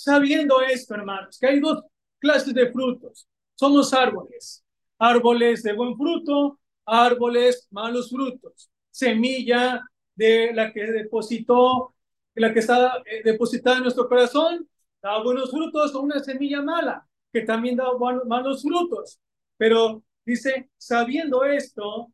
sabiendo 0.02 0.60
esto, 0.62 0.94
hermanos, 0.94 1.38
que 1.38 1.46
hay 1.46 1.60
dos 1.60 1.82
clases 2.18 2.54
de 2.54 2.72
frutos, 2.72 3.28
somos 3.54 3.92
árboles, 3.92 4.64
árboles 4.98 5.62
de 5.62 5.74
buen 5.74 5.96
fruto, 5.96 6.58
árboles 6.86 7.68
malos 7.70 8.10
frutos, 8.10 8.70
semilla 8.90 9.82
de 10.14 10.52
la 10.54 10.72
que 10.72 10.84
depositó, 10.90 11.94
la 12.34 12.52
que 12.52 12.60
está 12.60 13.02
eh, 13.04 13.20
depositada 13.22 13.76
en 13.76 13.82
nuestro 13.82 14.08
corazón, 14.08 14.66
da 15.02 15.22
buenos 15.22 15.50
frutos, 15.50 15.94
o 15.94 16.00
una 16.00 16.20
semilla 16.20 16.62
mala, 16.62 17.06
que 17.32 17.42
también 17.42 17.76
da 17.76 17.84
malos 18.26 18.62
frutos. 18.62 19.20
Pero 19.56 20.02
dice, 20.24 20.70
sabiendo 20.78 21.44
esto, 21.44 22.10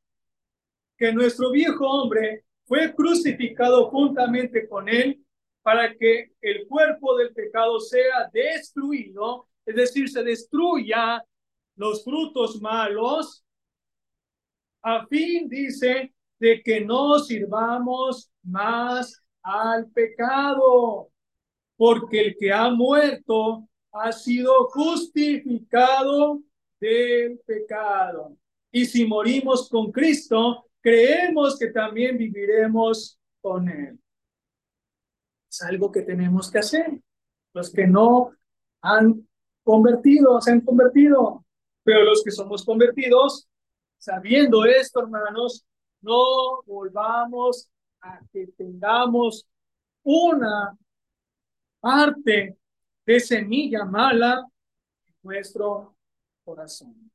que 0.98 1.12
nuestro 1.12 1.50
viejo 1.50 1.86
hombre 1.86 2.44
fue 2.64 2.94
crucificado 2.94 3.88
juntamente 3.90 4.68
con 4.68 4.88
él 4.88 5.24
para 5.66 5.92
que 5.96 6.30
el 6.42 6.64
cuerpo 6.68 7.16
del 7.16 7.34
pecado 7.34 7.80
sea 7.80 8.30
destruido, 8.32 9.48
es 9.64 9.74
decir, 9.74 10.08
se 10.08 10.22
destruya 10.22 11.20
los 11.74 12.04
frutos 12.04 12.62
malos, 12.62 13.44
a 14.80 15.04
fin, 15.08 15.48
dice, 15.48 16.14
de 16.38 16.62
que 16.62 16.82
no 16.82 17.18
sirvamos 17.18 18.30
más 18.44 19.20
al 19.42 19.90
pecado, 19.90 21.10
porque 21.76 22.20
el 22.20 22.36
que 22.38 22.52
ha 22.52 22.70
muerto 22.70 23.68
ha 23.90 24.12
sido 24.12 24.68
justificado 24.68 26.42
del 26.78 27.40
pecado. 27.44 28.36
Y 28.70 28.84
si 28.86 29.04
morimos 29.04 29.68
con 29.68 29.90
Cristo, 29.90 30.64
creemos 30.80 31.58
que 31.58 31.72
también 31.72 32.16
viviremos 32.16 33.18
con 33.40 33.68
Él. 33.68 33.98
Es 35.50 35.62
algo 35.62 35.90
que 35.90 36.02
tenemos 36.02 36.50
que 36.50 36.58
hacer. 36.58 37.00
Los 37.52 37.72
que 37.72 37.86
no 37.86 38.32
han 38.82 39.26
convertido, 39.62 40.40
se 40.40 40.52
han 40.52 40.60
convertido, 40.60 41.44
pero 41.82 42.04
los 42.04 42.22
que 42.22 42.30
somos 42.30 42.64
convertidos, 42.64 43.48
sabiendo 43.98 44.64
esto, 44.64 45.00
hermanos, 45.00 45.66
no 46.00 46.62
volvamos 46.66 47.68
a 48.00 48.20
que 48.32 48.46
tengamos 48.56 49.46
una 50.02 50.76
parte 51.80 52.56
de 53.04 53.20
semilla 53.20 53.84
mala 53.84 54.44
en 55.06 55.14
nuestro 55.22 55.96
corazón. 56.44 57.10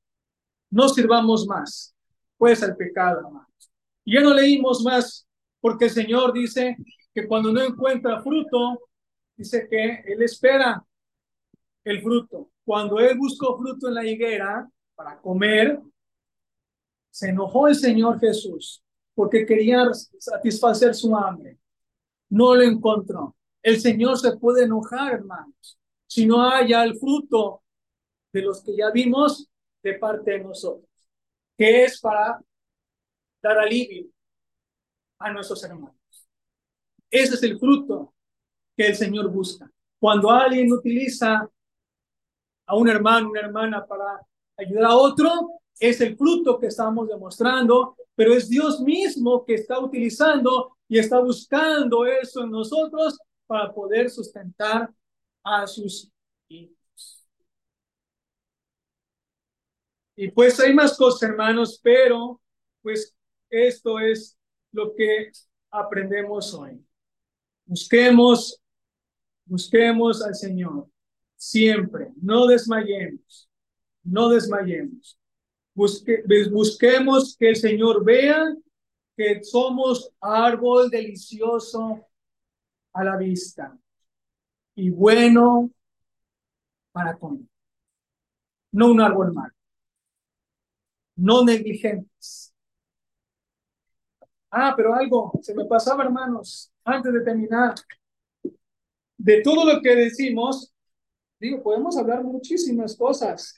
No 0.70 0.90
sirvamos 0.90 1.46
más, 1.46 1.96
pues 2.38 2.64
al 2.64 2.76
pecado, 2.76 3.20
hermanos. 3.20 3.72
Ya 4.06 4.22
no 4.22 4.34
leímos 4.34 4.82
más, 4.84 5.28
porque 5.60 5.86
el 5.86 5.92
Señor 5.92 6.34
dice 6.34 6.76
que 7.14 7.28
cuando 7.28 7.52
no 7.52 7.62
encuentra 7.62 8.22
fruto, 8.22 8.90
dice 9.36 9.68
que 9.70 10.04
Él 10.06 10.22
espera 10.22 10.84
el 11.84 12.02
fruto. 12.02 12.52
Cuando 12.64 13.00
él 13.00 13.18
buscó 13.18 13.58
fruto 13.58 13.88
en 13.88 13.96
la 13.96 14.06
higuera 14.06 14.70
para 14.96 15.20
comer, 15.20 15.82
se 17.10 17.30
enojó 17.30 17.68
el 17.68 17.76
Señor 17.76 18.20
Jesús 18.20 18.84
porque 19.14 19.46
quería 19.46 19.90
satisfacer 19.94 20.96
su 20.96 21.16
hambre. 21.16 21.58
No 22.30 22.56
lo 22.56 22.62
encontró. 22.64 23.36
El 23.62 23.80
Señor 23.80 24.18
se 24.18 24.38
puede 24.38 24.64
enojar, 24.64 25.14
hermanos, 25.14 25.78
si 26.08 26.26
no 26.26 26.50
haya 26.50 26.84
el 26.84 26.98
fruto 26.98 27.64
de 28.32 28.42
los 28.42 28.64
que 28.64 28.76
ya 28.76 28.90
vimos 28.92 29.50
de 29.84 29.96
parte 29.96 30.32
de 30.32 30.40
nosotros, 30.40 30.90
que 31.58 31.84
es 31.84 32.00
para 32.00 32.42
dar 33.42 33.60
alivio 33.60 34.08
a 35.20 35.32
nuestros 35.32 35.64
hermanos. 35.64 36.01
Ese 37.12 37.36
es 37.36 37.44
el 37.44 37.60
fruto 37.60 38.14
que 38.76 38.88
el 38.88 38.96
Señor 38.96 39.30
busca. 39.30 39.70
Cuando 40.00 40.32
alguien 40.32 40.72
utiliza 40.72 41.48
a 42.66 42.76
un 42.76 42.90
hermano, 42.90 43.30
una 43.30 43.42
hermana 43.42 43.86
para 43.86 44.26
ayudar 44.58 44.86
a 44.86 44.96
otro, 44.96 45.30
es 45.80 46.00
el 46.00 46.16
fruto 46.16 46.58
que 46.58 46.68
estamos 46.68 47.08
demostrando, 47.10 47.98
pero 48.16 48.34
es 48.34 48.48
Dios 48.48 48.80
mismo 48.80 49.44
que 49.46 49.56
está 49.56 49.80
utilizando 49.80 50.78
y 50.88 51.00
está 51.00 51.20
buscando 51.20 52.06
eso 52.06 52.44
en 52.44 52.52
nosotros 52.52 53.20
para 53.46 53.74
poder 53.74 54.10
sustentar 54.10 54.90
a 55.44 55.68
sus 55.68 56.10
hijos. 56.48 57.26
Y 60.16 60.30
pues 60.32 60.60
hay 60.60 60.74
más 60.74 60.96
cosas, 60.98 61.24
hermanos, 61.30 61.80
pero 61.84 62.40
pues 62.82 63.16
esto 63.50 64.00
es 64.00 64.38
lo 64.72 64.94
que 64.96 65.32
aprendemos 65.72 66.54
hoy. 66.54 66.86
Busquemos, 67.72 68.62
busquemos 69.46 70.22
al 70.22 70.36
Señor 70.36 70.90
siempre, 71.38 72.12
no 72.22 72.46
desmayemos, 72.46 73.50
no 74.04 74.28
desmayemos. 74.28 75.18
Busque, 75.74 76.22
busquemos 76.52 77.38
que 77.38 77.48
el 77.48 77.56
Señor 77.56 78.04
vea 78.04 78.54
que 79.16 79.42
somos 79.42 80.12
árbol 80.20 80.90
delicioso 80.90 82.06
a 82.92 83.06
la 83.06 83.16
vista 83.16 83.80
y 84.76 84.90
bueno 84.90 85.72
para 86.92 87.18
comer. 87.18 87.48
No 88.74 88.92
un 88.92 89.00
árbol 89.00 89.32
malo, 89.32 89.56
no 91.16 91.46
negligentes. 91.46 92.54
Ah, 94.50 94.74
pero 94.76 94.94
algo 94.94 95.32
se 95.42 95.56
me 95.56 95.64
pasaba, 95.64 96.04
hermanos, 96.04 96.71
antes 96.84 97.14
de 97.14 97.22
terminar. 97.22 97.76
De 99.18 99.42
todo 99.42 99.66
lo 99.66 99.82
que 99.82 99.96
decimos, 99.96 100.74
digo, 101.40 101.62
podemos 101.62 101.98
hablar 101.98 102.24
muchísimas 102.24 102.96
cosas, 102.96 103.58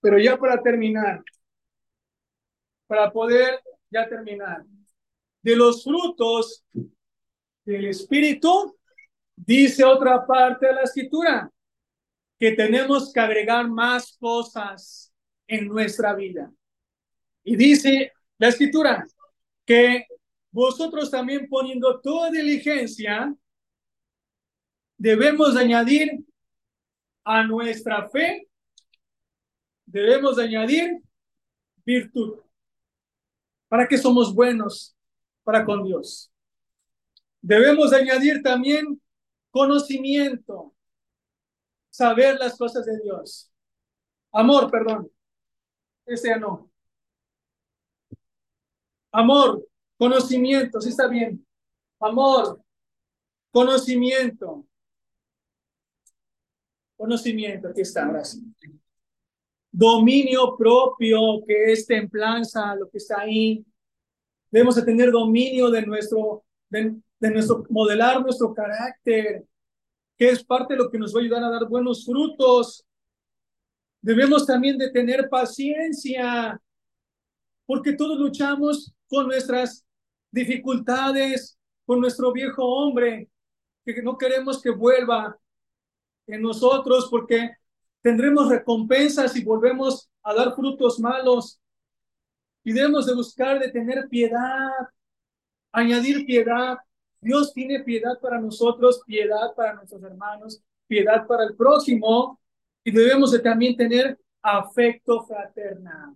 pero 0.00 0.18
ya 0.18 0.36
para 0.36 0.62
terminar, 0.62 1.22
para 2.86 3.10
poder 3.10 3.60
ya 3.90 4.08
terminar, 4.08 4.64
de 5.42 5.56
los 5.56 5.84
frutos 5.84 6.64
del 7.64 7.86
Espíritu, 7.86 8.76
dice 9.36 9.84
otra 9.84 10.26
parte 10.26 10.66
de 10.66 10.74
la 10.74 10.82
escritura, 10.82 11.50
que 12.38 12.52
tenemos 12.52 13.12
que 13.12 13.20
agregar 13.20 13.68
más 13.68 14.16
cosas 14.18 15.12
en 15.46 15.66
nuestra 15.68 16.14
vida. 16.14 16.50
Y 17.44 17.56
dice 17.56 18.12
la 18.38 18.48
escritura 18.48 19.06
que 19.64 20.06
vosotros 20.50 21.10
también 21.10 21.48
poniendo 21.48 22.00
toda 22.00 22.30
diligencia, 22.30 23.34
debemos 24.96 25.56
añadir 25.56 26.24
a 27.24 27.42
nuestra 27.44 28.08
fe, 28.10 28.48
debemos 29.86 30.38
añadir 30.38 31.02
virtud. 31.84 32.40
¿Para 33.68 33.86
que 33.86 33.98
somos 33.98 34.34
buenos 34.34 34.96
para 35.44 35.64
con 35.64 35.84
Dios? 35.84 36.30
Debemos 37.40 37.92
añadir 37.92 38.42
también 38.42 39.00
conocimiento, 39.50 40.74
saber 41.88 42.38
las 42.38 42.58
cosas 42.58 42.84
de 42.84 43.00
Dios. 43.00 43.50
Amor, 44.32 44.70
perdón. 44.70 45.10
Ese 46.04 46.36
no. 46.38 46.70
Amor, 49.12 49.69
conocimiento, 50.00 50.80
sí 50.80 50.88
está 50.88 51.06
bien. 51.08 51.46
Amor, 52.00 52.58
conocimiento. 53.52 54.66
Conocimiento, 56.96 57.68
aquí 57.68 57.82
está, 57.82 58.06
ahora 58.06 58.22
Dominio 59.70 60.56
propio, 60.56 61.44
que 61.46 61.72
es 61.72 61.86
templanza, 61.86 62.74
lo 62.76 62.88
que 62.88 62.96
está 62.96 63.20
ahí. 63.20 63.62
Debemos 64.50 64.74
de 64.76 64.82
tener 64.82 65.10
dominio 65.10 65.70
de 65.70 65.84
nuestro, 65.84 66.44
de 66.70 67.30
nuestro 67.30 67.66
modelar 67.68 68.22
nuestro 68.22 68.54
carácter, 68.54 69.44
que 70.16 70.30
es 70.30 70.42
parte 70.42 70.72
de 70.74 70.78
lo 70.78 70.90
que 70.90 70.98
nos 70.98 71.14
va 71.14 71.20
a 71.20 71.22
ayudar 71.22 71.44
a 71.44 71.50
dar 71.50 71.68
buenos 71.68 72.06
frutos. 72.06 72.86
Debemos 74.00 74.46
también 74.46 74.78
de 74.78 74.90
tener 74.90 75.28
paciencia, 75.28 76.58
porque 77.66 77.92
todos 77.92 78.18
luchamos 78.18 78.94
con 79.06 79.26
nuestras 79.26 79.84
dificultades, 80.30 81.58
con 81.84 82.00
nuestro 82.00 82.32
viejo 82.32 82.64
hombre, 82.64 83.28
que 83.84 84.02
no 84.02 84.16
queremos 84.16 84.62
que 84.62 84.70
vuelva 84.70 85.36
en 86.26 86.42
nosotros, 86.42 87.08
porque 87.10 87.50
tendremos 88.02 88.48
recompensas 88.48 89.34
y 89.36 89.44
volvemos 89.44 90.08
a 90.22 90.34
dar 90.34 90.54
frutos 90.54 91.00
malos. 91.00 91.60
Y 92.62 92.72
debemos 92.72 93.06
de 93.06 93.14
buscar 93.14 93.58
de 93.58 93.70
tener 93.70 94.08
piedad, 94.08 94.70
añadir 95.72 96.26
piedad, 96.26 96.78
Dios 97.20 97.52
tiene 97.52 97.80
piedad 97.80 98.18
para 98.20 98.40
nosotros, 98.40 99.02
piedad 99.06 99.54
para 99.54 99.74
nuestros 99.74 100.02
hermanos, 100.02 100.62
piedad 100.86 101.26
para 101.26 101.44
el 101.44 101.54
próximo 101.54 102.40
y 102.82 102.90
debemos 102.90 103.32
de 103.32 103.40
también 103.40 103.76
tener 103.76 104.18
afecto 104.42 105.22
fraternal, 105.24 106.14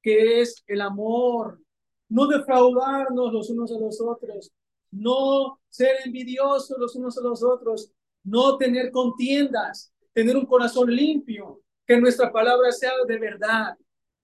que 0.00 0.40
es 0.40 0.62
el 0.68 0.80
amor, 0.80 1.60
no 2.08 2.26
defraudarnos 2.26 3.32
los 3.32 3.50
unos 3.50 3.72
a 3.72 3.78
los 3.78 4.00
otros, 4.00 4.52
no 4.90 5.60
ser 5.68 5.96
envidiosos 6.04 6.78
los 6.78 6.94
unos 6.96 7.18
a 7.18 7.22
los 7.22 7.42
otros, 7.42 7.92
no 8.24 8.56
tener 8.56 8.90
contiendas, 8.90 9.92
tener 10.12 10.36
un 10.36 10.46
corazón 10.46 10.94
limpio, 10.94 11.60
que 11.86 12.00
nuestra 12.00 12.32
palabra 12.32 12.72
sea 12.72 12.92
de 13.06 13.18
verdad, 13.18 13.76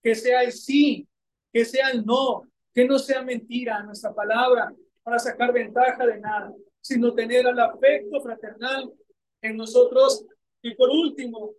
que 0.02 0.14
sea 0.14 0.42
el 0.42 0.52
sí, 0.52 1.06
que 1.52 1.64
sea 1.64 1.90
el 1.90 2.04
no, 2.04 2.42
que 2.74 2.84
no 2.86 2.98
sea 2.98 3.22
mentira 3.22 3.82
nuestra 3.82 4.12
palabra, 4.14 4.74
para 5.02 5.18
sacar 5.18 5.52
ventaja 5.52 6.06
de 6.06 6.20
nada, 6.20 6.52
sino 6.80 7.14
tener 7.14 7.46
el 7.46 7.58
afecto 7.58 8.20
fraternal 8.20 8.92
en 9.40 9.56
nosotros. 9.56 10.24
Y 10.62 10.74
por 10.74 10.90
último, 10.90 11.52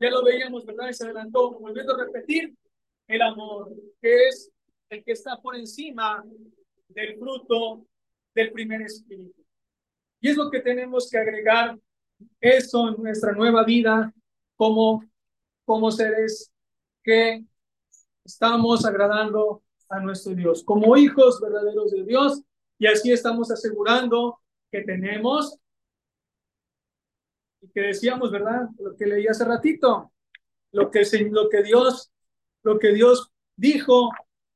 ya 0.00 0.10
lo 0.10 0.24
veíamos, 0.24 0.64
¿verdad? 0.66 0.88
Y 0.90 0.94
se 0.94 1.04
adelantó, 1.04 1.52
volviendo 1.58 1.94
a 1.94 2.04
repetir, 2.04 2.54
el 3.08 3.22
amor, 3.22 3.70
que 4.00 4.28
es 4.28 4.50
el 4.92 5.02
que 5.02 5.12
está 5.12 5.40
por 5.40 5.56
encima 5.56 6.22
del 6.88 7.18
fruto 7.18 7.86
del 8.34 8.52
primer 8.52 8.82
espíritu. 8.82 9.42
Y 10.20 10.28
es 10.28 10.36
lo 10.36 10.50
que 10.50 10.60
tenemos 10.60 11.08
que 11.10 11.16
agregar 11.16 11.78
eso 12.38 12.88
en 12.88 13.02
nuestra 13.02 13.32
nueva 13.32 13.64
vida 13.64 14.12
como, 14.54 15.02
como 15.64 15.90
seres 15.90 16.52
que 17.02 17.42
estamos 18.22 18.84
agradando 18.84 19.62
a 19.88 19.98
nuestro 19.98 20.34
Dios, 20.34 20.62
como 20.62 20.94
hijos 20.96 21.40
verdaderos 21.40 21.90
de 21.90 22.04
Dios, 22.04 22.42
y 22.78 22.86
así 22.86 23.10
estamos 23.10 23.50
asegurando 23.50 24.40
que 24.70 24.82
tenemos, 24.82 25.58
y 27.62 27.68
que 27.68 27.80
decíamos, 27.80 28.30
¿verdad? 28.30 28.68
Lo 28.78 28.94
que 28.94 29.06
leí 29.06 29.26
hace 29.26 29.44
ratito, 29.44 30.12
lo 30.70 30.90
que, 30.90 31.02
lo 31.30 31.48
que 31.48 31.62
Dios, 31.62 32.12
lo 32.62 32.78
que 32.78 32.92
Dios 32.92 33.30
dijo 33.56 34.10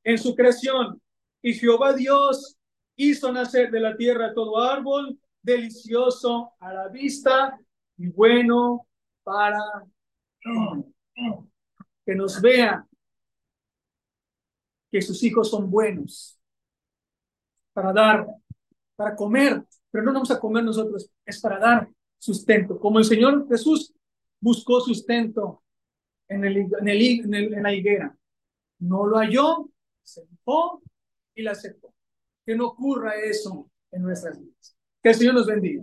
en 0.06 0.18
su 0.18 0.36
creación. 0.36 1.02
Y 1.42 1.52
Jehová 1.52 1.92
Dios 1.92 2.56
hizo 2.94 3.32
nacer 3.32 3.70
de 3.72 3.80
la 3.80 3.96
tierra 3.96 4.32
todo 4.32 4.58
árbol 4.58 5.18
delicioso 5.42 6.52
a 6.60 6.72
la 6.72 6.88
vista 6.88 7.58
y 7.98 8.08
bueno 8.08 8.86
para 9.24 9.60
que 12.04 12.14
nos 12.14 12.40
vea 12.40 12.86
que 14.90 15.02
sus 15.02 15.22
hijos 15.24 15.50
son 15.50 15.68
buenos 15.68 16.38
para 17.72 17.92
dar, 17.92 18.26
para 18.94 19.16
comer, 19.16 19.64
pero 19.90 20.04
no 20.04 20.12
vamos 20.12 20.30
a 20.30 20.38
comer 20.38 20.62
nosotros, 20.62 21.10
es 21.24 21.40
para 21.40 21.58
dar 21.58 21.88
sustento. 22.16 22.78
Como 22.78 23.00
el 23.00 23.04
Señor 23.04 23.48
Jesús 23.48 23.92
buscó 24.40 24.80
sustento 24.80 25.64
en, 26.28 26.44
el, 26.44 26.56
en, 26.58 26.88
el, 27.34 27.54
en, 27.54 27.62
la 27.62 27.74
higuera. 27.74 28.16
No 28.78 29.04
lo 29.06 29.18
halló, 29.18 29.68
se 30.06 30.22
y 31.34 31.42
la 31.42 31.52
aceptó. 31.52 31.92
Que 32.44 32.54
no 32.54 32.68
ocurra 32.68 33.16
eso 33.16 33.70
en 33.90 34.02
nuestras 34.02 34.40
vidas. 34.40 34.76
Que 35.02 35.10
el 35.10 35.14
Señor 35.16 35.34
nos 35.34 35.46
bendiga. 35.46 35.82